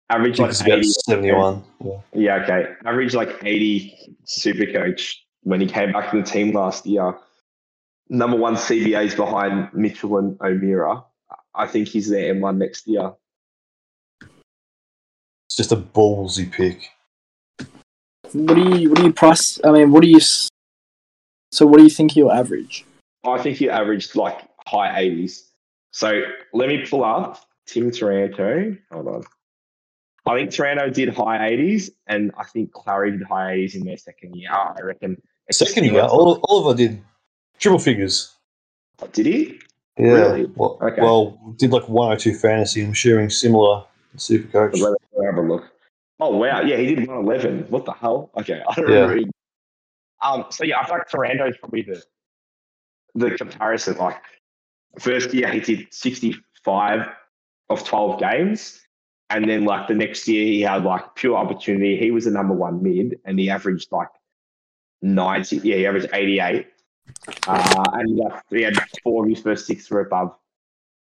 Average 0.09 0.39
like 0.39 0.53
think 0.53 0.69
80. 0.69 0.83
seventy-one. 0.83 1.63
Yeah. 1.83 1.99
Yeah, 2.13 2.35
okay. 2.43 2.71
Average 2.85 3.13
like 3.13 3.43
80 3.43 4.15
Supercoach 4.25 5.15
when 5.41 5.59
he 5.59 5.67
came 5.67 5.91
back 5.91 6.11
to 6.11 6.17
the 6.17 6.23
team 6.23 6.53
last 6.53 6.85
year. 6.85 7.17
Number 8.09 8.37
one 8.37 8.55
CBA's 8.55 9.15
behind 9.15 9.69
Mitchell 9.73 10.17
and 10.17 10.37
O'Meara. 10.41 11.03
I 11.53 11.67
think 11.67 11.89
he's 11.89 12.09
there 12.09 12.33
M1 12.33 12.57
next 12.57 12.87
year. 12.87 13.11
It's 15.57 15.67
just 15.67 15.71
a 15.71 15.83
ballsy 15.83 16.51
pick. 16.51 16.91
What 18.31 18.53
do 18.53 18.77
you? 18.77 18.89
What 18.91 18.97
do 18.99 19.05
you 19.05 19.11
price? 19.13 19.59
I 19.63 19.71
mean, 19.71 19.91
what 19.91 20.03
do 20.03 20.07
you? 20.07 20.19
So, 20.19 21.65
what 21.65 21.77
do 21.77 21.83
you 21.83 21.89
think 21.89 22.11
he'll 22.11 22.29
average? 22.29 22.85
I 23.25 23.41
think 23.41 23.57
he 23.57 23.67
averaged 23.67 24.15
like 24.15 24.37
high 24.67 25.01
80s. 25.03 25.45
So 25.93 26.21
let 26.53 26.69
me 26.69 26.85
pull 26.85 27.03
up 27.03 27.43
Tim 27.65 27.89
Taranto. 27.89 28.77
Hold 28.91 29.07
on. 29.07 29.23
I 30.27 30.35
think 30.35 30.51
Taranto 30.51 30.91
did 30.91 31.09
high 31.09 31.49
80s, 31.49 31.89
and 32.05 32.31
I 32.37 32.43
think 32.43 32.71
Clary 32.73 33.11
did 33.17 33.23
high 33.23 33.55
80s 33.55 33.73
in 33.75 33.83
their 33.83 33.97
second 33.97 34.35
year. 34.35 34.51
I 34.51 34.79
reckon. 34.83 35.19
Second 35.49 35.85
just- 35.85 35.93
year, 35.93 36.03
Ol- 36.03 36.39
Oliver 36.43 36.77
did 36.77 37.01
triple 37.57 37.79
figures. 37.79 38.31
Oh, 39.01 39.07
did 39.07 39.25
he? 39.25 39.59
Yeah. 39.97 40.05
Really? 40.11 40.45
Well, 40.55 40.77
Okay. 40.83 41.01
well, 41.01 41.55
did 41.57 41.71
like 41.71 41.89
one 41.89 42.11
or 42.11 42.15
two 42.17 42.35
fantasy. 42.35 42.83
I'm 42.83 42.93
sharing 42.93 43.31
similar 43.31 43.85
super 44.17 44.47
coach. 44.51 44.79
Let 44.81 44.91
me 45.17 45.25
have 45.25 45.37
a 45.37 45.41
look. 45.41 45.63
Oh 46.19 46.35
wow, 46.35 46.61
yeah, 46.61 46.77
he 46.77 46.87
did 46.87 46.99
111. 47.07 47.67
What 47.69 47.85
the 47.85 47.91
hell? 47.91 48.31
Okay, 48.37 48.61
I 48.67 48.73
don't 48.75 48.89
Yeah. 48.89 48.99
remember. 49.01 49.31
Um, 50.23 50.45
so 50.49 50.63
yeah, 50.63 50.79
I 50.79 50.85
feel 50.85 50.97
like 50.97 51.09
Taranto 51.09 51.47
is 51.47 51.57
probably 51.57 51.83
the 51.83 52.03
the 53.13 53.31
comparison. 53.37 53.97
Like 53.97 54.21
first 54.99 55.33
year 55.33 55.47
he 55.49 55.59
did 55.59 55.93
65 55.93 57.07
of 57.69 57.83
12 57.83 58.19
games, 58.19 58.81
and 59.29 59.47
then 59.47 59.65
like 59.65 59.87
the 59.87 59.93
next 59.93 60.27
year 60.27 60.43
he 60.43 60.61
had 60.61 60.83
like 60.83 61.15
pure 61.15 61.35
opportunity. 61.37 61.97
He 61.97 62.09
was 62.09 62.25
the 62.25 62.31
number 62.31 62.53
one 62.55 62.81
mid, 62.81 63.19
and 63.25 63.39
he 63.39 63.49
averaged 63.49 63.91
like 63.91 64.09
90. 65.03 65.57
Yeah, 65.57 65.75
he 65.75 65.85
averaged 65.85 66.09
88. 66.13 66.67
Uh, 67.47 67.85
and 67.93 68.09
he 68.09 68.23
had, 68.23 68.41
he 68.49 68.61
had 68.63 68.79
four 69.03 69.23
of 69.23 69.29
his 69.29 69.41
first 69.41 69.67
six 69.67 69.89
were 69.89 70.01
above 70.01 70.35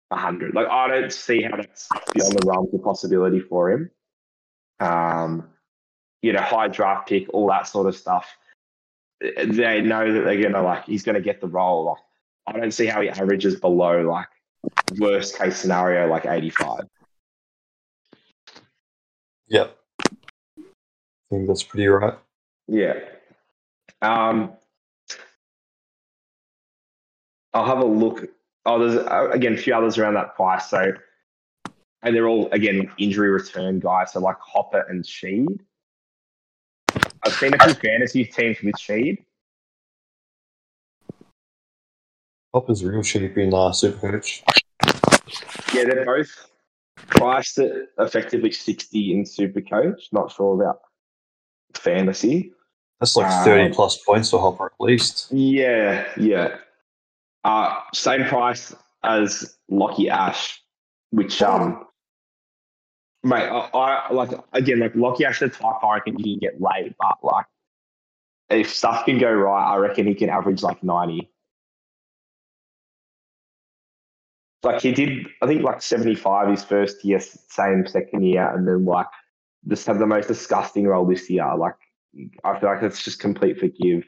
100. 0.09 0.55
Like 0.55 0.69
I 0.69 0.89
don't 0.89 1.13
see 1.13 1.43
how 1.43 1.57
that's 1.57 1.89
beyond 2.13 2.37
the 2.37 2.47
realms 2.47 2.75
of 2.75 2.83
possibility 2.83 3.41
for 3.41 3.71
him 3.71 3.91
um, 4.81 5.49
you 6.23 6.33
know, 6.33 6.41
high 6.41 6.69
draft 6.69 7.09
pick, 7.09 7.33
all 7.33 7.49
that 7.49 7.67
sort 7.67 7.87
of 7.87 7.97
stuff. 7.97 8.37
They 9.21 9.81
know 9.83 10.13
that 10.13 10.21
they're 10.23 10.43
gonna 10.43 10.63
like 10.63 10.85
he's 10.85 11.03
gonna 11.03 11.21
get 11.21 11.41
the 11.41 11.47
role. 11.47 11.85
Like, 11.85 11.99
I 12.47 12.59
don't 12.59 12.73
see 12.73 12.87
how 12.87 13.01
he 13.01 13.09
averages 13.09 13.61
below 13.61 14.03
like 14.03 14.29
worst 14.99 15.39
case 15.39 15.57
scenario 15.57 16.09
like 16.09 16.27
85. 16.27 16.85
Yep. 19.49 19.77
I 20.59 20.63
think 21.31 21.47
that's 21.47 21.63
pretty 21.63 21.87
right. 21.87 22.15
Yeah. 22.67 22.95
Um, 24.03 24.53
I'll 27.53 27.67
have 27.67 27.79
a 27.79 27.85
look. 27.85 28.29
Oh, 28.65 28.79
there's 28.79 28.97
uh, 29.07 29.31
again 29.33 29.55
a 29.55 29.57
few 29.57 29.75
others 29.75 29.99
around 29.99 30.15
that 30.15 30.35
price. 30.37 30.71
So, 30.71 30.93
and 32.03 32.15
they're 32.15 32.29
all 32.29 32.49
again 32.53 32.91
injury 32.99 33.31
return 33.31 33.81
guys. 33.81 34.13
So 34.13 34.21
like 34.21 34.39
Hopper 34.41 34.85
and 34.89 35.05
Sheed. 35.05 35.61
I've 37.25 37.33
seen 37.35 37.55
a 37.55 37.59
few 37.65 37.75
fantasy 37.75 38.25
teams 38.25 38.57
with 38.63 38.75
Sheed. 38.77 39.19
Hopper's 42.53 42.85
real 42.85 43.03
cheap 43.03 43.37
in 43.39 43.55
uh, 43.55 43.73
super 43.73 44.13
coach. 44.13 44.43
Yeah, 45.73 45.85
they're 45.85 46.05
both 46.05 46.51
priced 46.97 47.59
at 47.59 47.71
effectively 47.99 48.51
60 48.51 49.13
in 49.13 49.25
Supercoach. 49.25 50.13
Not 50.13 50.33
sure 50.33 50.61
about 50.61 50.81
fantasy. 51.75 52.53
That's 52.99 53.17
like 53.17 53.27
Uh, 53.31 53.45
30 53.45 53.75
plus 53.75 53.99
points 53.99 54.31
for 54.31 54.41
Hopper 54.41 54.67
at 54.67 54.73
least. 54.81 55.29
Yeah, 55.31 56.07
yeah. 56.19 56.57
Uh, 57.45 57.79
same 57.95 58.25
price 58.25 58.75
as 59.05 59.57
Lachie 59.71 60.11
Ash, 60.11 60.61
which 61.11 61.41
um, 61.43 61.87
mate, 63.23 63.49
I, 63.49 63.49
uh, 63.49 63.69
I 63.75 64.13
like 64.13 64.31
again 64.53 64.81
like 64.81 64.95
Lachie 64.95 65.25
Ash 65.25 65.41
the 65.41 65.49
type 65.49 65.83
I 65.83 65.95
reckon 65.95 66.17
he 66.17 66.35
can 66.35 66.39
get 66.39 66.61
late, 66.61 66.95
but 66.99 67.19
like 67.23 67.47
if 68.51 68.73
stuff 68.73 69.05
can 69.05 69.19
go 69.19 69.33
right, 69.33 69.73
I 69.73 69.77
reckon 69.77 70.07
he 70.07 70.15
can 70.15 70.29
average 70.29 70.63
like 70.63 70.83
ninety. 70.83 71.31
Like 74.63 74.83
he 74.83 74.93
did, 74.93 75.27
I 75.41 75.47
think 75.47 75.63
like 75.63 75.81
seventy 75.81 76.15
five 76.15 76.49
his 76.49 76.65
first 76.65 77.05
year, 77.05 77.21
same 77.21 77.87
second 77.87 78.25
year, 78.25 78.55
and 78.55 78.67
then 78.67 78.85
like 78.85 79.07
just 79.69 79.87
have 79.87 79.99
the 79.99 80.07
most 80.07 80.29
disgusting 80.29 80.87
role 80.87 81.07
this 81.07 81.31
year. 81.31 81.55
Like 81.57 81.77
I 82.45 82.59
feel 82.59 82.69
like 82.69 82.83
it's 82.83 83.03
just 83.03 83.21
complete 83.21 83.59
forgive. 83.59 84.05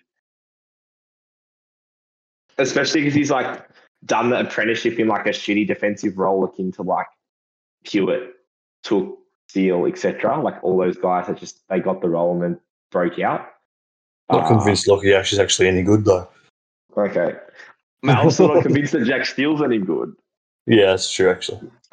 Especially 2.58 3.00
because 3.00 3.14
he's 3.14 3.30
like 3.30 3.66
done 4.04 4.30
the 4.30 4.40
apprenticeship 4.40 4.98
in 4.98 5.08
like 5.08 5.26
a 5.26 5.30
shitty 5.30 5.66
defensive 5.66 6.18
role 6.18 6.44
akin 6.44 6.72
to 6.72 6.82
like 6.82 7.06
Hewett, 7.84 8.34
Touk, 8.85 9.16
Steele, 9.49 9.87
etc. 9.87 10.41
Like 10.43 10.62
all 10.62 10.76
those 10.78 10.97
guys 10.97 11.26
that 11.26 11.39
just 11.39 11.66
they 11.68 11.80
got 11.80 12.01
the 12.01 12.09
role 12.09 12.33
and 12.33 12.43
then 12.43 12.61
broke 12.91 13.18
out. 13.18 13.47
Not 14.30 14.45
Uh, 14.45 14.49
convinced 14.49 14.87
Lachie 14.87 15.14
Ash 15.18 15.33
is 15.33 15.39
actually 15.39 15.68
any 15.68 15.83
good 15.83 16.05
though. 16.05 16.28
Okay. 16.97 17.37
I'm 18.05 18.18
also 18.18 18.53
not 18.53 18.62
convinced 18.66 18.93
that 18.93 19.05
Jack 19.05 19.26
Steele's 19.26 19.62
any 19.62 19.78
good. 19.78 20.14
Yeah, 20.66 20.87
that's 20.87 21.12
true 21.12 21.30
actually. 21.30 21.70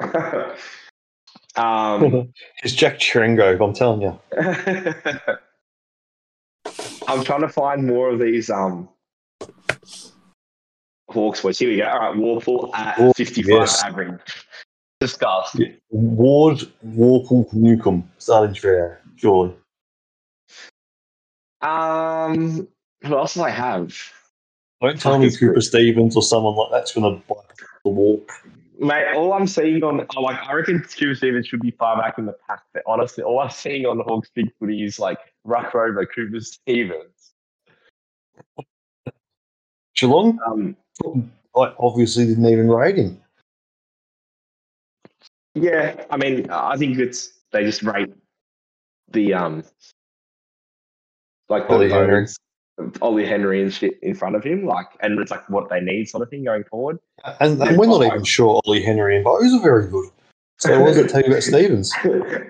um, 1.56 2.32
It's 2.62 2.74
Jack 2.74 2.98
Chiringo, 2.98 3.60
I'm 3.62 3.72
telling 3.74 4.02
you. 4.02 4.18
I'm 7.08 7.24
trying 7.24 7.40
to 7.40 7.48
find 7.48 7.86
more 7.86 8.10
of 8.10 8.18
these 8.20 8.50
um 8.50 8.88
Hawks 11.08 11.40
boys. 11.42 11.58
Here 11.58 11.68
we 11.70 11.76
go. 11.78 11.84
All 11.88 11.98
right, 11.98 12.16
Worpel 12.16 12.70
at 12.74 12.94
Oh, 13.00 13.12
55 13.14 13.48
yes. 13.52 13.82
average. 13.82 14.20
Discuss. 15.00 15.56
Ward, 15.88 16.58
Worpel, 16.86 17.50
Newcombe, 17.54 18.10
starting 18.18 18.54
fair, 18.54 19.00
surely. 19.16 19.54
Um, 21.62 22.68
who 23.02 23.16
else 23.16 23.34
do 23.34 23.42
I 23.42 23.50
have? 23.50 23.96
I 24.82 24.86
don't 24.86 25.00
tell 25.00 25.18
me 25.18 25.34
Cooper. 25.34 25.60
Stephens 25.60 26.16
or 26.16 26.22
someone 26.22 26.54
like 26.54 26.70
that's 26.70 26.92
going 26.92 27.14
to 27.14 27.26
bite 27.26 27.36
the 27.84 27.90
wall. 27.90 28.22
Mate, 28.78 29.14
all 29.14 29.34
I'm 29.34 29.46
seeing 29.46 29.82
on 29.82 30.06
oh, 30.16 30.20
like 30.22 30.38
I 30.46 30.54
reckon 30.54 30.80
Cooper 30.80 31.14
Stephens 31.14 31.46
should 31.46 31.60
be 31.60 31.70
far 31.72 32.00
back 32.00 32.18
in 32.18 32.24
the 32.24 32.34
pack, 32.48 32.62
but 32.72 32.82
honestly, 32.86 33.22
all 33.22 33.40
I'm 33.40 33.50
seeing 33.50 33.84
on 33.84 33.98
the 33.98 34.04
Hawks 34.04 34.30
Big 34.34 34.50
Footy 34.58 34.84
is 34.84 34.98
like 34.98 35.18
Ruck 35.44 35.74
Rover, 35.74 36.06
Cooper 36.06 36.40
Stephens. 36.40 37.32
Geelong, 39.94 40.38
Um, 40.46 40.76
like, 41.54 41.74
obviously 41.78 42.24
didn't 42.24 42.46
even 42.46 42.68
rate 42.70 42.96
him. 42.96 43.20
Yeah, 45.60 46.04
I 46.10 46.16
mean, 46.16 46.50
I 46.50 46.76
think 46.76 46.98
it's 46.98 47.32
they 47.52 47.64
just 47.64 47.82
rate 47.82 48.12
the 49.10 49.34
um 49.34 49.64
like 51.48 51.68
the 51.68 51.74
Ollie 51.74 51.90
Henry. 51.90 52.26
Ollie 53.02 53.26
Henry 53.26 53.62
and 53.62 53.72
shit 53.72 53.98
in 54.02 54.14
front 54.14 54.36
of 54.36 54.44
him, 54.44 54.64
like, 54.64 54.86
and 55.00 55.18
it's 55.18 55.30
like 55.30 55.46
what 55.50 55.68
they 55.68 55.80
need, 55.80 56.08
sort 56.08 56.22
of 56.22 56.30
thing, 56.30 56.44
going 56.44 56.64
forward. 56.64 56.98
And, 57.40 57.60
and 57.60 57.76
we're 57.76 57.86
not 57.86 58.02
even 58.02 58.24
sure 58.24 58.60
Ollie 58.64 58.82
Henry 58.82 59.16
and 59.16 59.24
Bowes 59.24 59.52
are 59.52 59.60
very 59.60 59.86
good. 59.88 60.08
So 60.58 60.80
what 60.80 60.88
does 60.88 60.98
it 60.98 61.10
tell 61.10 61.20
you 61.20 61.28
about 61.28 61.42
Stephens? 61.42 61.92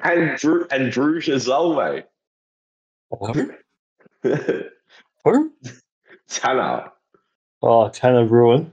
and 0.04 0.36
Drew 0.38 0.66
and 0.70 0.92
Drew 0.92 1.20
Chazelle, 1.20 2.04
Who? 3.10 3.34
mate. 4.22 4.66
Who? 5.24 5.52
Tanner. 6.28 6.90
Oh, 7.62 7.88
Tanner 7.88 8.26
Bruhn. 8.26 8.70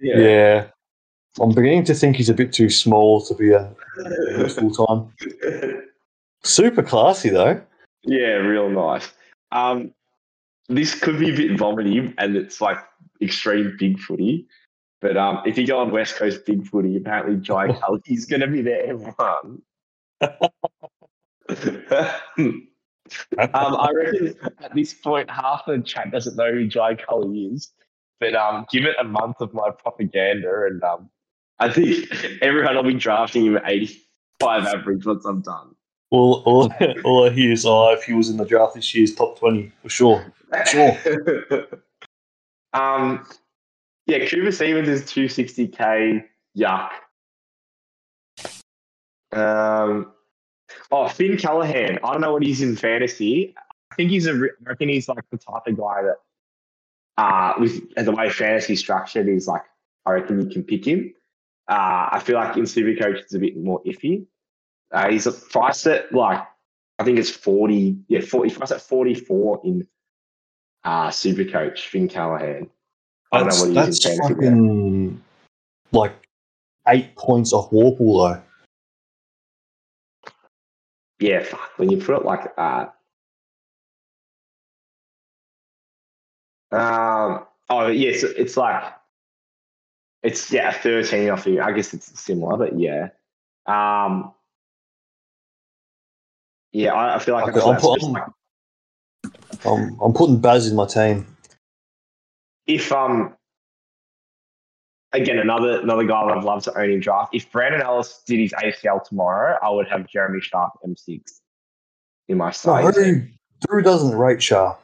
Yeah. 0.00 0.68
I'm 1.38 1.52
beginning 1.52 1.84
to 1.84 1.94
think 1.94 2.16
he's 2.16 2.28
a 2.28 2.34
bit 2.34 2.52
too 2.52 2.70
small 2.70 3.20
to 3.22 3.34
be 3.34 3.52
a 3.52 3.72
full 4.48 4.70
time. 4.72 5.82
Super 6.42 6.82
classy 6.82 7.28
though. 7.28 7.60
yeah, 8.04 8.36
real 8.36 8.70
nice. 8.70 9.12
Um, 9.52 9.92
this 10.68 10.98
could 10.98 11.18
be 11.18 11.32
a 11.32 11.36
bit 11.36 11.58
vomity, 11.58 12.14
and 12.18 12.36
it's 12.36 12.60
like 12.60 12.78
extreme 13.20 13.76
big 13.78 13.98
footy. 13.98 14.46
But 15.00 15.16
um, 15.16 15.42
if 15.46 15.56
you 15.56 15.66
go 15.66 15.78
on 15.78 15.90
West 15.90 16.16
Coast 16.16 16.44
big 16.46 16.66
footy, 16.66 16.96
apparently 16.96 17.36
Jai 17.36 17.72
Culley's 17.80 18.26
going 18.26 18.40
to 18.40 18.46
be 18.46 18.62
there 18.62 18.96
one. 18.96 19.62
um, 22.42 22.68
I 23.38 23.90
reckon 23.94 24.34
at 24.60 24.74
this 24.74 24.94
point, 24.94 25.30
half 25.30 25.64
the 25.66 25.80
chat 25.80 26.10
doesn't 26.10 26.36
know 26.36 26.52
who 26.52 26.66
Jai 26.66 26.94
Culley 26.94 27.46
is. 27.46 27.72
But 28.20 28.34
um, 28.34 28.66
give 28.70 28.84
it 28.84 28.96
a 29.00 29.04
month 29.04 29.40
of 29.40 29.54
my 29.54 29.70
propaganda, 29.70 30.66
and 30.66 30.82
um, 30.84 31.08
I 31.60 31.70
think 31.70 32.10
everyone 32.40 32.74
will 32.74 32.82
be 32.82 32.94
drafting 32.94 33.44
him 33.44 33.56
at 33.58 33.64
85 33.66 34.66
average 34.66 35.04
once 35.04 35.24
I'm 35.26 35.42
done. 35.42 35.74
All, 36.10 36.42
all, 36.46 36.72
all 37.04 37.28
I 37.28 37.30
hear 37.30 37.52
is, 37.52 37.64
oh, 37.66 37.92
if 37.92 38.04
he 38.04 38.14
was 38.14 38.30
in 38.30 38.38
the 38.38 38.46
draft 38.46 38.74
this 38.74 38.94
year's 38.94 39.14
top 39.14 39.38
20, 39.38 39.70
for 39.82 39.88
sure. 39.88 40.32
Sure. 40.66 40.98
um, 42.72 43.26
yeah, 44.06 44.26
Cooper 44.26 44.50
Stephens 44.50 44.88
is 44.88 45.02
260k. 45.02 46.24
Yuck. 46.58 46.90
Um, 49.32 50.12
oh, 50.90 51.08
Finn 51.08 51.36
Callaghan. 51.36 51.98
I 52.02 52.12
don't 52.12 52.20
know 52.20 52.32
what 52.32 52.42
he's 52.42 52.62
in 52.62 52.74
fantasy. 52.74 53.54
I 53.92 53.94
think 53.94 54.10
he's 54.10 54.26
a. 54.26 54.32
I 54.32 54.48
reckon 54.62 54.88
he's 54.88 55.08
like 55.08 55.24
the 55.30 55.38
type 55.38 55.62
of 55.66 55.76
guy 55.76 56.02
that, 56.02 56.16
uh, 57.18 57.52
with 57.60 57.94
the 57.94 58.10
way 58.10 58.30
fantasy 58.30 58.74
structured 58.74 59.28
is 59.28 59.46
like. 59.46 59.62
I 60.06 60.12
reckon 60.12 60.40
you 60.40 60.48
can 60.48 60.64
pick 60.64 60.86
him. 60.86 61.14
Uh, 61.70 62.08
I 62.10 62.18
feel 62.18 62.34
like 62.34 62.56
in 62.56 62.64
Supercoach 62.64 63.20
it's 63.20 63.34
a 63.34 63.38
bit 63.38 63.56
more 63.56 63.80
iffy. 63.84 64.26
Uh, 64.90 65.08
he's 65.08 65.28
priced 65.50 65.86
at 65.86 66.12
like 66.12 66.44
I 66.98 67.04
think 67.04 67.16
it's 67.16 67.30
forty. 67.30 67.96
Yeah, 68.08 68.22
forty. 68.22 68.52
Priced 68.52 68.72
at 68.72 68.80
forty 68.82 69.14
four 69.14 69.60
in 69.64 69.86
uh, 70.82 71.08
Supercoach. 71.10 71.86
Finn 71.86 72.08
Callaghan. 72.08 72.68
I 73.30 73.38
don't 73.38 73.46
know 73.46 73.50
That's, 73.50 73.60
what 73.60 73.68
he's 73.68 74.00
that's 74.00 74.06
in 74.06 74.18
fantasy. 74.18 74.34
fucking 74.34 75.22
like 75.92 76.14
eight 76.88 77.14
points 77.14 77.52
off 77.52 77.70
Worpel 77.70 78.34
though. 78.34 78.42
Yeah, 81.20 81.44
fuck. 81.44 81.70
When 81.76 81.88
you 81.90 81.98
put 81.98 82.16
it 82.16 82.24
like 82.24 82.56
that. 82.56 82.94
Um. 86.72 87.46
Oh 87.68 87.86
yes, 87.86 88.24
it's 88.24 88.56
like 88.56 88.92
it's 90.22 90.50
yeah 90.52 90.72
thirteen 90.72 91.30
off 91.30 91.46
you. 91.46 91.60
I 91.62 91.72
guess 91.72 91.92
it's 91.94 92.20
similar, 92.20 92.56
but 92.56 92.78
yeah. 92.78 93.08
Um. 93.66 94.32
Yeah, 96.72 96.92
I, 96.94 97.16
I 97.16 97.18
feel 97.18 97.34
like 97.34 97.48
Okay, 97.48 97.58
that's 97.58 97.82
put- 97.82 98.02
like 98.02 98.22
I'm, 99.66 99.98
I'm 100.00 100.12
putting 100.12 100.38
Baz 100.40 100.68
in 100.68 100.76
my 100.76 100.86
team. 100.86 101.26
if 102.66 102.90
um 102.92 103.34
again 105.12 105.38
another 105.38 105.80
another 105.80 106.04
guy 106.04 106.20
I'd 106.22 106.44
love 106.44 106.62
to 106.64 106.78
own 106.78 106.90
in 106.90 107.00
draft. 107.00 107.34
If 107.34 107.50
Brandon 107.50 107.82
Ellis 107.82 108.22
did 108.26 108.38
his 108.38 108.52
ACL 108.52 109.02
tomorrow, 109.04 109.58
I 109.62 109.68
would 109.70 109.88
have 109.88 110.06
Jeremy 110.06 110.40
Sharp 110.40 110.72
M6 110.86 111.20
in 112.28 112.38
my 112.38 112.46
No, 112.46 112.50
side. 112.52 112.94
Drew, 112.94 113.26
Drew 113.66 113.82
doesn't 113.82 114.16
rate 114.16 114.40
sharp. 114.42 114.80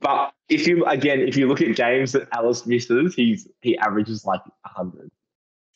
But 0.00 0.32
if 0.48 0.66
you 0.66 0.84
again, 0.86 1.20
if 1.20 1.36
you 1.36 1.48
look 1.48 1.60
at 1.60 1.74
games 1.74 2.12
that 2.12 2.28
Ellis 2.32 2.66
misses, 2.66 3.14
he's 3.14 3.48
he 3.60 3.76
averages 3.78 4.24
like 4.24 4.40
hundred. 4.64 5.10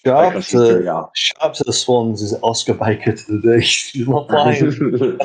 Sharp 0.04 0.34
to, 0.34 1.10
sharp 1.14 1.54
to 1.54 1.64
the 1.64 1.72
Swans 1.72 2.22
is 2.22 2.34
Oscar 2.42 2.74
Baker 2.74 3.12
to 3.12 3.38
the 3.38 3.40
D. 3.40 3.60
He's 3.60 4.08
not 4.08 4.28
playing. 4.28 4.66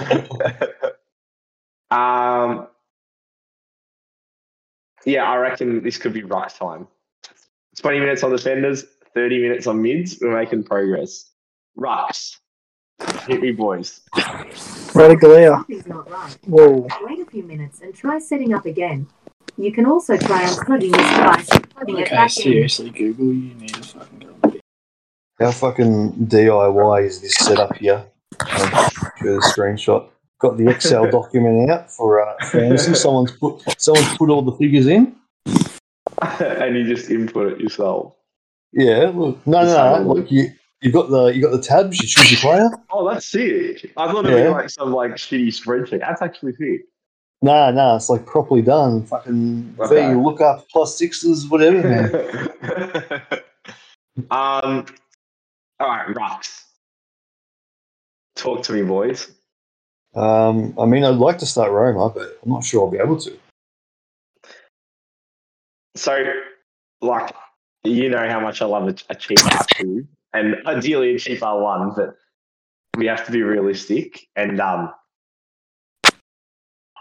um, 1.92 2.68
yeah, 5.06 5.24
I 5.24 5.38
reckon 5.38 5.84
this 5.84 5.98
could 5.98 6.14
be 6.14 6.24
right 6.24 6.50
time. 6.50 6.88
Twenty 7.76 8.00
minutes 8.00 8.24
on 8.24 8.32
defenders, 8.32 8.86
thirty 9.14 9.42
minutes 9.42 9.66
on 9.66 9.82
mids. 9.82 10.18
We're 10.22 10.38
making 10.38 10.64
progress. 10.64 11.32
Rucks, 11.78 12.38
hit 13.28 13.42
me, 13.42 13.52
boys. 13.52 14.02
Radicalia. 14.16 15.56
Something's. 15.58 16.38
Whoa. 16.46 16.88
Wait 17.02 17.20
a 17.20 17.26
few 17.26 17.44
minutes 17.44 17.82
and 17.82 17.94
try 17.94 18.20
setting 18.20 18.54
up 18.54 18.66
again. 18.66 19.08
You 19.58 19.72
can 19.72 19.86
also 19.86 20.18
try 20.18 20.44
unplugging 20.44 20.92
this 20.92 21.10
device 21.18 21.50
and 21.52 21.70
plugging 21.70 21.98
it 21.98 22.02
Okay, 22.08 22.16
back 22.16 22.38
in. 22.38 22.44
seriously, 22.44 22.90
Google, 22.92 23.26
you 23.34 23.54
need 23.56 23.74
to 23.74 23.84
fucking 23.84 24.20
go. 24.20 24.60
How 25.40 25.52
fucking 25.52 26.14
DIY 26.14 27.06
is 27.06 27.22
this 27.22 27.34
setup 27.36 27.76
here? 27.76 28.06
I'll 28.42 28.90
show 28.90 29.34
the 29.36 29.54
screenshot. 29.56 30.10
Got 30.40 30.58
the 30.58 30.70
Excel 30.70 31.10
document 31.12 31.70
out 31.72 31.92
for 31.92 32.22
uh, 32.28 32.36
fantasy. 32.52 32.94
Someone's 32.94 33.32
put 33.32 33.64
someone's 33.82 34.16
put 34.18 34.30
all 34.30 34.42
the 34.44 34.52
figures 34.54 34.88
in. 34.88 35.16
and 36.40 36.76
you 36.76 36.84
just 36.84 37.10
input 37.10 37.54
it 37.54 37.60
yourself. 37.60 38.14
Yeah, 38.74 39.12
look, 39.14 39.46
no, 39.48 39.64
Just 39.64 39.76
no, 39.76 39.98
no. 39.98 40.08
look. 40.08 40.18
Like 40.20 40.32
you, 40.32 40.52
you 40.82 40.92
got 40.92 41.10
the 41.10 41.26
you 41.28 41.42
got 41.42 41.52
the 41.52 41.62
tabs. 41.62 42.00
You 42.00 42.08
choose 42.08 42.32
your 42.32 42.40
player. 42.42 42.70
Oh, 42.90 43.08
that's 43.10 43.26
sick. 43.26 43.92
I 43.98 44.12
thought 44.12 44.26
it'd 44.26 44.38
Yeah. 44.38 44.44
be 44.46 44.50
like 44.50 44.70
some 44.70 44.92
like 44.94 45.12
shitty 45.14 45.48
spreadsheet. 45.48 46.00
That's 46.00 46.22
actually 46.22 46.54
sick. 46.54 46.82
Nah, 47.42 47.72
nah, 47.72 47.96
it's 47.96 48.10
like 48.10 48.26
properly 48.26 48.62
done. 48.64 49.06
Fucking 49.06 49.76
Okay. 49.80 50.10
V, 50.10 50.16
look 50.16 50.42
up 50.42 50.68
plus 50.70 50.98
sixes, 50.98 51.48
whatever, 51.48 51.84
man. 51.84 52.12
um, 54.32 54.86
all 55.80 55.88
right, 55.88 56.08
Rucks. 56.16 56.64
Talk 58.36 58.64
to 58.64 58.74
me, 58.74 58.82
boys. 58.82 59.32
um, 60.16 60.74
I 60.80 60.86
mean, 60.86 61.04
I'd 61.04 61.16
like 61.16 61.38
to 61.40 61.46
start 61.46 61.72
Roma, 61.72 62.10
but 62.10 62.40
I'm 62.44 62.50
not 62.52 62.64
sure 62.64 62.86
I'll 62.86 62.92
be 62.92 62.98
able 62.98 63.20
to. 63.20 63.38
So, 65.96 66.24
like, 67.02 67.34
you 67.84 68.10
know 68.10 68.28
how 68.30 68.40
much 68.40 68.62
I 68.62 68.66
love 68.66 68.88
a, 68.88 68.96
a 69.10 69.16
cheap 69.16 69.38
R2, 69.38 70.08
and 70.38 70.68
ideally 70.68 71.16
a 71.16 71.20
cheap 71.20 71.40
R1, 71.40 71.96
but 71.96 72.16
we 72.96 73.08
have 73.08 73.26
to 73.26 73.32
be 73.32 73.42
realistic. 73.42 74.28
And 74.36 74.60
um, 74.62 74.94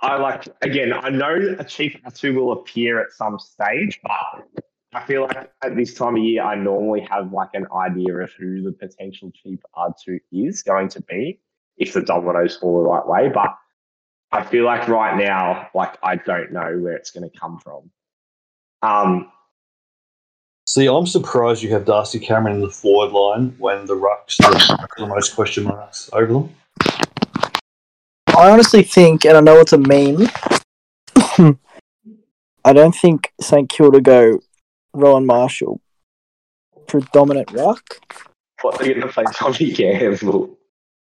I 0.02 0.16
like 0.16 0.48
again. 0.62 0.92
I 0.92 1.10
know 1.10 1.56
a 1.58 1.64
chief 1.64 1.96
two 2.14 2.34
will 2.34 2.52
appear 2.52 3.00
at 3.00 3.12
some 3.12 3.38
stage, 3.38 4.00
but 4.02 4.64
I 4.92 5.04
feel 5.06 5.22
like 5.22 5.50
at 5.62 5.76
this 5.76 5.94
time 5.94 6.16
of 6.16 6.22
year, 6.22 6.42
I 6.42 6.54
normally 6.54 7.06
have 7.10 7.32
like 7.32 7.50
an 7.54 7.66
idea 7.74 8.16
of 8.16 8.32
who 8.38 8.62
the 8.62 8.72
potential 8.72 9.30
chief 9.34 9.60
R2 9.76 10.20
is 10.32 10.62
going 10.62 10.88
to 10.90 11.02
be 11.02 11.40
if 11.76 11.92
the 11.92 12.02
dominoes 12.02 12.56
fall 12.56 12.82
the 12.82 12.88
right 12.88 13.06
way. 13.06 13.28
But 13.28 13.54
I 14.32 14.42
feel 14.44 14.64
like 14.64 14.88
right 14.88 15.16
now, 15.16 15.68
like 15.74 15.96
I 16.02 16.16
don't 16.16 16.52
know 16.52 16.78
where 16.78 16.94
it's 16.94 17.10
going 17.10 17.28
to 17.28 17.38
come 17.38 17.58
from. 17.58 17.90
Um, 18.82 19.30
See, 20.76 20.88
I'm 20.88 21.06
surprised 21.06 21.62
you 21.62 21.70
have 21.70 21.86
Darcy 21.86 22.18
Cameron 22.18 22.56
in 22.56 22.60
the 22.60 22.68
forward 22.68 23.10
line 23.10 23.54
when 23.56 23.86
the 23.86 23.94
rucks 23.94 24.38
are 24.44 24.86
the 24.98 25.06
most 25.06 25.34
question 25.34 25.64
marks 25.64 26.10
over 26.12 26.30
them. 26.30 26.54
I 28.26 28.50
honestly 28.50 28.82
think, 28.82 29.24
and 29.24 29.38
I 29.38 29.40
know 29.40 29.58
it's 29.58 29.72
a 29.72 29.78
meme. 29.78 30.28
I 32.62 32.74
don't 32.74 32.94
think 32.94 33.32
St 33.40 33.70
Kilda 33.70 34.02
go 34.02 34.40
Rowan 34.92 35.24
Marshall 35.24 35.80
predominant 36.86 37.52
ruck. 37.52 38.20
what 38.60 38.78
they're 38.78 38.92
going 38.92 39.00
to 39.00 39.08
play 39.08 39.24
Tommy 39.32 39.72
Campbell. 39.72 40.58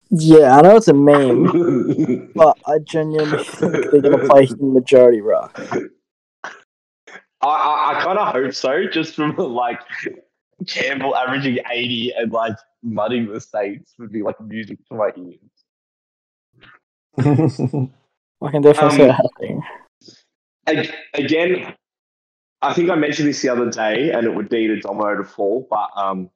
Yeah, 0.08 0.56
I 0.56 0.62
know 0.62 0.76
it's 0.76 0.88
a 0.88 0.94
meme, 0.94 2.32
but 2.34 2.56
I 2.66 2.78
genuinely 2.78 3.44
think 3.44 3.72
they're 3.90 4.00
going 4.00 4.20
to 4.20 4.26
play 4.26 4.46
him 4.46 4.72
majority 4.72 5.20
ruck. 5.20 5.60
I, 7.46 7.92
I, 7.94 7.98
I 7.98 8.02
kind 8.02 8.18
of 8.18 8.28
hope 8.32 8.52
so, 8.54 8.86
just 8.86 9.14
from 9.14 9.34
like 9.36 9.80
Campbell 10.66 11.14
averaging 11.16 11.58
80 11.70 12.12
and 12.16 12.32
like 12.32 12.56
mudding 12.82 13.32
the 13.32 13.40
Saints 13.40 13.94
would 13.98 14.12
be 14.12 14.22
like 14.22 14.40
music 14.40 14.78
to 14.88 14.94
my 14.94 15.10
ears. 15.16 15.40
I 18.42 18.50
can 18.50 18.62
definitely 18.62 18.96
see 18.96 19.02
Um, 19.02 19.10
it 19.10 19.12
happening. 19.14 19.62
Ag- 20.66 20.94
Again, 21.14 21.74
I 22.62 22.72
think 22.74 22.90
I 22.90 22.94
mentioned 22.94 23.28
this 23.28 23.40
the 23.42 23.48
other 23.48 23.70
day 23.70 24.10
and 24.12 24.26
it 24.26 24.34
would 24.34 24.50
need 24.50 24.70
a 24.70 24.80
domino 24.80 25.16
to 25.16 25.24
fall, 25.24 25.66
but 25.70 25.88
um, 25.96 26.30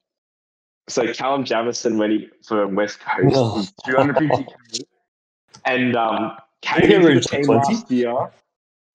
so 0.87 1.11
Callum 1.13 1.43
Jamieson 1.43 1.97
when 1.97 2.11
he 2.11 2.29
for 2.45 2.67
West 2.67 2.99
Coast 2.99 3.35
was 3.35 3.73
250 3.85 4.45
and 5.65 5.95
um, 5.95 6.37
came 6.61 6.91
into 6.91 7.13
the 7.15 7.21
team 7.21 7.43
20. 7.43 7.59
last 7.59 7.91
year. 7.91 8.31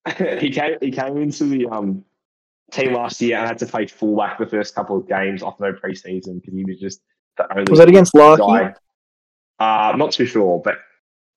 he 0.40 0.50
came 0.50 0.76
he 0.80 0.90
came 0.90 1.16
into 1.16 1.44
the 1.44 1.66
um 1.66 2.04
team 2.70 2.94
last 2.94 3.20
year 3.20 3.38
and 3.38 3.46
had 3.46 3.58
to 3.58 3.66
play 3.66 3.86
fullback 3.86 4.38
the 4.38 4.46
first 4.46 4.74
couple 4.74 4.96
of 4.96 5.08
games 5.08 5.42
off 5.42 5.58
no 5.60 5.72
preseason 5.72 6.40
because 6.40 6.54
he 6.54 6.64
was 6.64 6.78
just 6.78 7.00
the 7.36 7.50
only 7.52 7.70
Was 7.70 7.78
that 7.78 7.88
against 7.88 8.14
Larkey? 8.14 8.74
Uh, 9.58 9.94
not 9.96 10.12
too 10.12 10.26
sure, 10.26 10.60
but 10.62 10.78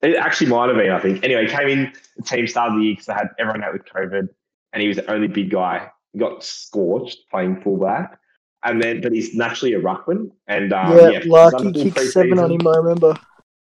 it 0.01 0.15
actually 0.15 0.47
might 0.47 0.67
have 0.67 0.77
been. 0.77 0.91
I 0.91 0.99
think. 0.99 1.23
Anyway, 1.23 1.47
came 1.47 1.67
in 1.67 1.93
the 2.17 2.23
team 2.23 2.47
started 2.47 2.77
the 2.77 2.83
year 2.83 2.93
because 2.93 3.05
they 3.05 3.13
had 3.13 3.29
everyone 3.37 3.63
out 3.63 3.73
with 3.73 3.85
COVID, 3.85 4.27
and 4.73 4.81
he 4.81 4.87
was 4.87 4.97
the 4.97 5.11
only 5.11 5.27
big 5.27 5.49
guy. 5.49 5.89
He 6.13 6.19
got 6.19 6.43
scorched 6.43 7.19
playing 7.29 7.61
fullback, 7.61 8.19
and 8.63 8.81
then 8.81 9.01
but 9.01 9.13
he's 9.13 9.33
naturally 9.33 9.73
a 9.73 9.79
ruckman. 9.79 10.31
And 10.47 10.73
um, 10.73 10.97
yeah, 10.97 11.09
yeah, 11.09 11.19
Larkey 11.25 11.71
kicked 11.71 11.99
seven 12.11 12.39
on 12.39 12.51
him, 12.51 12.67
I 12.67 12.77
remember. 12.77 13.15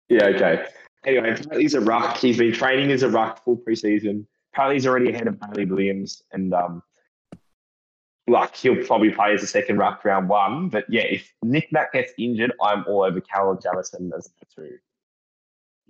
Yeah, 0.09 0.26
okay. 0.26 0.66
Anyway, 1.05 1.36
he's 1.52 1.74
a 1.74 1.80
ruck. 1.80 2.16
He's 2.16 2.38
been 2.38 2.52
training 2.52 2.90
as 2.90 3.02
a 3.02 3.09
ruck 3.09 3.44
full 3.44 3.57
preseason. 3.57 4.26
He's 4.72 4.86
already 4.86 5.11
ahead 5.11 5.26
of 5.26 5.40
Bailey 5.40 5.66
Williams, 5.66 6.22
and 6.32 6.55
um, 6.55 6.82
like 8.26 8.57
he'll 8.57 8.84
probably 8.84 9.11
play 9.11 9.34
as 9.34 9.42
a 9.42 9.46
second 9.46 9.78
ruck 9.78 10.05
round 10.05 10.28
one. 10.28 10.68
But 10.68 10.84
yeah, 10.88 11.02
if 11.02 11.32
Nick 11.42 11.70
Mack 11.72 11.92
gets 11.92 12.12
injured, 12.18 12.52
I'm 12.62 12.84
all 12.86 13.02
over 13.02 13.20
Callum 13.20 13.59
Jamieson 13.62 14.12
as 14.16 14.30
a 14.40 14.61
two. 14.61 14.78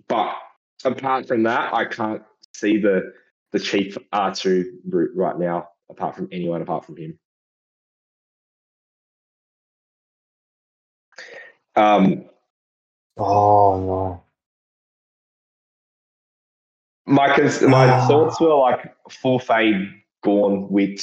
But 0.07 0.35
apart 0.83 1.27
from 1.27 1.43
that, 1.43 1.73
I 1.73 1.85
can't 1.85 2.23
see 2.53 2.77
the 2.77 3.13
the 3.51 3.59
cheap 3.59 3.95
R 4.11 4.33
two 4.33 4.79
route 4.87 5.15
right 5.15 5.37
now. 5.37 5.69
Apart 5.89 6.15
from 6.15 6.29
anyone, 6.31 6.61
apart 6.61 6.85
from 6.85 6.97
him. 6.97 7.19
Um, 11.75 12.25
oh 13.17 13.79
no. 13.79 14.24
My 17.05 17.35
cons- 17.35 17.61
my 17.61 17.89
Ah. 17.89 18.07
thoughts 18.07 18.39
were 18.39 18.55
like 18.55 18.93
full 19.09 19.39
fade 19.39 19.89
gone 20.23 20.69
with 20.69 20.99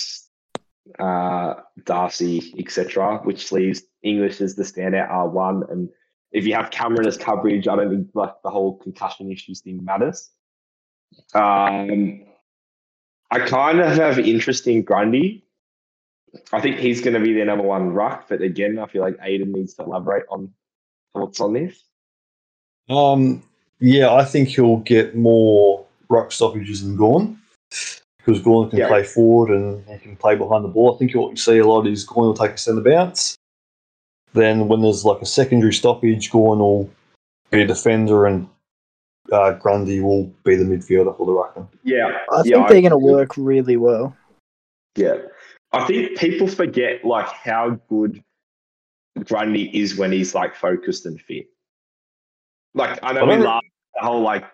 uh, 0.98 1.54
Darcy, 1.84 2.54
etc., 2.58 3.18
which 3.24 3.52
leaves 3.52 3.82
English 4.02 4.40
as 4.40 4.56
the 4.56 4.64
standout 4.64 5.08
R 5.08 5.28
one. 5.28 5.62
And 5.70 5.88
if 6.32 6.44
you 6.44 6.54
have 6.54 6.70
Cameron 6.70 7.06
as 7.06 7.16
coverage, 7.16 7.68
I 7.68 7.76
don't 7.76 7.90
think 7.90 8.08
like 8.14 8.34
the 8.42 8.50
whole 8.50 8.76
concussion 8.78 9.30
issues 9.30 9.60
thing 9.60 9.82
matters. 9.84 10.30
Um, 11.34 12.24
I 13.30 13.40
kind 13.46 13.80
of 13.80 13.92
have 13.96 14.18
interest 14.18 14.66
in 14.66 14.82
Grundy. 14.82 15.44
I 16.52 16.60
think 16.60 16.76
he's 16.78 17.00
going 17.02 17.14
to 17.14 17.20
be 17.20 17.32
their 17.34 17.44
number 17.44 17.64
one 17.64 17.90
ruck, 17.90 18.26
but 18.28 18.40
again, 18.40 18.78
I 18.78 18.86
feel 18.86 19.02
like 19.02 19.16
Aiden 19.18 19.48
needs 19.52 19.74
to 19.74 19.82
elaborate 19.84 20.24
on 20.30 20.50
thoughts 21.14 21.40
on 21.40 21.52
this. 21.52 21.82
Um, 22.88 23.42
yeah, 23.80 24.12
I 24.12 24.24
think 24.24 24.48
he'll 24.48 24.78
get 24.78 25.14
more 25.14 25.81
ruck 26.12 26.30
stoppages 26.30 26.82
than 26.84 26.96
Gawn 26.96 27.38
because 28.18 28.40
Gawn 28.42 28.70
can 28.70 28.78
Yeah. 28.80 28.88
play 28.88 29.02
forward 29.02 29.50
and 29.50 29.84
he 29.88 29.98
can 29.98 30.14
play 30.16 30.36
behind 30.36 30.64
the 30.64 30.68
ball. 30.68 30.94
I 30.94 30.98
think 30.98 31.12
what 31.14 31.30
you 31.30 31.36
see 31.36 31.58
a 31.58 31.66
lot 31.66 31.86
is 31.86 32.04
Gawn 32.04 32.26
will 32.26 32.34
take 32.34 32.52
a 32.52 32.58
centre 32.58 32.82
bounce. 32.82 33.34
Then 34.34 34.68
when 34.68 34.80
there's 34.82 35.04
like 35.04 35.20
a 35.22 35.26
secondary 35.26 35.72
stoppage, 35.72 36.30
Gawn 36.30 36.58
will 36.58 36.90
be 37.50 37.62
a 37.62 37.66
defender 37.66 38.26
and 38.26 38.48
uh, 39.32 39.52
Grundy 39.52 40.00
will 40.00 40.24
be 40.44 40.54
the 40.56 40.64
midfielder 40.64 41.16
for 41.16 41.26
the 41.26 41.32
ruckman. 41.32 41.66
Yeah, 41.84 42.18
I 42.30 42.42
yeah, 42.44 42.56
think 42.56 42.68
they're 42.68 42.80
going 42.80 42.90
to 42.90 42.98
work 42.98 43.36
really 43.36 43.76
well. 43.76 44.14
Yeah. 44.96 45.16
I 45.72 45.86
think 45.86 46.18
people 46.18 46.46
forget 46.48 47.04
like 47.04 47.28
how 47.28 47.80
good 47.88 48.22
Grundy 49.24 49.70
is 49.78 49.96
when 49.96 50.12
he's 50.12 50.34
like 50.34 50.54
focused 50.54 51.06
and 51.06 51.20
fit. 51.20 51.46
Like 52.74 52.98
I 53.02 53.12
know 53.12 53.20
I 53.20 53.24
we 53.24 53.30
don't- 53.36 53.44
laugh 53.44 53.62
the 53.94 54.00
whole 54.06 54.20
like 54.22 54.44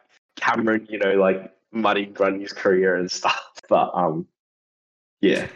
Cameron, 0.41 0.87
you 0.89 0.99
know, 0.99 1.15
like 1.15 1.53
mudding 1.73 2.13
Grundy's 2.13 2.53
career 2.53 2.97
and 2.97 3.11
stuff. 3.11 3.45
But 3.69 3.91
um 3.93 4.27
yeah. 5.21 5.47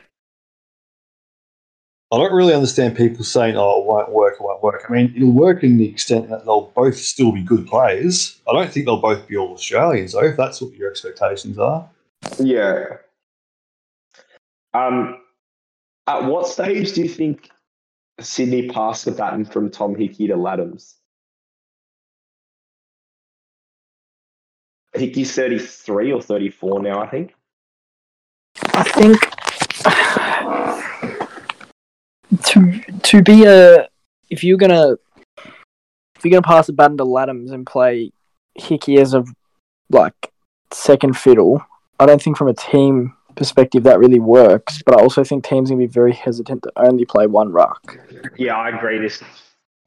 I 2.13 2.19
don't 2.19 2.35
really 2.35 2.53
understand 2.53 2.95
people 2.95 3.25
saying, 3.25 3.57
"Oh, 3.57 3.81
it 3.81 3.87
won't 3.87 4.13
work, 4.13 4.35
it 4.35 4.43
won't 4.43 4.63
work." 4.63 4.85
I 4.87 4.93
mean, 4.93 5.15
it'll 5.17 5.33
work 5.33 5.65
in 5.65 5.79
the 5.79 5.89
extent 5.89 6.29
that 6.29 6.45
they'll 6.45 6.71
both 6.77 6.99
still 6.99 7.33
be 7.33 7.43
good 7.43 7.67
players. 7.67 8.39
I 8.47 8.53
don't 8.53 8.71
think 8.71 8.85
they'll 8.85 9.01
both 9.01 9.27
be 9.27 9.39
all 9.39 9.55
Australians, 9.55 10.13
though. 10.13 10.25
If 10.25 10.37
that's 10.37 10.61
what 10.61 10.75
your 10.75 10.91
expectations 10.91 11.59
are. 11.59 11.89
Yeah. 12.39 12.99
Um 14.75 15.23
at 16.07 16.25
what 16.25 16.49
stage 16.49 16.93
do 16.93 17.03
you 17.03 17.09
think 17.09 17.49
Sydney 18.21 18.69
passed 18.69 19.07
the 19.07 19.13
baton 19.13 19.47
from 19.47 19.71
Tom 19.71 19.95
Hickey 19.95 20.27
to 20.27 20.35
Ladhams? 20.37 20.97
Hickey's 24.95 25.35
33 25.35 26.13
or 26.13 26.21
34 26.21 26.83
now, 26.83 27.01
I 27.03 27.09
think. 27.09 27.35
I 28.75 28.83
think 28.85 29.19
to 32.45 32.81
to 33.03 33.23
be 33.23 33.45
a 33.45 33.89
if 34.31 34.45
you're 34.45 34.57
gonna 34.57 34.97
if 36.17 36.25
you're 36.25 36.31
gonna 36.31 36.43
pass 36.43 36.67
the 36.67 36.73
baton 36.73 36.97
to 36.99 37.05
Ladhams 37.05 37.53
and 37.53 37.67
play 37.67 38.13
Hickey 38.55 38.99
as 38.99 39.15
a 39.15 39.25
like 39.91 40.33
second 40.73 41.17
fiddle, 41.17 41.65
I 41.99 42.07
don't 42.07 42.23
think 42.23 42.37
from 42.37 42.49
a 42.49 42.55
team 42.55 43.15
perspective 43.35 43.83
that 43.85 43.99
really 43.99 44.21
works. 44.21 44.83
But 44.85 44.99
I 44.99 45.03
also 45.03 45.25
think 45.25 45.45
teams 45.45 45.71
gonna 45.71 45.79
be 45.79 45.87
very 45.87 46.13
hesitant 46.13 46.63
to 46.65 46.73
only 46.77 47.05
play 47.05 47.27
one 47.27 47.51
ruck. 47.51 47.99
Yeah, 48.37 48.57
I 48.57 48.71
agree. 48.71 48.99
This, 48.99 49.23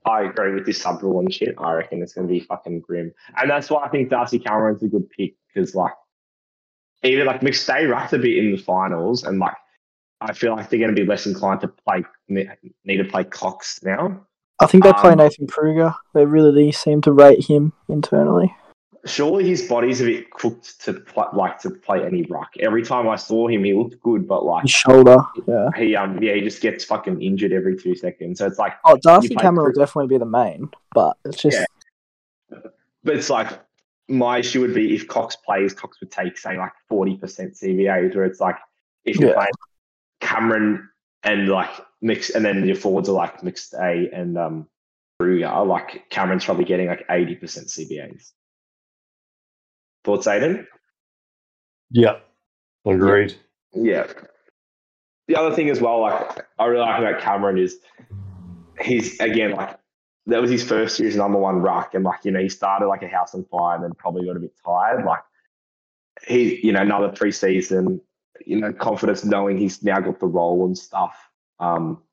I 0.05 0.23
agree 0.23 0.53
with 0.53 0.65
this 0.65 0.81
sub 0.81 1.01
rule 1.01 1.19
and 1.19 1.33
shit. 1.33 1.55
I 1.57 1.73
reckon 1.73 2.01
it's 2.01 2.13
going 2.13 2.27
to 2.27 2.33
be 2.33 2.39
fucking 2.39 2.81
grim, 2.81 3.11
and 3.37 3.49
that's 3.49 3.69
why 3.69 3.83
I 3.83 3.89
think 3.89 4.09
Darcy 4.09 4.39
Cameron's 4.39 4.83
a 4.83 4.87
good 4.87 5.09
pick 5.09 5.33
because 5.47 5.73
like, 5.73 5.93
even 7.03 7.25
like 7.25 7.41
McStay 7.41 7.89
rucked 7.89 8.13
a 8.13 8.19
bit 8.19 8.37
in 8.37 8.51
the 8.51 8.57
finals, 8.57 9.23
and 9.23 9.39
like, 9.39 9.55
I 10.21 10.33
feel 10.33 10.55
like 10.55 10.69
they're 10.69 10.79
going 10.79 10.95
to 10.95 11.01
be 11.01 11.07
less 11.07 11.25
inclined 11.25 11.61
to 11.61 11.67
play 11.67 12.03
need 12.29 12.97
to 12.97 13.03
play 13.05 13.23
Cox 13.23 13.79
now. 13.83 14.25
I 14.59 14.67
think 14.67 14.83
they 14.83 14.93
play 14.93 15.11
Um, 15.11 15.17
Nathan 15.17 15.47
Kreuger. 15.47 15.95
They 16.13 16.25
really 16.25 16.71
seem 16.71 17.01
to 17.01 17.11
rate 17.11 17.45
him 17.45 17.73
internally. 17.89 18.55
Surely 19.07 19.47
his 19.47 19.67
body's 19.67 20.01
a 20.01 20.05
bit 20.05 20.31
cooked 20.31 20.81
to 20.83 20.93
pl- 20.93 21.29
like 21.33 21.59
to 21.59 21.69
play 21.69 22.03
any 22.03 22.23
ruck. 22.23 22.49
Every 22.59 22.81
time 22.83 23.07
I 23.07 23.15
saw 23.17 23.47
him, 23.47 23.63
he 23.63 23.73
looked 23.73 23.99
good, 24.01 24.27
but 24.27 24.43
like 24.45 24.63
His 24.63 24.71
shoulder, 24.71 25.17
yeah. 25.47 25.69
he 25.77 25.95
um 25.95 26.21
yeah 26.23 26.33
he 26.33 26.41
just 26.41 26.59
gets 26.61 26.83
fucking 26.85 27.21
injured 27.21 27.51
every 27.53 27.77
two 27.77 27.95
seconds. 27.95 28.39
So 28.39 28.47
it's 28.47 28.57
like 28.57 28.73
Oh, 28.83 28.97
Darcy 28.97 29.29
play 29.35 29.43
Cameron 29.43 29.67
will 29.67 29.79
definitely 29.79 30.07
be 30.15 30.17
the 30.17 30.25
main, 30.25 30.69
but 30.93 31.17
it's 31.23 31.41
just 31.41 31.59
Yeah. 32.51 32.59
But 33.03 33.15
it's 33.15 33.29
like 33.29 33.59
my 34.07 34.39
issue 34.39 34.61
would 34.61 34.73
be 34.73 34.95
if 34.95 35.07
Cox 35.07 35.35
plays, 35.35 35.73
Cox 35.73 35.99
would 35.99 36.11
take 36.11 36.37
say 36.37 36.57
like 36.57 36.73
forty 36.89 37.15
percent 37.17 37.53
CBAs, 37.53 38.15
where 38.15 38.25
it's 38.25 38.39
like 38.39 38.57
if 39.03 39.17
you're 39.19 39.29
Yeah. 39.29 39.35
playing 39.35 39.51
Cameron 40.21 40.89
and 41.23 41.47
like 41.47 41.69
mix, 42.01 42.31
and 42.31 42.43
then 42.43 42.65
your 42.65 42.75
forwards 42.75 43.09
are 43.09 43.13
like 43.13 43.43
mixed 43.43 43.75
A 43.75 44.09
and 44.11 44.37
um 44.37 44.67
Kreuger, 45.21 45.65
like 45.67 46.09
Cameron's 46.09 46.45
probably 46.45 46.65
getting 46.65 46.87
like 46.87 47.05
eighty 47.11 47.35
percent 47.35 47.69
Thoughts, 50.05 50.27
Aiden? 50.27 50.67
Yeah, 51.89 52.19
agreed. 52.85 53.33
Yeah. 53.73 54.07
The 55.27 55.35
other 55.35 55.55
thing 55.55 55.69
as 55.69 55.81
well, 55.81 56.01
like 56.01 56.45
I 56.59 56.65
really 56.65 56.85
like 56.85 56.99
about 56.99 57.21
Cameron 57.21 57.57
is 57.57 57.79
he's 58.79 59.19
again 59.19 59.51
like 59.51 59.79
that 60.27 60.39
was 60.41 60.51
his 60.51 60.63
first 60.63 60.99
year 60.99 61.09
as 61.09 61.15
number 61.15 61.39
one 61.39 61.57
ruck, 61.57 61.95
and 61.95 62.03
like 62.03 62.23
you 62.23 62.31
know 62.31 62.39
he 62.39 62.49
started 62.49 62.87
like 62.87 63.01
a 63.01 63.07
house 63.07 63.33
on 63.33 63.45
fire, 63.45 63.75
and 63.75 63.83
then 63.83 63.93
probably 63.97 64.25
got 64.25 64.37
a 64.37 64.39
bit 64.39 64.53
tired. 64.63 65.03
Like 65.03 65.23
he, 66.27 66.59
you 66.63 66.71
know, 66.71 66.81
another 66.81 67.09
preseason, 67.09 67.99
you 68.45 68.59
know, 68.59 68.71
confidence 68.71 69.25
knowing 69.25 69.57
he's 69.57 69.83
now 69.83 69.99
got 69.99 70.19
the 70.19 70.27
role 70.27 70.65
and 70.65 70.77
stuff. 70.77 71.17
Um, 71.59 72.03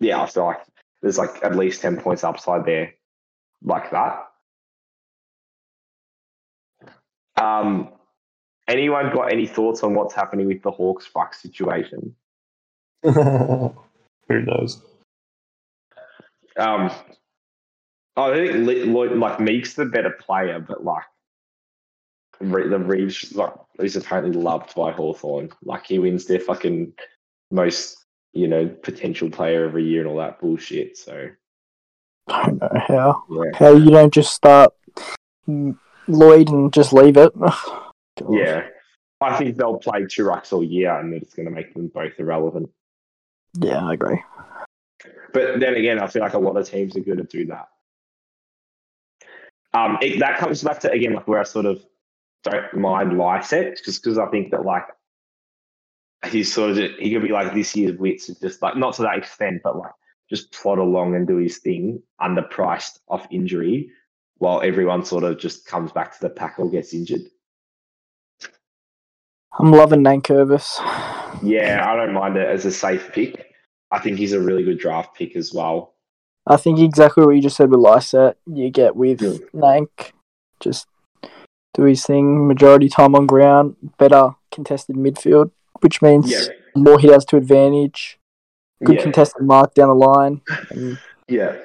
yeah, 0.00 0.20
I 0.20 0.26
feel 0.26 0.46
like 0.46 0.62
there's 1.02 1.18
like 1.18 1.44
at 1.44 1.54
least 1.54 1.80
ten 1.80 1.96
points 1.96 2.24
upside 2.24 2.66
there, 2.66 2.94
like 3.62 3.92
that. 3.92 4.24
Um, 7.44 7.90
anyone 8.68 9.12
got 9.12 9.32
any 9.32 9.46
thoughts 9.46 9.82
on 9.82 9.94
what's 9.94 10.14
happening 10.14 10.46
with 10.46 10.62
the 10.62 10.70
Hawks 10.70 11.10
ruck 11.14 11.34
situation? 11.34 12.14
Who 13.02 13.72
knows? 14.28 14.80
Um, 16.56 16.90
I 18.16 18.32
think 18.32 18.86
like 18.88 19.40
Meek's 19.40 19.74
the 19.74 19.84
better 19.84 20.10
player, 20.10 20.58
but 20.60 20.84
like 20.84 21.04
Re- 22.40 22.68
the 22.68 22.78
Reeves, 22.78 23.34
like 23.34 23.52
he's 23.78 23.96
apparently 23.96 24.32
loved 24.32 24.74
by 24.74 24.92
Hawthorn. 24.92 25.50
Like 25.62 25.84
he 25.86 25.98
wins 25.98 26.24
their 26.24 26.40
fucking 26.40 26.94
most, 27.50 28.06
you 28.32 28.48
know, 28.48 28.68
potential 28.68 29.28
player 29.28 29.66
every 29.66 29.84
year 29.84 30.00
and 30.00 30.08
all 30.08 30.18
that 30.18 30.40
bullshit. 30.40 30.96
So 30.96 31.28
I 32.28 32.46
don't 32.46 32.60
know 32.62 32.70
how. 32.88 33.24
yeah, 33.28 33.58
How 33.58 33.72
you 33.74 33.90
don't 33.90 34.14
just 34.14 34.32
start 34.32 34.72
Lloyd 36.08 36.48
and 36.48 36.72
just 36.72 36.92
leave 36.92 37.16
it. 37.16 37.32
Yeah. 38.30 38.66
I 39.20 39.36
think 39.36 39.56
they'll 39.56 39.78
play 39.78 40.06
two 40.06 40.24
rucks 40.24 40.52
all 40.52 40.62
year, 40.62 40.98
and 40.98 41.14
it's 41.14 41.34
going 41.34 41.46
to 41.46 41.54
make 41.54 41.72
them 41.72 41.88
both 41.88 42.12
irrelevant. 42.18 42.70
Yeah, 43.58 43.84
I 43.84 43.94
agree. 43.94 44.22
But 45.32 45.60
then 45.60 45.74
again, 45.74 45.98
I 45.98 46.06
feel 46.06 46.22
like 46.22 46.34
a 46.34 46.38
lot 46.38 46.56
of 46.56 46.68
teams 46.68 46.96
are 46.96 47.00
going 47.00 47.18
to 47.18 47.24
do 47.24 47.46
that. 47.46 47.68
Um, 49.72 49.98
it, 50.00 50.20
that 50.20 50.38
comes 50.38 50.62
back 50.62 50.80
to 50.80 50.90
again 50.90 51.14
like 51.14 51.26
where 51.26 51.40
I 51.40 51.44
sort 51.44 51.66
of 51.66 51.84
don't 52.44 52.74
mind 52.74 53.18
Lycett, 53.18 53.80
just 53.84 54.02
because 54.02 54.18
I 54.18 54.26
think 54.26 54.52
that 54.52 54.64
like 54.64 54.84
he's 56.30 56.52
sort 56.52 56.70
of 56.70 56.76
he 56.98 57.12
could 57.12 57.22
be 57.22 57.32
like 57.32 57.52
this 57.54 57.74
year's 57.74 57.98
Witts, 57.98 58.28
just 58.40 58.62
like 58.62 58.76
not 58.76 58.94
to 58.94 59.02
that 59.02 59.18
extent, 59.18 59.62
but 59.64 59.76
like 59.76 59.92
just 60.30 60.52
plod 60.52 60.78
along 60.78 61.16
and 61.16 61.26
do 61.26 61.36
his 61.36 61.58
thing, 61.58 62.02
underpriced 62.20 63.00
off 63.08 63.26
injury, 63.30 63.90
while 64.38 64.60
everyone 64.62 65.04
sort 65.04 65.24
of 65.24 65.38
just 65.38 65.66
comes 65.66 65.92
back 65.92 66.12
to 66.14 66.20
the 66.20 66.30
pack 66.30 66.56
or 66.58 66.70
gets 66.70 66.92
injured. 66.94 67.22
I'm 69.58 69.70
loving 69.70 70.02
Nankervis. 70.02 70.78
Yeah, 71.42 71.84
I 71.88 71.94
don't 71.96 72.12
mind 72.14 72.36
it 72.36 72.48
as 72.48 72.64
a 72.64 72.72
safe 72.72 73.10
pick. 73.12 73.52
I 73.90 74.00
think 74.00 74.18
he's 74.18 74.32
a 74.32 74.40
really 74.40 74.64
good 74.64 74.78
draft 74.78 75.14
pick 75.16 75.36
as 75.36 75.52
well. 75.54 75.94
I 76.46 76.56
think 76.56 76.80
exactly 76.80 77.24
what 77.24 77.36
you 77.36 77.42
just 77.42 77.56
said 77.56 77.70
with 77.70 77.80
Lycett, 77.80 78.36
you 78.46 78.70
get 78.70 78.96
with 78.96 79.22
Yeah. 79.22 79.38
Nank, 79.54 80.12
just 80.60 80.86
do 81.74 81.82
his 81.84 82.04
thing, 82.04 82.46
majority 82.46 82.88
time 82.88 83.14
on 83.14 83.26
ground, 83.26 83.76
better 83.98 84.30
contested 84.50 84.96
midfield, 84.96 85.52
which 85.80 86.02
means 86.02 86.30
Yeah, 86.30 86.52
more 86.74 86.98
he 86.98 87.08
has 87.08 87.24
to 87.26 87.36
advantage, 87.36 88.18
good 88.84 88.96
yeah. 88.96 89.02
contested 89.02 89.42
mark 89.42 89.74
down 89.74 89.88
the 89.88 89.94
line. 89.94 90.42
And 90.70 90.98
Yeah. 91.28 91.56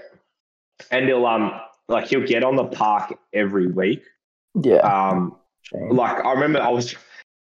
And 0.91 1.07
he'll 1.07 1.25
um 1.25 1.51
like 1.89 2.07
he'll 2.07 2.25
get 2.25 2.43
on 2.43 2.55
the 2.55 2.65
park 2.65 3.17
every 3.33 3.67
week. 3.67 4.03
yeah, 4.61 4.77
Um 4.77 5.35
shame. 5.61 5.89
like 5.89 6.23
I 6.23 6.33
remember 6.33 6.61
I 6.61 6.69
was 6.69 6.95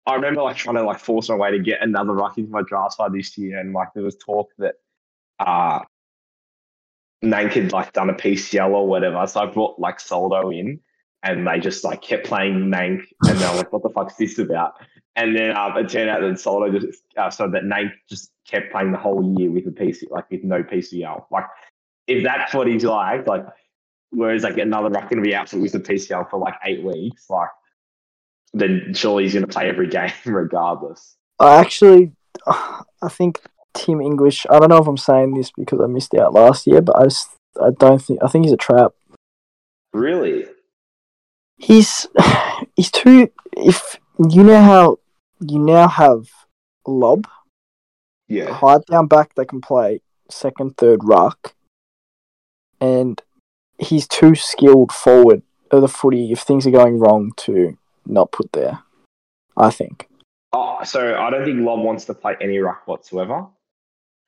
I 0.07 0.15
remember 0.15 0.43
like 0.43 0.57
trying 0.57 0.77
to 0.77 0.83
like 0.85 1.01
force 1.01 1.29
my 1.29 1.35
way 1.35 1.51
to 1.51 1.59
get 1.59 1.83
another 1.83 2.13
ruck 2.13 2.39
into 2.39 2.51
my 2.51 2.63
draft 2.63 2.95
side 2.95 3.13
this 3.13 3.37
year 3.37 3.59
and 3.59 3.73
like 3.73 3.89
there 3.95 4.05
was 4.05 4.17
talk 4.17 4.51
that 4.59 4.77
uh 5.41 5.81
Nank 7.25 7.53
had 7.53 7.73
like 7.73 7.93
done 7.93 8.11
a 8.11 8.15
PCL 8.15 8.71
or 8.71 8.87
whatever. 8.87 9.27
So 9.27 9.41
I 9.41 9.47
brought 9.47 9.79
like 9.79 9.99
Soldo 9.99 10.51
in 10.51 10.81
and 11.23 11.47
they 11.47 11.59
just 11.59 11.83
like 11.83 12.03
kept 12.03 12.27
playing 12.27 12.71
Nank 12.71 13.05
and 13.27 13.39
they're 13.39 13.55
like, 13.57 13.73
what 13.73 13.83
the 13.83 13.91
fuck's 13.91 14.17
this 14.17 14.39
about? 14.39 14.75
And 15.17 15.35
then 15.35 15.57
um, 15.57 15.77
it 15.79 15.89
turned 15.89 16.11
out 16.11 16.21
that 16.21 16.39
Soldo 16.39 16.79
just 16.79 17.03
uh, 17.17 17.31
so 17.31 17.49
that 17.51 17.63
Nank 17.63 17.91
just 18.09 18.31
kept 18.47 18.71
playing 18.71 18.93
the 18.93 18.99
whole 18.99 19.35
year 19.39 19.51
with 19.51 19.67
a 19.67 19.71
PC 19.71 20.03
like 20.11 20.31
with 20.31 20.45
no 20.45 20.63
PCL. 20.63 21.25
Like 21.31 21.47
if 22.07 22.23
that's 22.23 22.55
what 22.55 22.69
he's 22.69 22.85
like, 22.85 23.27
like 23.27 23.47
whereas 24.11 24.43
like 24.43 24.59
another 24.59 24.89
ruck 24.89 25.09
gonna 25.11 25.23
be 25.23 25.35
out 25.35 25.53
with 25.53 25.75
a 25.75 25.81
PCL 25.81 26.31
for 26.31 26.39
like 26.39 26.55
eight 26.65 26.83
weeks, 26.83 27.29
like 27.31 27.49
then 28.55 28.93
surely 28.95 29.25
he's 29.25 29.35
gonna 29.35 29.47
play 29.47 29.69
every 29.69 29.89
game 29.99 30.11
regardless. 30.25 31.17
I 31.39 31.57
actually, 31.61 32.13
I 32.47 33.09
think 33.11 33.41
Tim 33.75 34.01
English. 34.01 34.47
I 34.49 34.59
don't 34.59 34.71
know 34.71 34.79
if 34.79 34.87
I'm 34.87 34.97
saying 34.97 35.35
this 35.35 35.51
because 35.51 35.81
I 35.81 35.87
missed 35.87 36.15
out 36.15 36.33
last 36.33 36.67
year, 36.67 36.81
but 36.81 36.97
I 36.97 37.05
just, 37.05 37.29
I 37.63 37.71
don't 37.79 38.01
think. 38.01 38.21
I 38.23 38.29
think 38.29 38.45
he's 38.45 38.53
a 38.53 38.57
trap. 38.57 38.93
Really? 39.93 40.47
He's 41.59 42.07
he's 42.77 42.91
too. 42.91 43.31
If 43.57 43.99
you 44.31 44.43
know 44.43 44.63
how 44.63 44.99
you 45.41 45.59
now 45.59 45.89
have 45.89 46.29
Lobb 46.87 47.27
Yeah. 48.29 48.53
hide 48.53 48.85
down 48.87 49.07
back 49.09 49.35
they 49.35 49.45
can 49.45 49.61
play 49.61 50.01
second, 50.31 50.77
third 50.79 51.01
ruck, 51.05 51.55
and 52.81 53.21
he's 53.79 54.07
too 54.07 54.35
skilled 54.35 54.93
forward 54.93 55.43
of 55.71 55.81
the 55.81 55.89
footy 55.89 56.33
if 56.33 56.41
things 56.41 56.67
are 56.67 56.71
going 56.71 56.99
wrong 56.99 57.33
to 57.37 57.77
not 58.07 58.33
put 58.33 58.53
there. 58.53 58.81
I 59.57 59.71
think. 59.71 60.09
Oh, 60.53 60.79
so 60.85 61.17
I 61.19 61.31
don't 61.31 61.45
think 61.45 61.61
Lobb 61.61 61.81
wants 61.81 62.05
to 62.07 62.15
play 62.15 62.37
any 62.41 62.59
ruck 62.59 62.87
whatsoever. 62.87 63.47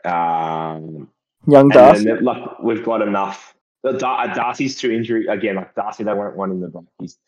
Um, 0.05 1.09
Young 1.47 1.69
Darcy. 1.69 2.05
then, 2.05 2.25
like 2.25 2.59
we've 2.61 2.85
got 2.85 3.03
enough. 3.03 3.55
Dar- 3.85 4.29
uh, 4.29 4.35
Darcy's 4.35 4.77
two 4.77 4.91
injury 4.91 5.27
again. 5.27 5.57
Like 5.57 5.75
Darcy, 5.75 6.05
they 6.05 6.13
won't 6.13 6.37
want 6.37 6.53
him 6.53 6.61
the 6.61 6.69
ruck. 6.69 6.85
He's 6.99 7.19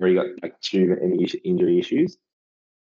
really 0.00 0.14
got 0.16 0.26
like 0.42 0.60
two 0.60 0.96
injury 1.44 1.78
issues. 1.78 2.18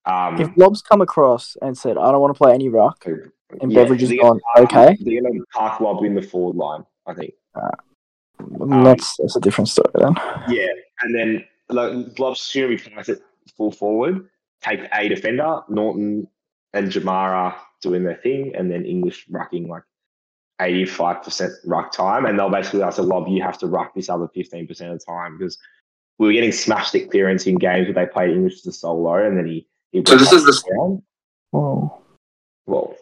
Um, 0.06 0.40
If 0.40 0.50
Lobb's 0.56 0.82
come 0.82 1.02
across 1.02 1.58
and 1.62 1.78
said, 1.78 1.98
"I 1.98 2.12
don't 2.12 2.22
want 2.22 2.34
to 2.34 2.38
play 2.38 2.54
any 2.54 2.70
ruck," 2.70 3.06
and 3.06 3.72
yeah, 3.72 3.84
Beveridge 3.84 4.04
is 4.04 4.14
gone, 4.14 4.40
okay, 4.58 4.98
They're 5.02 5.22
going 5.22 5.40
to 5.40 5.46
park 5.54 5.82
Lobb 5.82 6.04
in 6.04 6.16
the 6.16 6.22
forward 6.22 6.56
line, 6.56 6.86
I 7.06 7.14
think. 7.14 7.34
Then 8.40 8.84
that's 8.84 9.18
that's 9.18 9.36
a 9.36 9.42
different 9.42 9.70
story 9.70 9.92
then. 9.96 10.14
Yeah, 10.50 10.68
and 11.02 11.16
then 11.16 11.46
like 11.70 12.20
Lobb's 12.20 12.52
going 12.54 12.78
to 12.78 12.84
be 12.84 12.90
placed 12.92 13.22
full 13.56 13.72
forward. 13.72 14.30
Take 14.62 14.82
a 14.92 15.10
defender, 15.10 15.62
Naughton 15.70 16.28
and 16.74 16.92
Jamarra 16.92 17.56
doing 17.82 18.04
their 18.04 18.16
thing, 18.16 18.56
and 18.56 18.72
then 18.72 18.86
English 18.86 19.28
rucking 19.30 19.68
like 19.68 19.84
eighty-five 20.62 21.24
percent 21.24 21.54
ruck 21.66 21.92
time, 21.92 22.26
and 22.26 22.38
they'll 22.38 22.50
basically 22.50 22.82
ask 22.84 22.98
Lobb, 23.00 23.28
you 23.28 23.42
have 23.42 23.58
to 23.60 23.68
ruck 23.68 23.94
this 23.94 24.10
other 24.10 24.28
fifteen 24.34 24.68
percent 24.68 24.92
of 24.92 25.00
the 25.00 25.06
time 25.06 25.38
because 25.38 25.58
we 26.20 26.28
were 26.28 26.34
getting 26.34 26.52
smashed 26.52 26.96
at 26.96 27.12
clearance 27.12 27.46
in 27.46 27.56
games 27.56 27.86
where 27.86 27.94
they 27.94 28.12
played 28.12 28.32
English 28.32 28.56
as 28.56 28.68
a 28.68 28.72
solo, 28.72 29.26
and 29.26 29.38
then 29.38 29.48
he. 29.48 29.68
he 29.92 30.04
So 30.06 30.16
this 30.16 30.32
is 30.32 30.44
the- 30.44 30.64
down. 30.76 31.04
Oh, 31.54 32.02
Well, 32.66 32.96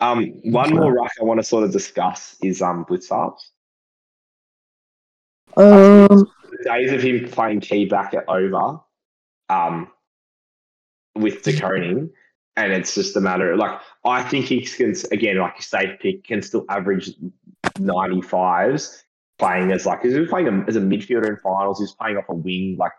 um, 0.00 0.26
one 0.44 0.74
more 0.74 0.92
ruck 0.94 1.10
I 1.20 1.24
want 1.24 1.38
to 1.40 1.44
sort 1.44 1.64
of 1.64 1.72
discuss 1.72 2.36
is 2.42 2.62
um 2.62 2.84
Blicavs. 2.84 3.40
Um, 5.56 6.06
the 6.08 6.58
days 6.64 6.92
of 6.92 7.02
him 7.02 7.28
playing 7.28 7.60
key 7.60 7.86
back 7.86 8.14
are 8.14 8.24
over 8.28 8.80
um, 9.48 9.90
with 11.14 11.42
De 11.42 11.58
Koning, 11.58 12.10
and 12.56 12.72
it's 12.72 12.94
just 12.94 13.16
a 13.16 13.20
matter 13.20 13.52
of 13.52 13.58
like 13.58 13.80
I 14.04 14.22
think 14.22 14.46
he 14.46 14.60
can 14.62 14.94
again 15.12 15.38
like 15.38 15.58
a 15.58 15.62
safe 15.62 15.98
pick 16.00 16.24
can 16.24 16.42
still 16.42 16.64
average 16.68 17.10
ninety 17.78 18.20
fives 18.20 19.04
playing 19.38 19.72
as 19.72 19.86
like 19.86 20.02
he 20.02 20.08
was 20.08 20.28
playing 20.28 20.48
a, 20.48 20.64
as 20.68 20.76
a 20.76 20.80
midfielder 20.80 21.28
in 21.28 21.36
finals. 21.36 21.80
He's 21.80 21.92
playing 21.92 22.16
off 22.16 22.28
a 22.28 22.34
wing 22.34 22.76
like 22.78 22.92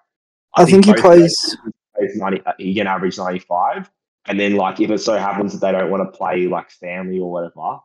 I 0.55 0.65
think 0.65 0.85
he 0.85 0.93
plays. 0.93 1.57
plays 1.95 2.15
90, 2.15 2.41
uh, 2.45 2.53
he 2.57 2.75
can 2.75 2.87
average 2.87 3.17
ninety 3.17 3.39
five, 3.39 3.89
and 4.25 4.39
then 4.39 4.55
like 4.55 4.79
if 4.79 4.89
it 4.89 4.99
so 4.99 5.17
happens 5.17 5.53
that 5.53 5.59
they 5.59 5.77
don't 5.77 5.91
want 5.91 6.11
to 6.11 6.17
play 6.17 6.47
like 6.47 6.71
Stanley 6.71 7.19
or 7.19 7.31
whatever. 7.31 7.79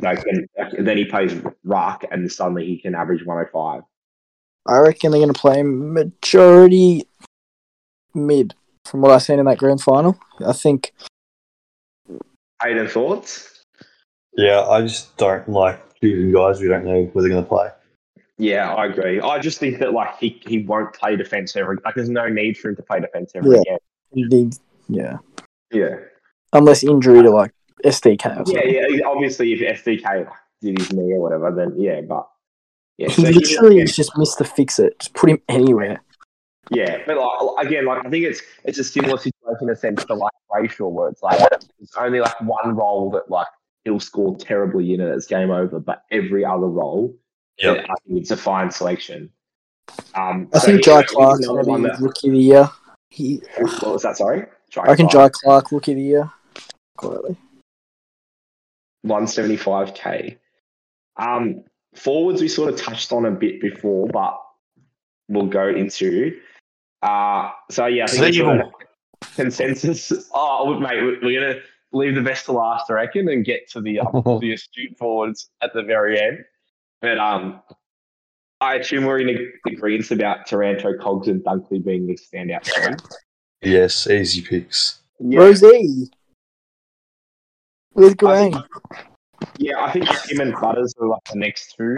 Like 0.00 0.24
then, 0.24 0.46
then 0.84 0.96
he 0.96 1.04
plays 1.04 1.40
ruck, 1.62 2.04
and 2.10 2.30
suddenly 2.30 2.66
he 2.66 2.78
can 2.78 2.94
average 2.94 3.24
105. 3.24 3.82
I 4.66 4.78
reckon 4.78 5.10
they're 5.10 5.20
going 5.20 5.32
to 5.32 5.38
play 5.40 5.62
majority 5.62 7.06
mid. 8.14 8.54
From 8.84 9.00
what 9.00 9.10
I've 9.12 9.22
seen 9.22 9.38
in 9.38 9.46
that 9.46 9.58
grand 9.58 9.80
final, 9.80 10.18
I 10.46 10.52
think 10.52 10.92
Hayden 12.62 12.86
thoughts? 12.88 13.62
Yeah, 14.36 14.60
I 14.62 14.82
just 14.82 15.16
don't 15.16 15.48
like 15.48 15.80
choosing 16.00 16.32
guys 16.32 16.60
we 16.60 16.68
don't 16.68 16.84
know 16.84 17.04
where 17.12 17.22
they're 17.22 17.30
going 17.32 17.44
to 17.44 17.48
play. 17.48 17.68
Yeah, 18.36 18.74
I 18.74 18.86
agree. 18.86 19.20
I 19.20 19.38
just 19.38 19.58
think 19.58 19.78
that 19.78 19.92
like 19.92 20.18
he, 20.18 20.40
he 20.46 20.64
won't 20.64 20.92
play 20.92 21.16
defense 21.16 21.54
ever. 21.56 21.78
Like 21.84 21.94
there's 21.94 22.08
no 22.10 22.28
need 22.28 22.58
for 22.58 22.68
him 22.70 22.76
to 22.76 22.82
play 22.82 23.00
defense 23.00 23.32
ever 23.34 23.54
Yeah. 23.54 23.76
again. 24.12 24.50
yeah, 24.88 25.16
Yeah, 25.72 25.96
unless 26.52 26.82
injury 26.84 27.22
to 27.22 27.30
like 27.30 27.52
SDK 27.84 28.26
or 28.26 28.28
yeah, 28.28 28.34
something. 28.44 28.98
yeah. 28.98 29.06
Obviously, 29.06 29.52
if 29.52 29.60
SDK 29.82 30.28
did 30.60 30.78
his 30.78 30.92
knee 30.92 31.12
or 31.12 31.20
whatever, 31.20 31.52
then 31.52 31.74
yeah. 31.80 32.00
But 32.02 32.28
yeah, 32.98 33.08
He 33.08 33.22
so 33.22 33.28
literally 33.30 33.76
he, 33.76 33.82
is 33.82 33.96
just 33.96 34.16
missed 34.16 34.38
the 34.38 34.44
fix 34.44 34.78
it. 34.78 34.98
Just 35.00 35.14
put 35.14 35.30
him 35.30 35.40
anywhere. 35.48 36.00
Yeah, 36.70 37.02
but 37.06 37.16
like, 37.18 37.66
again, 37.66 37.84
like 37.84 38.06
I 38.06 38.08
think 38.10 38.24
it's 38.24 38.40
it's 38.64 38.78
a 38.78 38.84
similar 38.84 39.18
situation 39.18 39.58
in 39.62 39.70
a 39.70 39.76
sense 39.76 40.04
to 40.06 40.14
like 40.14 40.32
Brayshaw, 40.50 40.90
where 40.90 41.08
it's 41.08 41.22
like 41.22 41.40
it's 41.80 41.94
only 41.96 42.20
like 42.20 42.40
one 42.40 42.74
role 42.74 43.10
that 43.10 43.30
like 43.30 43.46
he'll 43.84 44.00
score 44.00 44.34
terribly 44.36 44.94
in 44.94 45.00
and 45.02 45.12
it's 45.12 45.26
game 45.26 45.50
over, 45.50 45.78
but 45.78 46.04
every 46.10 46.42
other 46.44 46.66
role, 46.68 47.14
Yep. 47.58 47.84
I 47.84 47.94
think 48.06 48.20
it's 48.20 48.30
a 48.30 48.36
fine 48.36 48.70
selection. 48.70 49.28
Um, 50.14 50.48
I 50.54 50.58
so 50.60 50.66
think 50.66 50.78
he- 50.78 50.82
Jai 50.84 51.02
he's 51.02 51.10
Clark's 51.10 51.44
another 51.44 51.62
going 51.64 51.82
to 51.82 51.88
be 51.90 51.94
that- 51.96 52.00
rookie 52.02 52.28
of 52.28 52.34
the 52.34 52.40
year. 52.40 52.70
He, 53.10 53.42
What 53.58 53.92
was 53.92 54.02
that? 54.02 54.16
Sorry, 54.16 54.46
I 54.78 54.82
reckon 54.84 55.08
Jai 55.10 55.28
Clark 55.28 55.70
rookie 55.70 55.92
of 55.92 55.96
the 55.96 56.02
year. 56.02 56.32
Quietly. 56.96 57.36
175k. 59.06 60.38
Um, 61.16 61.64
forwards 61.94 62.40
we 62.40 62.48
sort 62.48 62.72
of 62.72 62.80
touched 62.80 63.12
on 63.12 63.24
a 63.26 63.30
bit 63.30 63.60
before, 63.60 64.08
but 64.08 64.38
we'll 65.28 65.46
go 65.46 65.68
into. 65.68 66.38
Uh, 67.02 67.50
so 67.70 67.86
yeah, 67.86 68.04
I 68.04 68.06
think 68.08 68.26
it's 68.26 68.36
sort 68.38 68.60
of 68.60 68.72
consensus. 69.36 70.12
Oh, 70.34 70.78
mate, 70.78 71.02
we- 71.02 71.18
we're 71.22 71.40
gonna 71.40 71.60
leave 71.92 72.14
the 72.14 72.22
best 72.22 72.46
to 72.46 72.52
last, 72.52 72.90
I 72.90 72.94
reckon, 72.94 73.28
and 73.28 73.44
get 73.44 73.68
to 73.70 73.80
the 73.80 74.00
um, 74.00 74.22
the 74.40 74.52
astute 74.52 74.96
forwards 74.98 75.50
at 75.62 75.72
the 75.74 75.82
very 75.82 76.20
end. 76.20 76.44
But 77.00 77.18
um, 77.18 77.60
I 78.60 78.76
assume 78.76 79.04
we're 79.04 79.20
in 79.20 79.52
agreement 79.66 80.10
about 80.10 80.46
Taranto, 80.46 80.96
Cogs, 80.98 81.28
and 81.28 81.42
Dunkley 81.44 81.84
being 81.84 82.06
the 82.06 82.14
standout 82.16 82.64
three. 82.64 82.94
Yes, 83.62 84.06
easy 84.06 84.40
picks. 84.42 85.00
Yeah. 85.18 85.40
Rozee. 85.40 86.08
With 87.94 88.12
I 88.24 88.50
Green. 88.50 88.64
Think- 89.56 89.68
Yeah, 89.70 89.84
I 89.84 89.90
think 89.92 90.08
him 90.30 90.40
and 90.40 90.54
Butters 90.60 90.94
are 91.00 91.08
like 91.08 91.24
the 91.32 91.38
next 91.38 91.74
two 91.76 91.96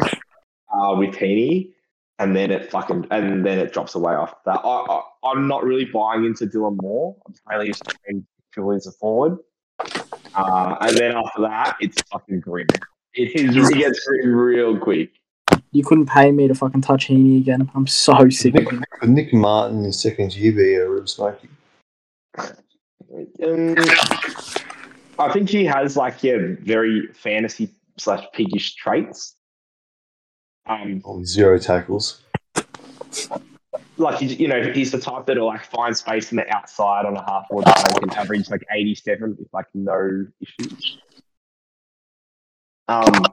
uh, 0.75 0.95
with 0.97 1.15
Heaney, 1.15 1.71
and 2.19 2.35
then 2.37 2.51
it 2.51 2.71
fucking 2.71 3.07
and 3.11 3.45
then 3.45 3.59
it 3.59 3.73
drops 3.73 3.95
away 3.95 4.15
after 4.15 4.37
that. 4.47 4.61
I, 4.65 4.69
I 4.69 5.03
I'm 5.25 5.49
not 5.49 5.65
really 5.65 5.85
buying 5.87 6.25
into 6.25 6.47
Dylan 6.47 6.81
Moore. 6.81 7.17
I'm 7.27 7.35
mainly 7.49 7.69
just 7.69 7.83
trying 7.85 8.27
purely 8.53 8.77
as 8.77 8.87
a 8.87 8.93
forward, 8.93 9.39
uh, 10.35 10.77
and 10.81 10.97
then 10.97 11.13
after 11.17 11.43
that, 11.43 11.77
it's 11.81 12.01
fucking 12.13 12.41
grim. 12.41 12.67
It 13.15 13.35
is 13.35 13.71
it 13.71 13.79
gets 13.79 14.05
grim 14.07 14.35
real 14.35 14.79
quick. 14.79 15.11
You 15.73 15.85
couldn't 15.85 16.07
pay 16.07 16.33
me 16.33 16.49
to 16.49 16.55
fucking 16.55 16.81
touch 16.83 17.09
Heaney 17.09 17.39
again. 17.39 17.71
I'm 17.75 17.87
so 17.87 18.29
sick 18.31 18.55
of 18.55 18.63
Nick, 18.65 18.73
him. 18.73 18.85
could 19.01 19.11
Nick 19.11 19.35
Martin 19.35 19.85
in 19.85 19.93
second 19.93 20.35
year 20.35 20.53
be 20.53 20.75
a 20.75 20.89
real 20.89 21.07
smoky? 21.07 21.49
Um, 22.39 23.75
I 25.19 25.33
think 25.33 25.49
he 25.49 25.65
has 25.65 25.97
like 25.97 26.23
yeah, 26.23 26.37
very 26.61 27.09
fantasy 27.09 27.71
slash 27.97 28.25
piggish 28.33 28.75
traits. 28.75 29.37
Um, 30.67 31.01
Oh, 31.05 31.23
zero 31.25 31.59
tackles. 31.59 32.23
like 33.97 34.21
you 34.21 34.49
know, 34.49 34.63
he's 34.73 34.91
the 34.93 34.99
type 34.99 35.27
that'll 35.27 35.47
like 35.47 35.65
find 35.65 35.97
space 35.97 36.31
in 36.33 36.37
the 36.37 36.49
outside 36.55 37.07
on 37.07 37.17
a 37.17 37.23
half 37.25 37.49
forward 37.49 37.67
and 38.03 38.13
average 38.15 38.51
like 38.51 38.63
87 38.71 39.37
with 39.39 39.49
like 39.53 39.67
no 39.75 40.27
issues. 40.41 40.99
Um, 42.89 43.25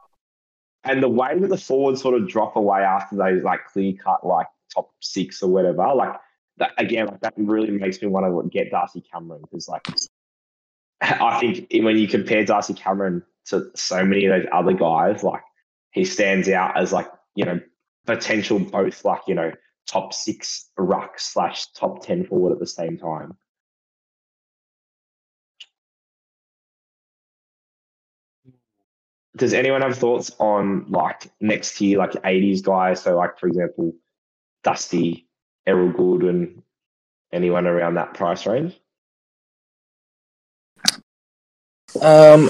and 0.84 1.02
the 1.02 1.10
way 1.10 1.38
that 1.38 1.48
the 1.48 1.58
forwards 1.58 2.02
sort 2.02 2.16
of 2.20 2.28
drop 2.28 2.56
away 2.56 2.82
after 2.82 3.16
those 3.16 3.44
like 3.44 3.66
clear 3.66 3.94
cut 3.94 4.26
like 4.26 4.48
top 4.74 4.92
six 5.02 5.42
or 5.44 5.50
whatever, 5.50 5.94
like 5.96 6.16
that 6.58 6.72
again, 6.78 7.08
like 7.08 7.20
that 7.22 7.34
really 7.38 7.72
makes 7.72 8.02
me 8.02 8.08
want 8.08 8.26
to 8.26 8.50
get 8.50 8.72
Darcy 8.72 9.02
Cameron 9.12 9.42
because 9.42 9.68
like 9.68 9.88
I 11.22 11.38
think 11.40 11.68
when 11.84 11.98
you 11.98 12.08
compare 12.08 12.46
Darcy 12.46 12.74
Cameron 12.74 13.24
to 13.48 13.70
so 13.76 14.06
many 14.06 14.26
of 14.26 14.32
those 14.42 14.50
other 14.54 14.74
guys, 14.74 15.22
like 15.22 15.42
he 15.92 16.06
stands 16.06 16.48
out 16.48 16.78
as 16.78 16.94
like 16.94 17.10
you 17.36 17.44
know 17.46 17.60
potential 18.06 18.60
both 18.60 19.04
like 19.04 19.22
you 19.28 19.36
know 19.36 19.52
top 19.86 20.14
six 20.14 20.70
ruck 20.78 21.20
slash 21.20 21.68
top 21.74 22.04
ten 22.06 22.26
forward 22.26 22.54
at 22.54 22.60
the 22.60 22.68
same 22.68 22.98
time. 22.98 23.38
Does 29.36 29.54
anyone 29.54 29.82
have 29.82 29.98
thoughts 29.98 30.32
on 30.40 30.90
like 30.90 31.28
next 31.42 31.78
tier, 31.78 31.98
like 31.98 32.14
eighties 32.24 32.62
guys? 32.62 33.02
So 33.02 33.18
like 33.18 33.40
for 33.40 33.48
example, 33.48 33.94
Dusty, 34.64 35.28
Errol 35.68 35.92
Gulden, 35.92 36.62
anyone 37.34 37.68
around 37.68 37.96
that 37.96 38.14
price 38.14 38.46
range? 38.46 38.80
Um, 42.02 42.50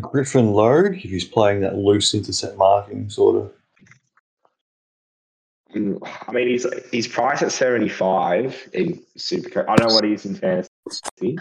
Griffin 0.00 0.52
Logue, 0.52 0.94
if 0.94 1.02
he's 1.02 1.24
playing 1.24 1.60
that 1.60 1.76
loose 1.76 2.14
intercept 2.14 2.56
marking 2.56 3.08
sort 3.08 3.36
of. 3.36 3.52
I 5.74 6.32
mean, 6.32 6.48
he's 6.48 6.66
he's 6.90 7.06
priced 7.06 7.42
at 7.42 7.52
seventy 7.52 7.88
five 7.88 8.68
in 8.72 9.02
Supercoach. 9.18 9.68
I 9.68 9.76
don't 9.76 9.88
know 9.88 9.94
what 9.94 10.04
he 10.04 10.14
is 10.14 10.24
in 10.24 10.34
fantasy. 10.34 11.38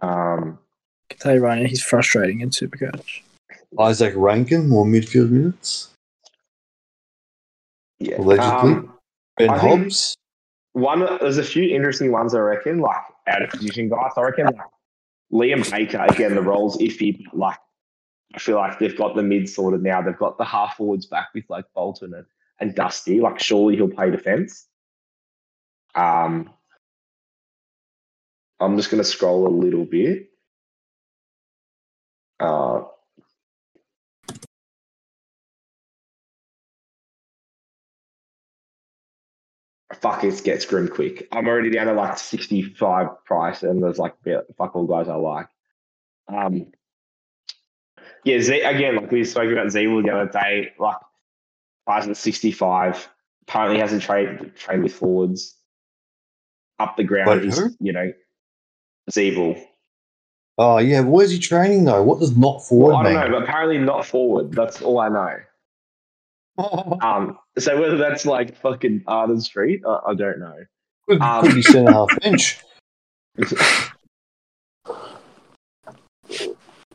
Um, 0.00 0.58
I 1.10 1.14
can 1.14 1.18
tell 1.18 1.34
you 1.34 1.40
right 1.40 1.60
now, 1.60 1.68
he's 1.68 1.82
frustrating 1.82 2.40
in 2.40 2.50
Supercoach. 2.50 3.22
Isaac 3.78 4.14
Rankine, 4.16 4.68
more 4.68 4.84
midfield 4.84 5.30
minutes. 5.30 5.90
yeah. 7.98 8.20
Allegedly. 8.20 8.50
Um, 8.50 8.92
Ben 9.36 9.50
I 9.50 9.58
Hobbs. 9.58 10.16
One, 10.74 11.00
there's 11.00 11.38
a 11.38 11.44
few 11.44 11.74
interesting 11.74 12.12
ones 12.12 12.34
I 12.34 12.38
reckon, 12.38 12.78
like 12.80 12.96
out 13.26 13.42
of 13.42 13.50
position 13.50 13.88
guys. 13.88 14.12
I 14.16 14.22
reckon 14.22 14.46
like 14.46 14.56
Liam 15.32 15.68
Baker 15.70 16.04
again. 16.08 16.34
The 16.34 16.42
role's 16.42 16.78
iffy, 16.78 17.24
but 17.24 17.36
like 17.36 17.58
I 18.34 18.38
feel 18.38 18.56
like 18.56 18.78
they've 18.78 18.96
got 18.96 19.14
the 19.14 19.22
mid 19.22 19.48
sorted 19.48 19.82
now. 19.82 20.02
They've 20.02 20.16
got 20.16 20.38
the 20.38 20.44
half 20.44 20.76
forwards 20.76 21.06
back 21.06 21.28
with 21.34 21.44
like 21.48 21.64
Bolton 21.74 22.14
and, 22.14 22.26
and 22.60 22.74
Dusty. 22.74 23.20
Like 23.20 23.40
surely 23.40 23.76
he'll 23.76 23.88
play 23.88 24.10
defense. 24.10 24.66
Um, 25.94 26.50
I'm 28.60 28.76
just 28.76 28.90
to 29.02 29.08
scroll 29.08 29.46
a 29.46 29.48
little 29.48 29.84
bit. 29.84 30.28
Uh, 32.40 32.82
fuck, 40.02 40.24
it 40.24 40.42
gets 40.44 40.66
grim 40.66 40.88
quick. 40.88 41.28
I'm 41.32 41.46
already 41.46 41.70
down 41.70 41.86
to 41.86 41.94
like 41.94 42.18
65 42.18 43.24
price, 43.24 43.62
and 43.62 43.82
there's 43.82 43.98
like 43.98 44.14
yeah, 44.26 44.40
fuck 44.58 44.76
all 44.76 44.86
guys 44.86 45.08
I 45.08 45.14
like. 45.14 45.46
Um, 46.28 46.72
yeah, 48.24 48.40
Z, 48.40 48.60
again, 48.60 48.96
like 48.96 49.10
we 49.10 49.24
spoke 49.24 49.50
about 49.50 49.68
Zeeble 49.68 50.04
the 50.04 50.12
other 50.12 50.30
day, 50.30 50.72
like 50.78 50.96
price 51.86 52.06
at 52.06 52.16
65. 52.16 53.08
Apparently 53.48 53.80
hasn't 53.80 54.02
trained 54.02 54.52
trade 54.56 54.82
with 54.82 54.94
forwards. 54.94 55.56
Up 56.78 56.96
the 56.96 57.04
ground, 57.04 57.42
Wait, 57.42 57.54
who? 57.54 57.70
you 57.80 57.92
know, 57.92 58.12
Zeeble. 59.10 59.62
Oh, 60.58 60.78
yeah. 60.78 61.00
Where's 61.00 61.30
he 61.30 61.38
training, 61.38 61.84
though? 61.84 62.02
What 62.02 62.20
does 62.20 62.36
not 62.36 62.66
forward 62.66 62.92
Well, 62.92 62.96
I 62.98 63.02
don't 63.04 63.12
mean? 63.14 63.30
know, 63.32 63.38
but 63.38 63.44
apparently 63.44 63.78
not 63.78 64.04
forward. 64.04 64.52
That's 64.52 64.82
all 64.82 64.98
I 64.98 65.08
know. 65.08 65.36
Um, 67.02 67.38
so 67.58 67.80
whether 67.80 67.96
that's 67.96 68.26
like 68.26 68.56
fucking 68.56 69.04
Arden 69.06 69.40
Street, 69.40 69.82
I, 69.86 70.00
I 70.08 70.14
don't 70.14 70.38
know. 70.38 70.56
could, 71.08 71.20
um, 71.20 71.46
could 71.46 71.54
be 71.54 71.62
centre 71.62 71.92
half 71.92 72.08
bench. 72.20 72.60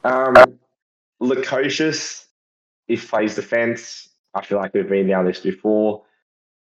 Um, 0.03 0.59
Lukosius, 1.21 2.25
if 2.87 3.09
plays 3.09 3.35
defense, 3.35 4.09
I 4.33 4.45
feel 4.45 4.59
like 4.59 4.73
we've 4.73 4.87
been 4.87 5.07
down 5.07 5.25
this 5.25 5.39
before. 5.39 6.03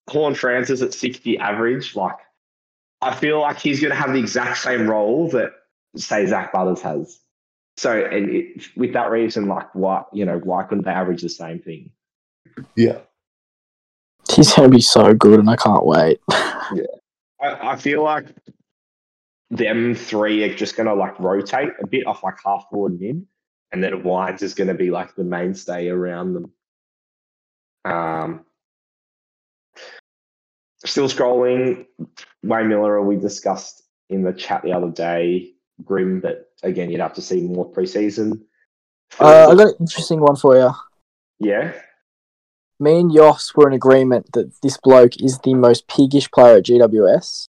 Horne-Francis 0.08 0.82
at 0.82 0.94
60 0.94 1.38
average, 1.38 1.96
like 1.96 2.16
I 3.00 3.14
feel 3.14 3.40
like 3.40 3.58
he's 3.58 3.80
going 3.80 3.90
to 3.90 3.96
have 3.96 4.12
the 4.12 4.18
exact 4.18 4.58
same 4.58 4.88
role 4.88 5.28
that 5.30 5.52
say 5.96 6.26
Zach 6.26 6.52
Butters 6.52 6.80
has. 6.82 7.20
So, 7.76 7.92
and 7.92 8.30
it, 8.30 8.62
with 8.76 8.92
that 8.92 9.10
reason, 9.10 9.46
like 9.46 9.74
why 9.74 10.04
you 10.12 10.24
know 10.24 10.38
why 10.38 10.62
couldn't 10.62 10.84
they 10.84 10.92
average 10.92 11.22
the 11.22 11.28
same 11.28 11.58
thing? 11.58 11.90
Yeah. 12.76 12.98
He's 14.32 14.54
going 14.54 14.70
to 14.70 14.76
be 14.76 14.82
so 14.82 15.12
good, 15.14 15.40
and 15.40 15.50
I 15.50 15.56
can't 15.56 15.84
wait. 15.84 16.20
I, 16.30 16.92
I 17.40 17.76
feel 17.76 18.02
like 18.02 18.26
them 19.50 19.94
three 19.94 20.42
are 20.44 20.54
just 20.54 20.76
going 20.76 20.86
to 20.88 20.94
like 20.94 21.18
rotate 21.20 21.70
a 21.82 21.86
bit 21.86 22.06
off 22.06 22.24
like 22.24 22.36
half 22.44 22.66
forward 22.70 22.98
mid, 22.98 23.24
and 23.72 23.82
then 23.82 24.02
Wines 24.02 24.42
is 24.42 24.54
going 24.54 24.68
to 24.68 24.74
be 24.74 24.90
like 24.90 25.14
the 25.14 25.24
mainstay 25.24 25.88
around 25.88 26.34
them. 26.34 26.52
Um, 27.84 28.44
still 30.84 31.08
scrolling. 31.08 31.86
Wayne 32.42 32.68
Miller, 32.68 33.02
we 33.02 33.16
discussed 33.16 33.82
in 34.10 34.22
the 34.22 34.32
chat 34.32 34.62
the 34.62 34.72
other 34.72 34.90
day. 34.90 35.52
Grim, 35.84 36.20
but 36.20 36.50
again, 36.62 36.90
you'd 36.90 37.00
have 37.00 37.14
to 37.14 37.22
see 37.22 37.42
more 37.42 37.70
preseason. 37.70 38.40
Uh, 39.20 39.50
I 39.50 39.54
got 39.54 39.68
an 39.68 39.74
interesting 39.80 40.20
one 40.20 40.36
for 40.36 40.56
you. 40.56 40.70
yeah, 41.40 41.72
Me 42.80 43.00
and 43.00 43.10
Yoss 43.10 43.56
were 43.56 43.68
in 43.68 43.74
agreement 43.74 44.32
that 44.32 44.60
this 44.62 44.76
bloke 44.76 45.20
is 45.20 45.38
the 45.38 45.54
most 45.54 45.86
piggish 45.88 46.30
player 46.30 46.56
at 46.56 46.64
GWS. 46.64 47.46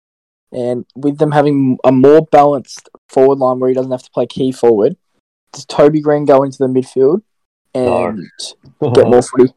And 0.53 0.85
with 0.95 1.19
them 1.19 1.33
having 1.33 1.79
a 1.83 1.91
more 1.91 2.27
balanced 2.31 2.89
forward 3.09 3.39
line 3.39 3.59
where 3.59 3.69
he 3.69 3.75
doesn't 3.75 3.91
have 3.91 4.03
to 4.03 4.11
play 4.11 4.27
key 4.27 4.53
forward, 4.53 4.97
does 5.53 5.65
Toby 5.65 6.01
Greene 6.01 6.25
go 6.25 6.43
into 6.43 6.59
the 6.59 6.67
midfield 6.67 7.23
and 7.75 8.31
get 8.95 9.09
more 9.09 9.23
footy? 9.23 9.53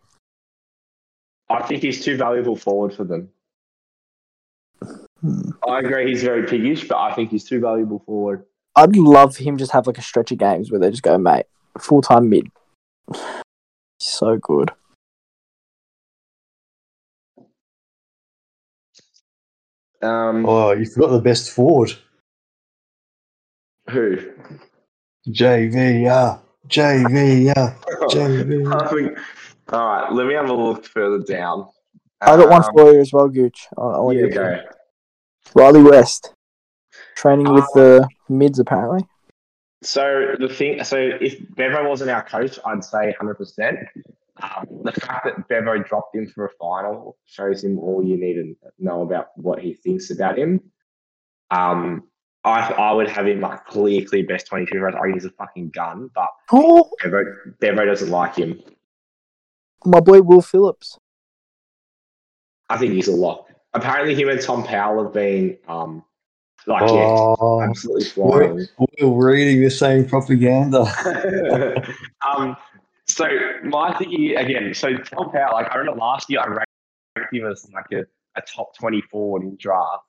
I 1.50 1.62
think 1.64 1.84
he's 1.84 2.04
too 2.04 2.18
valuable 2.18 2.56
forward 2.56 2.94
for 2.94 3.04
them. 3.04 3.30
Hmm. 5.22 5.50
I 5.68 5.80
agree 5.80 6.08
he's 6.08 6.24
very 6.24 6.46
piggish, 6.46 6.88
but 6.88 6.98
I 6.98 7.14
think 7.14 7.32
he's 7.32 7.44
too 7.44 7.60
valuable 7.60 8.00
forward. 8.00 8.46
I'd 8.76 8.96
love 8.96 9.38
him 9.38 9.58
just 9.58 9.72
have 9.72 9.88
like 9.88 9.98
a 9.98 10.04
stretch 10.04 10.32
of 10.32 10.38
games 10.38 10.72
where 10.72 10.80
they 10.80 10.92
just 10.92 11.04
go, 11.04 11.18
mate, 11.18 11.46
full 11.78 12.02
time 12.02 12.30
mid. 12.30 12.48
So 14.00 14.38
good. 14.38 14.70
Um, 20.02 20.46
Oh, 20.46 20.72
you 20.72 20.86
forgot 20.86 21.12
the 21.12 21.22
best 21.22 21.52
forward. 21.52 21.92
who? 23.90 24.18
JV, 25.28 26.04
yeah. 26.04 26.38
JV, 26.68 27.46
yeah. 27.46 27.76
JV. 28.10 28.74
I 28.82 28.88
think. 28.90 29.18
All 29.74 29.86
right, 29.86 30.12
let 30.14 30.28
me 30.28 30.34
have 30.34 30.50
a 30.50 30.54
look 30.54 30.86
further 30.86 31.20
down. 31.24 31.68
I 32.22 32.36
got 32.38 32.50
one 32.50 32.64
Um, 32.64 32.70
for 32.74 32.94
you 32.94 33.02
as 33.02 33.12
well, 33.14 33.28
Gooch. 33.28 33.68
I, 33.78 33.82
I 33.82 34.00
want 34.00 34.18
Yeah, 34.18 34.24
you 34.26 34.30
to- 34.30 34.36
go. 34.36 34.60
Riley 35.56 35.84
West. 35.84 36.34
Training 37.16 37.52
with 37.54 37.64
Ah. 37.72 37.76
the 37.76 38.08
mids, 38.30 38.60
apparently. 38.60 39.08
So 39.84 40.36
the 40.40 40.50
thing, 40.50 40.84
so 40.84 40.98
if 40.98 41.38
Bevo 41.56 41.88
wasn't 41.88 42.10
our 42.10 42.24
coach, 42.24 42.60
I'd 42.66 42.84
say 42.84 43.14
100%. 43.20 43.86
Um, 44.42 44.66
the 44.84 44.92
fact 44.92 45.26
that 45.26 45.48
Bevo 45.48 45.78
dropped 45.80 46.16
him 46.16 46.28
for 46.28 46.46
a 46.46 46.50
final 46.60 47.18
shows 47.26 47.64
him 47.64 47.80
all 47.80 48.04
you 48.04 48.18
need 48.18 48.34
to 48.36 48.56
know 48.80 49.02
about 49.02 49.28
what 49.36 49.60
he 49.60 49.74
thinks 49.74 50.12
about 50.12 50.38
him. 50.38 50.62
Um, 51.52 52.04
I 52.44 52.72
I 52.72 52.92
would 52.92 53.10
have 53.10 53.28
him 53.28 53.42
like 53.42 53.66
clear, 53.66 54.04
clear 54.06 54.26
best 54.26 54.48
22 54.48 54.80
for 54.80 54.90
us. 54.90 54.96
I 54.96 55.02
think 55.04 55.16
he's 55.16 55.26
a 55.26 55.32
fucking 55.32 55.70
gun, 55.72 56.10
but 56.14 56.30
Oh, 56.52 56.90
Bevo, 57.04 57.24
Bevo 57.60 57.86
doesn't 57.86 58.10
like 58.10 58.36
him. 58.36 58.62
my 59.86 60.00
boy 60.00 60.22
Will 60.22 60.42
Phillips. 60.42 60.98
I 62.70 62.78
think 62.78 62.94
he's 62.94 63.08
a 63.08 63.16
lock. 63.16 63.50
Apparently, 63.74 64.14
him 64.16 64.30
and 64.30 64.42
Tom 64.42 64.64
Powell 64.64 65.04
have 65.04 65.14
been 65.14 65.58
um, 65.68 66.04
like 66.66 66.84
Oh, 66.86 67.60
yeah, 67.62 67.70
absolutely 67.70 68.08
we're, 68.22 68.68
we're 69.02 69.32
reading 69.32 69.64
the 69.64 69.70
same 69.72 70.06
propaganda. 70.06 70.82
um, 72.28 72.58
so 73.18 73.28
my 73.64 73.98
thinking 73.98 74.36
again, 74.38 74.74
so 74.76 74.96
Tom 74.96 75.32
Powell, 75.32 75.54
like 75.54 75.72
I 75.72 75.78
remember 75.78 76.00
last 76.00 76.30
year 76.30 76.40
I 76.40 76.48
ranked 76.48 77.34
him 77.34 77.48
as 77.48 77.68
like 77.74 77.86
a, 77.92 78.06
a 78.38 78.42
top 78.42 78.78
24 78.78 79.42
in 79.42 79.58
draft. 79.60 80.04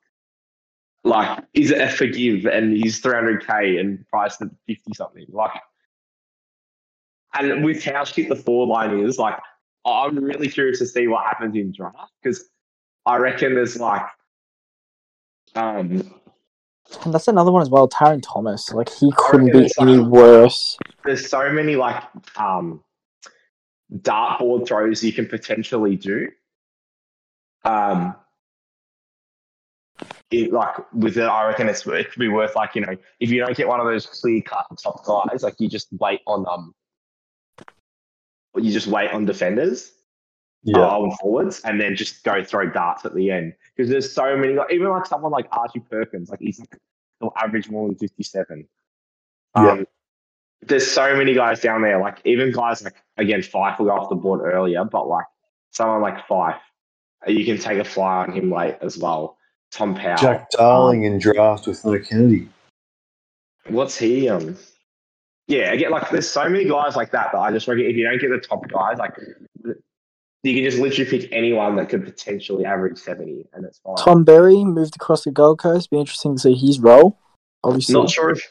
Like, 1.04 1.42
is 1.54 1.70
it 1.70 1.80
a 1.80 1.88
forgive 1.88 2.44
and 2.44 2.76
he's 2.76 3.00
300k 3.00 3.80
and 3.80 4.06
priced 4.08 4.42
at 4.42 4.48
50 4.66 4.92
something? 4.94 5.26
Like, 5.30 5.52
and 7.32 7.64
with 7.64 7.82
how 7.82 8.04
shit 8.04 8.28
the 8.28 8.36
forward 8.36 8.70
line 8.72 8.98
is, 8.98 9.18
like, 9.18 9.38
I'm 9.86 10.22
really 10.22 10.48
curious 10.48 10.80
to 10.80 10.86
see 10.86 11.06
what 11.06 11.24
happens 11.24 11.56
in 11.56 11.72
draft 11.72 12.12
because 12.22 12.44
I 13.06 13.16
reckon 13.16 13.54
there's 13.54 13.80
like, 13.80 14.02
um, 15.54 16.12
And 17.04 17.14
that's 17.14 17.28
another 17.28 17.52
one 17.52 17.62
as 17.62 17.70
well, 17.70 17.88
Tarryn 17.88 18.22
Thomas. 18.22 18.70
Like 18.70 18.90
he 18.90 19.10
couldn't 19.16 19.52
be 19.52 19.70
any 19.80 19.98
worse. 19.98 20.76
there's 21.04 21.26
so 21.30 21.50
many 21.50 21.76
like 21.76 22.02
um 22.36 22.82
dartboard 23.92 24.66
throws 24.66 25.02
you 25.02 25.12
can 25.12 25.26
potentially 25.26 25.96
do. 25.96 26.28
Um 27.64 28.14
it, 30.30 30.52
like 30.52 30.76
with 30.92 31.16
it, 31.16 31.22
I 31.24 31.46
reckon 31.46 31.68
it's 31.68 31.86
it 31.86 32.10
could 32.10 32.20
be 32.20 32.28
worth 32.28 32.54
like 32.54 32.74
you 32.74 32.82
know 32.82 32.94
if 33.20 33.30
you 33.30 33.40
don't 33.40 33.56
get 33.56 33.66
one 33.66 33.80
of 33.80 33.86
those 33.86 34.06
clear 34.06 34.42
cut 34.42 34.66
top 34.82 35.04
guys, 35.04 35.42
like 35.42 35.54
you 35.58 35.68
just 35.68 35.88
wait 35.98 36.20
on 36.26 36.46
um, 36.48 36.74
you 38.56 38.72
just 38.72 38.86
wait 38.86 39.10
on 39.10 39.24
defenders, 39.24 39.92
Yeah. 40.62 40.80
uh, 40.80 40.98
on 40.98 41.16
forwards, 41.16 41.60
and 41.64 41.80
then 41.80 41.96
just 41.96 42.24
go 42.24 42.44
throw 42.44 42.70
darts 42.70 43.04
at 43.06 43.14
the 43.14 43.30
end 43.30 43.54
because 43.74 43.90
there's 43.90 44.12
so 44.12 44.36
many 44.36 44.54
like 44.54 44.72
even 44.72 44.88
like 44.90 45.06
someone 45.06 45.32
like 45.32 45.46
Archie 45.50 45.80
Perkins, 45.80 46.30
like 46.30 46.40
he's 46.40 46.60
he'll 47.20 47.32
average 47.36 47.70
more 47.70 47.88
than 47.88 47.96
fifty 47.96 48.22
seven. 48.22 48.68
Yeah. 49.56 49.82
Um, 50.62 50.66
there's 50.68 50.86
so 50.86 51.16
many 51.16 51.34
guys 51.34 51.60
down 51.60 51.82
there, 51.82 52.00
like 52.00 52.18
even 52.24 52.52
guys 52.52 52.82
like 52.82 52.96
again 53.16 53.40
Fyfe 53.40 53.78
will 53.78 53.86
go 53.86 53.92
off 53.92 54.08
the 54.08 54.16
board 54.16 54.40
earlier, 54.40 54.84
but 54.84 55.08
like 55.08 55.26
someone 55.70 56.02
like 56.02 56.26
Fyfe, 56.26 56.58
you 57.26 57.44
can 57.44 57.58
take 57.58 57.78
a 57.78 57.84
fly 57.84 58.24
on 58.24 58.32
him 58.32 58.50
late 58.50 58.76
as 58.80 58.98
well. 58.98 59.36
Tom 59.70 59.94
Powell, 59.94 60.16
Jack 60.16 60.50
Darling 60.50 61.04
in 61.04 61.18
draft 61.18 61.66
with 61.66 61.84
no 61.84 61.98
Kennedy. 61.98 62.48
what's 63.68 63.98
he? 63.98 64.28
Um, 64.28 64.56
yeah, 65.46 65.72
again, 65.72 65.90
like 65.90 66.10
there's 66.10 66.28
so 66.28 66.48
many 66.48 66.64
guys 66.64 66.96
like 66.96 67.10
that 67.12 67.30
that 67.32 67.38
I 67.38 67.50
just 67.52 67.68
reckon 67.68 67.86
if 67.86 67.96
you 67.96 68.04
don't 68.04 68.20
get 68.20 68.30
the 68.30 68.38
top 68.38 68.66
guys, 68.68 68.98
like 68.98 69.14
you 70.42 70.54
can 70.54 70.64
just 70.64 70.78
literally 70.78 71.10
pick 71.10 71.32
anyone 71.32 71.76
that 71.76 71.88
could 71.88 72.04
potentially 72.04 72.64
average 72.64 72.98
seventy, 72.98 73.46
and 73.52 73.64
it's 73.64 73.78
fine. 73.78 73.96
Tom 73.96 74.24
Berry 74.24 74.64
moved 74.64 74.96
across 74.96 75.24
the 75.24 75.30
Gold 75.30 75.58
Coast. 75.58 75.90
Be 75.90 75.98
interesting 75.98 76.36
to 76.36 76.40
see 76.40 76.54
his 76.54 76.80
role. 76.80 77.18
Obviously, 77.64 77.94
Not 77.94 78.10
sure 78.10 78.30
if 78.30 78.42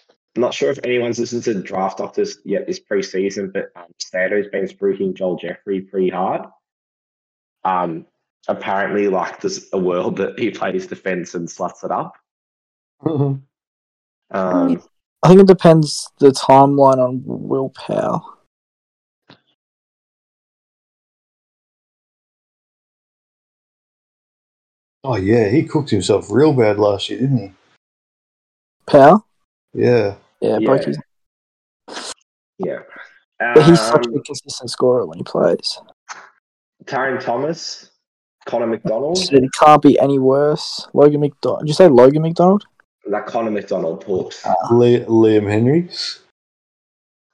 not 0.42 0.54
sure 0.54 0.70
if 0.70 0.80
anyone's 0.84 1.20
listened 1.20 1.44
to 1.44 1.62
Draft 1.62 2.00
Doctors 2.00 2.38
yet 2.46 2.68
this 2.68 2.80
preseason, 2.80 3.52
but 3.52 3.72
um, 3.76 3.88
Stando's 4.00 4.48
been 4.48 4.66
spruiking 4.66 5.14
Joel 5.14 5.38
Jeffrey 5.38 5.82
pretty 5.82 6.10
hard. 6.10 6.46
Um, 7.64 8.06
apparently, 8.48 9.08
like 9.08 9.42
there's 9.42 9.68
a 9.74 9.78
world 9.78 10.18
that 10.18 10.38
he 10.40 10.52
plays 10.52 10.88
defense 10.88 11.34
and 11.34 11.48
sluts 11.48 11.84
it 11.84 11.92
up. 11.92 12.14
Um, 14.32 14.84
I 15.24 15.28
think 15.30 15.42
it 15.42 15.48
depends 15.48 16.10
the 16.20 16.30
timeline 16.30 16.98
on 16.98 17.22
Will 17.26 17.70
Powell. 17.70 18.38
Oh 25.04 25.16
yeah, 25.16 25.48
he 25.50 25.64
cooked 25.64 25.90
himself 25.90 26.28
real 26.30 26.52
bad 26.54 26.80
last 26.80 27.10
year, 27.10 27.20
didn't 27.20 27.38
he? 27.38 27.52
Powell, 28.86 29.26
Yeah. 29.74 30.16
Yeah, 30.42 30.58
Yeah. 30.60 30.66
broke 30.66 30.84
his. 30.86 30.98
yeah, 32.60 32.80
But 33.40 33.64
he's 33.66 33.80
such 33.80 34.06
Um, 34.08 34.16
a 34.16 34.22
consistent 34.22 34.70
scorer 34.70 35.06
when 35.06 35.18
he 35.18 35.24
plays. 35.24 35.80
Tarryn 36.86 37.20
Thomas, 37.20 37.92
Connor 38.46 38.68
McDonald, 38.68 39.18
So 39.18 39.36
it 39.36 39.50
can't 39.60 39.82
be 39.82 40.00
any 40.00 40.20
worse. 40.20 40.88
Logan 40.94 41.22
McDonald. 41.22 41.62
Did 41.62 41.68
you 41.70 41.74
say 41.74 41.88
Logan 41.88 42.22
McDonald? 42.22 42.64
that 43.10 43.26
Connor 43.26 43.52
McDonald 43.52 44.02
pulls. 44.04 44.44
Le- 44.70 45.06
Liam 45.06 45.50
Henrys. 45.50 46.20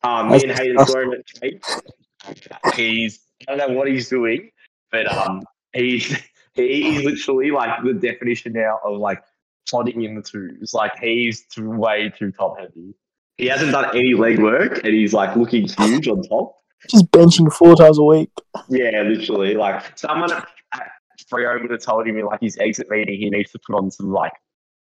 Um, 0.04 0.30
me 0.30 0.42
and 0.42 0.50
That's 0.52 0.60
Hayden 0.60 0.76
disgusting. 0.78 0.94
saw 0.94 1.02
him 1.02 1.14
at 1.14 1.26
Cape. 1.42 2.76
He's 2.76 3.20
I 3.48 3.56
don't 3.56 3.72
know 3.72 3.78
what 3.78 3.88
he's 3.88 4.08
doing, 4.08 4.52
but 4.92 5.12
um, 5.12 5.42
he's 5.74 6.06
he- 6.54 6.84
he's 6.92 7.04
literally 7.06 7.50
like 7.52 7.84
the 7.84 7.94
definition 7.94 8.54
now 8.54 8.80
of 8.84 9.00
like 9.00 9.24
plodding 9.70 10.04
in 10.04 10.16
the 10.16 10.22
twos. 10.22 10.74
Like 10.74 10.94
he's 11.00 11.46
too, 11.48 11.70
way 11.70 12.14
too 12.18 12.32
top 12.32 12.60
heavy. 12.60 12.94
He 13.38 13.48
hasn't 13.48 13.72
done 13.72 13.90
any 13.96 14.14
leg 14.14 14.40
work, 14.40 14.84
and 14.84 14.94
he's 14.94 15.14
like 15.14 15.36
looking 15.36 15.68
huge 15.68 16.08
on 16.08 16.22
top. 16.24 16.56
Just 16.90 17.10
benching 17.12 17.52
four 17.52 17.76
times 17.76 17.98
a 17.98 18.04
week. 18.04 18.30
Yeah, 18.70 19.02
literally. 19.04 19.56
Like 19.56 19.98
someone 19.98 20.32
at 20.32 20.48
at 20.74 20.90
Freo 21.32 21.62
would 21.62 21.72
have 21.72 21.82
told 21.82 22.08
him 22.08 22.18
in 22.18 22.26
like 22.26 22.42
his 22.42 22.58
exit 22.58 22.90
meeting 22.90 23.20
he 23.20 23.30
needs 23.30 23.52
to 23.52 23.60
put 23.60 23.76
on 23.76 23.90
some 23.90 24.12
like 24.12 24.34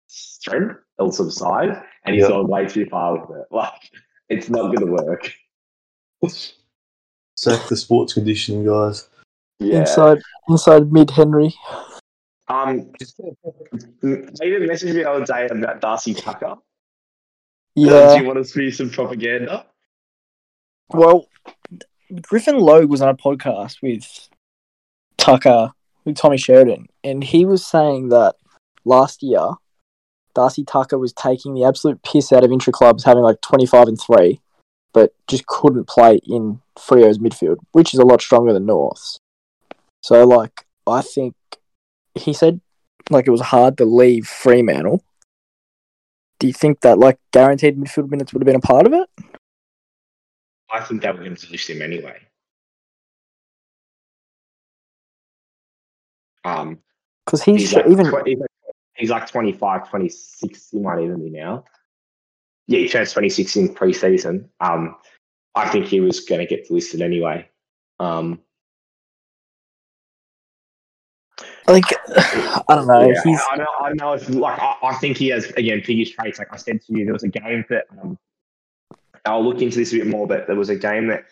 strength 0.08 0.76
or 0.98 1.12
some 1.12 1.30
size, 1.30 1.76
and 2.04 2.14
he's 2.14 2.22
Yep. 2.22 2.30
gone 2.30 2.48
way 2.48 2.66
too 2.66 2.86
far 2.86 3.18
with 3.18 3.38
it. 3.38 3.46
Like 3.50 3.90
it's 4.28 4.48
not 4.50 4.74
going 4.74 4.86
to 4.86 4.92
work. 5.04 5.32
Sack 7.36 7.68
the 7.68 7.76
sports 7.76 8.14
conditioning 8.14 8.64
guys. 8.64 9.08
Yeah. 9.58 9.80
Inside, 9.80 10.18
inside 10.48 10.92
mid 10.92 11.10
Henry. 11.10 11.54
Um, 12.48 12.92
Hayden 14.02 14.68
messaged 14.68 14.84
me 14.84 14.92
the 14.92 15.10
other 15.10 15.24
day 15.24 15.46
about 15.46 15.80
Darcy 15.80 16.14
Tucker. 16.14 16.56
Uh, 17.76 18.14
Do 18.14 18.20
you 18.20 18.26
want 18.26 18.38
to 18.38 18.44
see 18.44 18.70
some 18.70 18.90
propaganda? 18.90 19.66
Well, 20.90 21.26
Griffin 22.20 22.58
Logue 22.58 22.90
was 22.90 23.00
on 23.00 23.08
a 23.08 23.16
podcast 23.16 23.82
with 23.82 24.28
Tucker, 25.16 25.72
with 26.04 26.16
Tommy 26.16 26.36
Sheridan, 26.36 26.88
and 27.02 27.24
he 27.24 27.44
was 27.44 27.66
saying 27.66 28.10
that 28.10 28.36
last 28.84 29.22
year, 29.22 29.54
Darcy 30.34 30.64
Tucker 30.64 30.98
was 30.98 31.12
taking 31.12 31.54
the 31.54 31.64
absolute 31.64 32.02
piss 32.02 32.32
out 32.32 32.44
of 32.44 32.52
intra 32.52 32.72
clubs, 32.72 33.04
having 33.04 33.22
like 33.22 33.40
25 33.40 33.88
and 33.88 34.00
3, 34.00 34.40
but 34.92 35.14
just 35.28 35.46
couldn't 35.46 35.88
play 35.88 36.20
in 36.24 36.60
Freo's 36.78 37.18
midfield, 37.18 37.56
which 37.72 37.94
is 37.94 38.00
a 38.00 38.04
lot 38.04 38.20
stronger 38.20 38.52
than 38.52 38.66
North's. 38.66 39.18
So, 40.02 40.26
like, 40.26 40.66
I 40.86 41.00
think 41.00 41.34
he 42.14 42.32
said 42.32 42.60
like 43.10 43.26
it 43.26 43.30
was 43.30 43.40
hard 43.40 43.78
to 43.78 43.84
leave 43.84 44.26
Fremantle. 44.26 45.02
Do 46.38 46.46
you 46.46 46.52
think 46.52 46.80
that 46.80 46.98
like 46.98 47.18
guaranteed 47.32 47.78
midfield 47.78 48.10
minutes 48.10 48.32
would 48.32 48.42
have 48.42 48.46
been 48.46 48.56
a 48.56 48.60
part 48.60 48.86
of 48.86 48.92
it? 48.92 49.08
I 50.70 50.80
think 50.80 51.02
they 51.02 51.10
were 51.10 51.18
going 51.18 51.36
to 51.36 51.50
list 51.50 51.70
him 51.70 51.82
anyway. 51.82 52.18
Um, 56.44 56.78
Because 57.24 57.42
he's, 57.42 57.60
he's 57.60 57.72
like, 57.74 57.86
even 57.86 58.06
tw- 58.06 58.26
he's 58.26 58.38
like 58.38 58.50
he's 58.94 59.10
like 59.10 59.30
25, 59.30 59.88
26. 59.88 60.70
He 60.70 60.78
might 60.78 61.02
even 61.02 61.20
be 61.20 61.30
now. 61.30 61.64
Yeah, 62.66 62.80
he 62.80 62.88
turns 62.88 63.12
26 63.12 63.56
in 63.56 63.68
preseason. 63.74 64.48
Um, 64.60 64.96
I 65.54 65.68
think 65.68 65.86
he 65.86 66.00
was 66.00 66.20
going 66.20 66.40
to 66.40 66.46
get 66.46 66.70
listed 66.70 67.02
anyway. 67.02 67.48
Um, 68.00 68.40
Like, 71.66 71.84
I 72.16 72.62
don't 72.68 72.86
know. 72.86 73.08
Yeah, 73.08 73.20
He's 73.24 73.40
I, 73.50 73.54
I 73.54 73.56
know. 73.56 73.66
I 73.80 73.92
know. 73.94 74.12
If, 74.12 74.28
like, 74.28 74.58
I, 74.60 74.76
I 74.82 74.94
think 74.94 75.16
he 75.16 75.28
has 75.28 75.46
again 75.52 75.82
biggest 75.86 76.14
traits. 76.14 76.38
Like 76.38 76.52
I 76.52 76.56
said 76.56 76.80
to 76.82 76.98
you, 76.98 77.04
there 77.04 77.14
was 77.14 77.22
a 77.22 77.28
game 77.28 77.64
that 77.70 77.84
um, 78.02 78.18
I'll 79.24 79.44
look 79.44 79.62
into 79.62 79.76
this 79.78 79.92
a 79.92 79.98
bit 79.98 80.06
more. 80.06 80.26
But 80.26 80.46
there 80.46 80.56
was 80.56 80.68
a 80.68 80.76
game 80.76 81.08
that 81.08 81.24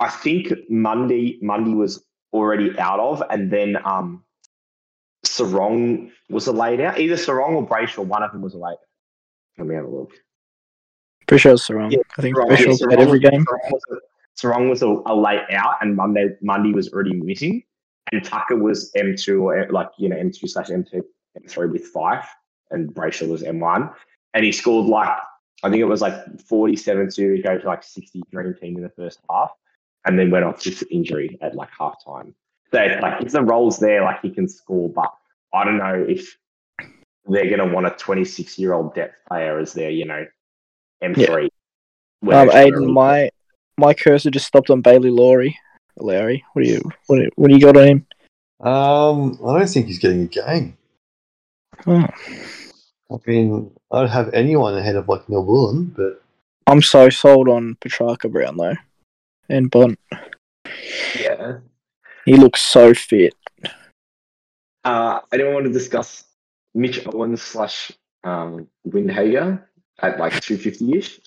I 0.00 0.08
think 0.08 0.52
Monday 0.68 1.38
Monday 1.42 1.74
was 1.74 2.04
already 2.32 2.78
out 2.78 3.00
of, 3.00 3.22
and 3.30 3.50
then 3.50 3.76
um, 3.84 4.24
Serong 5.24 6.10
was 6.30 6.46
a 6.46 6.52
laid 6.52 6.80
out. 6.80 6.98
Either 6.98 7.16
Serong 7.16 7.54
or 7.54 7.66
Brayshaw, 7.66 8.04
one 8.04 8.22
of 8.22 8.32
them 8.32 8.42
was 8.42 8.54
a 8.54 8.58
late. 8.58 8.78
Let 9.58 9.66
me 9.66 9.74
have 9.74 9.84
a 9.84 9.88
look. 9.88 10.12
pretty 11.26 11.40
sure 11.42 11.52
it's 11.52 11.70
wrong. 11.70 11.90
Yeah, 11.90 11.98
I 12.18 12.22
think 12.22 12.36
Serong- 12.36 12.48
Bishop 12.48 12.80
yeah, 12.80 12.86
played 12.86 13.00
every 13.00 13.18
game. 13.20 13.44
Serong 13.44 13.70
was 13.70 13.82
a, 13.90 13.96
Serong 14.46 14.68
was 14.70 14.82
a, 14.82 14.88
a 15.06 15.14
late 15.14 15.42
out, 15.50 15.76
and 15.80 15.94
Monday 15.94 16.30
Monday 16.40 16.72
was 16.72 16.92
already 16.92 17.14
missing, 17.14 17.62
and 18.12 18.24
Tucker 18.24 18.56
was 18.56 18.90
M 18.94 19.16
two 19.16 19.48
or 19.48 19.68
like 19.70 19.90
you 19.98 20.08
know 20.08 20.16
M 20.16 20.30
two 20.30 20.46
slash 20.46 20.70
M 20.70 20.84
two 20.84 21.04
M 21.36 21.42
three 21.48 21.68
with 21.68 21.86
five, 21.86 22.24
and 22.70 22.92
Brayshaw 22.94 23.28
was 23.28 23.42
M 23.42 23.60
one, 23.60 23.90
and 24.34 24.44
he 24.44 24.52
scored 24.52 24.86
like 24.86 25.16
I 25.62 25.70
think 25.70 25.80
it 25.80 25.84
was 25.84 26.00
like 26.00 26.14
forty 26.42 26.76
seven 26.76 27.10
to 27.10 27.42
go 27.42 27.58
to 27.58 27.66
like 27.66 27.82
sixty 27.82 28.22
dream 28.30 28.54
team 28.60 28.76
in 28.76 28.82
the 28.82 28.90
first 28.90 29.20
half, 29.30 29.52
and 30.04 30.18
then 30.18 30.30
went 30.30 30.44
off 30.44 30.64
with 30.64 30.84
injury 30.90 31.38
at 31.40 31.54
like 31.54 31.70
half 31.78 32.04
time. 32.04 32.34
So 32.72 32.78
like 33.00 33.22
if 33.22 33.32
the 33.32 33.42
role's 33.42 33.78
there, 33.78 34.02
like 34.02 34.20
he 34.20 34.30
can 34.30 34.48
score, 34.48 34.90
but 34.90 35.12
I 35.52 35.64
don't 35.64 35.78
know 35.78 36.04
if 36.08 36.36
they're 37.26 37.48
going 37.48 37.66
to 37.66 37.74
want 37.74 37.86
a 37.86 37.90
twenty 37.90 38.24
six 38.24 38.58
year 38.58 38.74
old 38.74 38.94
depth 38.94 39.14
player 39.28 39.58
as 39.58 39.72
their 39.72 39.90
you 39.90 40.04
know 40.04 40.26
M 41.00 41.14
three. 41.14 41.48
Um, 42.22 42.48
Aiden, 42.50 42.92
my 42.92 43.30
my 43.78 43.94
cursor 43.94 44.30
just 44.30 44.46
stopped 44.46 44.70
on 44.70 44.80
Bailey 44.80 45.10
Laurie. 45.10 45.56
Larry, 45.96 46.44
what 46.52 46.64
do 46.64 46.68
you 46.68 46.82
what 47.06 47.16
do 47.16 47.22
you, 47.22 47.30
what 47.36 47.48
do 47.48 47.54
you 47.54 47.60
got 47.60 47.76
on 47.76 47.86
him? 47.86 48.06
Um, 48.60 49.38
I 49.46 49.58
don't 49.58 49.68
think 49.68 49.86
he's 49.86 49.98
getting 49.98 50.22
a 50.22 50.26
game. 50.26 50.76
Oh, 51.86 52.06
I 53.10 53.16
mean, 53.26 53.70
I 53.90 54.00
don't 54.00 54.08
have 54.08 54.32
anyone 54.32 54.76
ahead 54.76 54.96
of 54.96 55.08
like 55.08 55.28
Neal-Bullen, 55.28 55.94
but 55.96 56.22
I'm 56.66 56.82
so 56.82 57.10
sold 57.10 57.48
on 57.48 57.76
Petracca 57.80 58.30
Brown 58.30 58.56
though, 58.56 58.76
and 59.48 59.70
Bont. 59.70 59.98
yeah. 61.18 61.58
He 62.24 62.36
looks 62.36 62.62
so 62.62 62.94
fit. 62.94 63.34
Uh, 64.84 65.20
anyone 65.32 65.54
want 65.54 65.66
to 65.66 65.72
discuss 65.72 66.24
Mitch 66.74 67.06
Owens 67.06 67.42
slash 67.42 67.92
um, 68.24 68.66
Windhager 68.86 69.62
at 70.00 70.18
like 70.18 70.40
250 70.40 70.98
ish? 70.98 71.20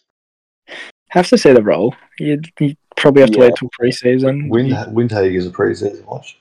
Have 1.10 1.28
to 1.30 1.38
see 1.38 1.54
the 1.54 1.64
role. 1.64 1.96
You 2.20 2.42
you 2.60 2.76
probably 2.96 3.22
have 3.22 3.32
to 3.32 3.38
Yeah. 3.40 3.46
wait 3.46 3.54
till 3.58 3.70
preseason. 3.80 4.50
Wind 4.50 4.72
Windhag 4.94 5.34
is 5.36 5.48
a 5.48 5.52
preseason 5.52 6.04
watch. 6.06 6.38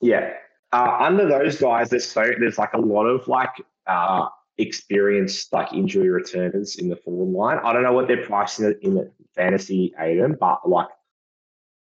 Yeah. 0.00 0.32
Uh, 0.72 0.96
under 1.00 1.26
those 1.26 1.58
guys, 1.60 1.90
there's 1.90 2.06
so 2.06 2.22
there's 2.38 2.58
like 2.58 2.72
a 2.74 2.78
lot 2.80 3.06
of 3.06 3.26
like 3.28 3.52
uh, 3.86 4.26
experienced 4.58 5.52
like 5.52 5.72
injury 5.72 6.08
returners 6.10 6.76
in 6.76 6.88
the 6.88 6.96
forward 6.96 7.32
line. 7.36 7.58
I 7.64 7.72
don't 7.72 7.82
know 7.82 7.92
what 7.92 8.06
they're 8.06 8.24
pricing 8.24 8.66
it 8.66 8.78
in 8.82 8.98
at 8.98 9.10
fantasy 9.34 9.94
Aiden, 10.00 10.38
but 10.38 10.68
like 10.68 10.88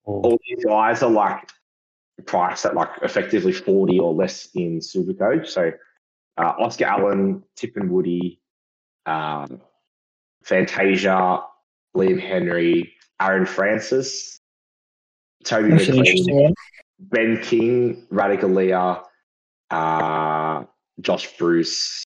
all 0.05 0.39
these 0.49 0.65
guys 0.65 1.03
are 1.03 1.11
like 1.11 1.49
priced 2.27 2.65
at 2.67 2.75
like 2.75 2.89
effectively 3.03 3.53
40 3.53 3.99
or 3.99 4.15
less 4.15 4.49
in 4.55 4.79
Supercoach. 4.79 5.49
So 5.49 5.73
uh, 6.37 6.53
Oscar 6.61 6.85
Allen, 6.87 7.43
Tip 7.57 7.77
and 7.77 7.91
Woody, 7.91 8.41
um, 9.07 9.61
Fantasia, 10.45 11.43
Liam 11.97 12.21
Henry, 12.21 12.93
Aaron 13.21 13.47
Francis, 13.47 14.39
Toby 15.45 15.71
That's 15.71 15.89
McLean. 15.89 16.55
Ben 17.01 17.41
King, 17.43 18.07
Ratugolea, 18.13 19.03
uh, 19.71 20.65
Josh 21.01 21.37
Bruce. 21.37 22.03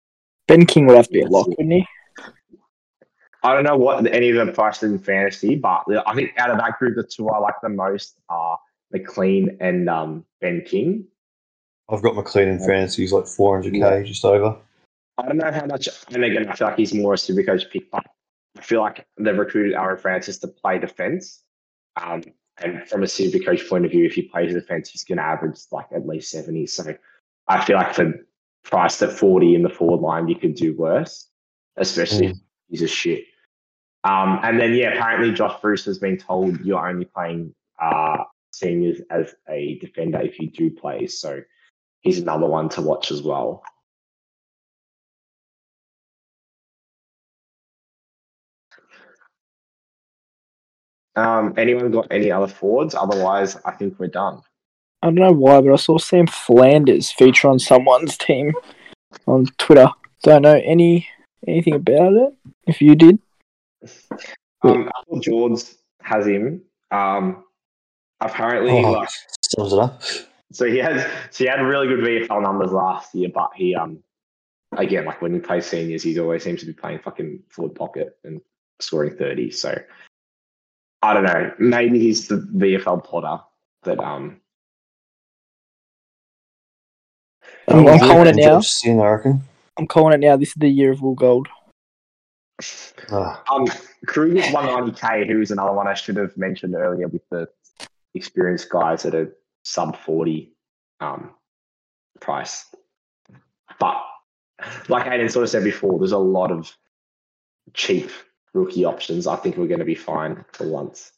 Ben 0.49 0.67
King 0.67 0.87
would 0.87 0.97
have 0.97 1.07
to 1.07 1.13
be 1.13 1.21
a 1.23 1.27
lock, 1.27 1.49
wouldn't 1.49 1.73
he? 1.73 1.87
I 3.45 3.55
don't 3.55 3.65
know 3.65 3.77
what 3.77 4.07
any 4.07 4.31
of 4.31 4.37
them 4.37 4.53
priced 4.53 4.83
in 4.83 4.99
fantasy, 4.99 5.57
but 5.57 5.83
I 6.07 6.15
think 6.15 6.31
out 6.39 6.51
of 6.51 6.59
that 6.59 6.79
group, 6.79 6.95
the 6.97 7.03
two 7.03 7.29
I 7.29 7.39
like 7.39 7.55
the 7.63 7.71
most 7.71 8.17
are 8.29 8.59
McLean 8.93 9.57
and 9.61 9.89
um, 9.89 10.25
Ben 10.41 10.63
King. 10.65 11.07
I've 11.91 12.03
got 12.03 12.15
McLean 12.15 12.49
in 12.49 12.59
fantasy. 12.61 13.03
He's 13.03 13.13
like 13.13 13.25
400k, 13.25 13.73
Yeah. 13.79 14.03
just 14.03 14.25
over. 14.25 14.57
I 15.19 15.27
don't 15.27 15.39
know 15.39 15.51
how 15.51 15.67
much, 15.67 15.89
and 16.13 16.25
again, 16.25 16.49
I 16.49 16.55
feel 16.55 16.69
like 16.69 16.77
he's 16.79 16.95
more 16.95 17.15
a 17.15 17.17
Supercoach 17.17 17.71
pick, 17.71 17.91
but 17.91 18.05
I 18.59 18.62
feel 18.62 18.81
like 18.81 19.07
they've 19.19 19.37
recruited 19.37 19.74
Aaron 19.74 19.99
Francis 19.99 20.39
to 20.39 20.49
play 20.49 20.79
defense. 20.79 21.43
Um, 22.01 22.23
and 22.59 22.87
from 22.89 23.03
a 23.03 23.09
super 23.09 23.39
coach 23.39 23.69
point 23.69 23.85
of 23.85 23.91
view, 23.91 24.05
if 24.05 24.15
he 24.15 24.23
plays 24.23 24.53
defense, 24.53 24.91
he's 24.91 25.05
going 25.05 25.19
to 25.19 25.24
average 25.24 25.59
like 25.70 25.87
at 25.95 26.07
least 26.07 26.31
70. 26.31 26.66
So 26.66 26.95
I 27.49 27.65
feel 27.65 27.77
like 27.77 27.95
for 27.95 28.12
priced 28.65 29.03
at 29.03 29.12
40 29.12 29.55
in 29.55 29.62
the 29.62 29.69
forward 29.69 30.01
line, 30.01 30.29
you 30.29 30.37
could 30.37 30.55
do 30.55 30.77
worse, 30.77 31.29
especially 31.77 32.27
if 32.29 32.37
he's 32.69 32.83
a 32.83 32.89
shit. 32.89 33.24
Um, 34.05 34.41
and 34.43 34.61
then, 34.61 34.74
yeah, 34.74 34.93
apparently 34.93 35.33
Josh 35.33 35.61
Bruce 35.61 35.85
has 35.87 35.99
been 35.99 36.19
told 36.19 36.61
you're 36.61 36.87
only 36.87 37.05
playing 37.05 37.55
uh, 37.81 38.19
seniors 38.53 39.01
as 39.11 39.35
a 39.49 39.79
defender 39.79 40.20
if 40.20 40.39
you 40.39 40.51
do 40.51 40.70
play. 40.70 41.07
So 41.07 41.41
he's 42.01 42.19
another 42.19 42.47
one 42.47 42.69
to 42.70 42.83
watch 42.83 43.11
as 43.11 43.23
well. 43.23 43.62
Um, 51.17 51.55
anyone 51.57 51.91
got 51.91 52.09
any 52.11 52.31
other 52.31 52.47
forwards? 52.49 52.95
Otherwise, 52.95 53.57
I 53.65 53.73
think 53.73 53.99
we're 53.99 54.09
done. 54.09 54.41
I 55.03 55.09
don't 55.09 55.17
know 55.17 55.33
why, 55.33 55.61
but 55.61 55.73
I 55.73 55.77
saw 55.77 55.99
Sam 55.99 56.27
Flanders 56.27 57.11
feature 57.11 57.49
on 57.49 57.59
someone's 57.59 58.17
team 58.17 58.53
on 59.27 59.47
Twitter. 59.59 59.89
Don't 60.23 60.43
know 60.43 60.61
any 60.65 61.09
anything 61.47 61.75
about 61.75 62.13
it. 62.13 62.35
If 62.67 62.81
you 62.81 62.95
did, 62.95 63.19
Um, 64.63 64.89
Apple 64.97 65.19
George 65.21 65.63
has 66.03 66.27
him. 66.27 66.63
Um, 66.93 67.45
apparently, 68.21 68.71
Oh, 68.85 68.93
like, 68.93 69.09
sums 69.43 69.73
it 69.73 69.79
up. 69.81 70.01
so 70.53 70.67
he 70.67 70.79
has, 70.79 71.03
so 71.31 71.45
he 71.45 71.51
had 71.51 71.61
really 71.61 71.89
good 71.89 72.01
VFL 72.05 72.41
numbers 72.43 72.71
last 72.71 73.13
year, 73.15 73.29
but 73.35 73.51
he, 73.57 73.75
um, 73.75 73.99
again, 74.77 75.05
like 75.05 75.21
when 75.21 75.35
he 75.35 75.41
plays 75.41 75.67
seniors, 75.67 76.05
he 76.05 76.19
always 76.21 76.45
seems 76.45 76.61
to 76.61 76.67
be 76.67 76.73
playing 76.73 77.01
fucking 77.01 77.43
forward 77.49 77.75
pocket 77.75 78.17
and 78.25 78.41
scoring 78.81 79.17
thirty. 79.17 79.51
So 79.51 79.77
I 81.03 81.15
don't 81.15 81.24
know. 81.24 81.53
Maybe 81.59 81.99
he's 81.99 82.29
the 82.29 82.37
VFL 82.37 83.05
plotter 83.05 83.43
that 83.83 83.99
um 83.99 84.41
I'm, 87.69 87.87
I'm 87.89 87.99
calling 87.99 88.27
it 88.29 88.37
now. 88.37 88.61
Sin, 88.61 89.01
I 89.01 89.07
reckon. 89.07 89.43
I'm 89.79 89.87
calling 89.87 90.15
it 90.15 90.20
now. 90.20 90.37
This 90.37 90.49
is 90.51 90.55
the 90.57 90.69
year 90.69 90.93
of 90.93 91.01
Will 91.01 91.15
Gold. 91.15 91.49
Ah, 93.11 93.43
Um, 93.51 93.66
Kreuger's 94.07 94.47
190k, 94.47 95.27
who's 95.27 95.51
another 95.51 95.73
one 95.73 95.89
I 95.89 95.95
should 95.95 96.16
have 96.16 96.37
mentioned 96.37 96.74
earlier 96.74 97.09
with 97.09 97.23
the 97.31 97.49
experienced 98.15 98.69
guys 98.69 99.05
at 99.07 99.15
a 99.15 99.31
sub 99.65 99.97
40 99.97 100.53
um, 101.01 101.31
price. 102.20 102.66
But 103.81 104.03
like 104.89 105.07
Aiden 105.07 105.31
sort 105.31 105.45
of 105.45 105.51
said 105.51 105.65
before, 105.65 105.99
there's 105.99 106.12
a 106.12 106.19
lot 106.19 106.53
of 106.53 106.70
cheap 107.74 108.11
rookie 108.55 108.85
options. 108.85 109.27
I 109.27 109.37
think 109.37 109.57
we're 109.57 109.66
going 109.66 109.81
to 109.81 109.85
be 109.85 109.95
fine 109.95 110.45
for 110.53 110.66
once. 110.66 111.12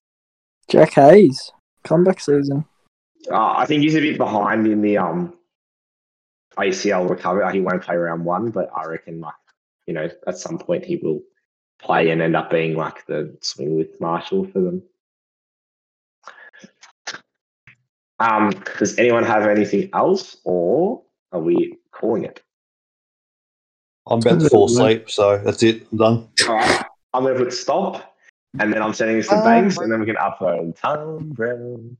Jack 0.68 0.94
Hayes, 0.94 1.52
comeback 1.82 2.20
season. 2.20 2.64
Uh, 3.30 3.54
I 3.56 3.66
think 3.66 3.82
he's 3.82 3.96
a 3.96 4.00
bit 4.00 4.18
behind 4.18 4.66
in 4.66 4.82
the 4.82 4.98
um, 4.98 5.34
ACL 6.58 7.08
recovery. 7.08 7.50
He 7.52 7.60
won't 7.60 7.82
play 7.82 7.96
round 7.96 8.24
one, 8.24 8.50
but 8.50 8.70
I 8.74 8.84
reckon 8.86 9.20
like 9.20 9.34
you 9.86 9.94
know 9.94 10.08
at 10.26 10.38
some 10.38 10.58
point 10.58 10.84
he 10.84 10.96
will 10.96 11.20
play 11.80 12.10
and 12.10 12.22
end 12.22 12.36
up 12.36 12.50
being 12.50 12.76
like 12.76 13.06
the 13.06 13.36
swing 13.40 13.76
with 13.76 14.00
Marshall 14.00 14.46
for 14.46 14.60
them. 14.60 14.82
Um, 18.20 18.50
does 18.78 18.98
anyone 18.98 19.24
have 19.24 19.46
anything 19.46 19.90
else, 19.92 20.36
or 20.44 21.02
are 21.32 21.40
we 21.40 21.78
calling 21.90 22.24
it? 22.24 22.42
I'm 24.06 24.20
about 24.20 24.40
to 24.40 24.48
fall 24.48 24.66
asleep, 24.66 25.10
so 25.10 25.38
that's 25.38 25.62
it. 25.62 25.86
I'm 25.90 25.98
done. 25.98 26.28
All 26.48 26.54
right, 26.54 26.84
I'm 27.14 27.22
going 27.22 27.38
to 27.38 27.44
put 27.44 27.52
stop, 27.52 28.16
and 28.58 28.72
then 28.72 28.82
I'm 28.82 28.92
sending 28.92 29.16
this 29.16 29.28
to 29.28 29.36
Um, 29.36 29.44
Banks, 29.44 29.78
and 29.78 29.90
then 29.90 30.00
we 30.00 30.06
can 30.06 30.16
upload 30.16 30.76
Tom 30.78 31.30
Browne. 31.30 31.96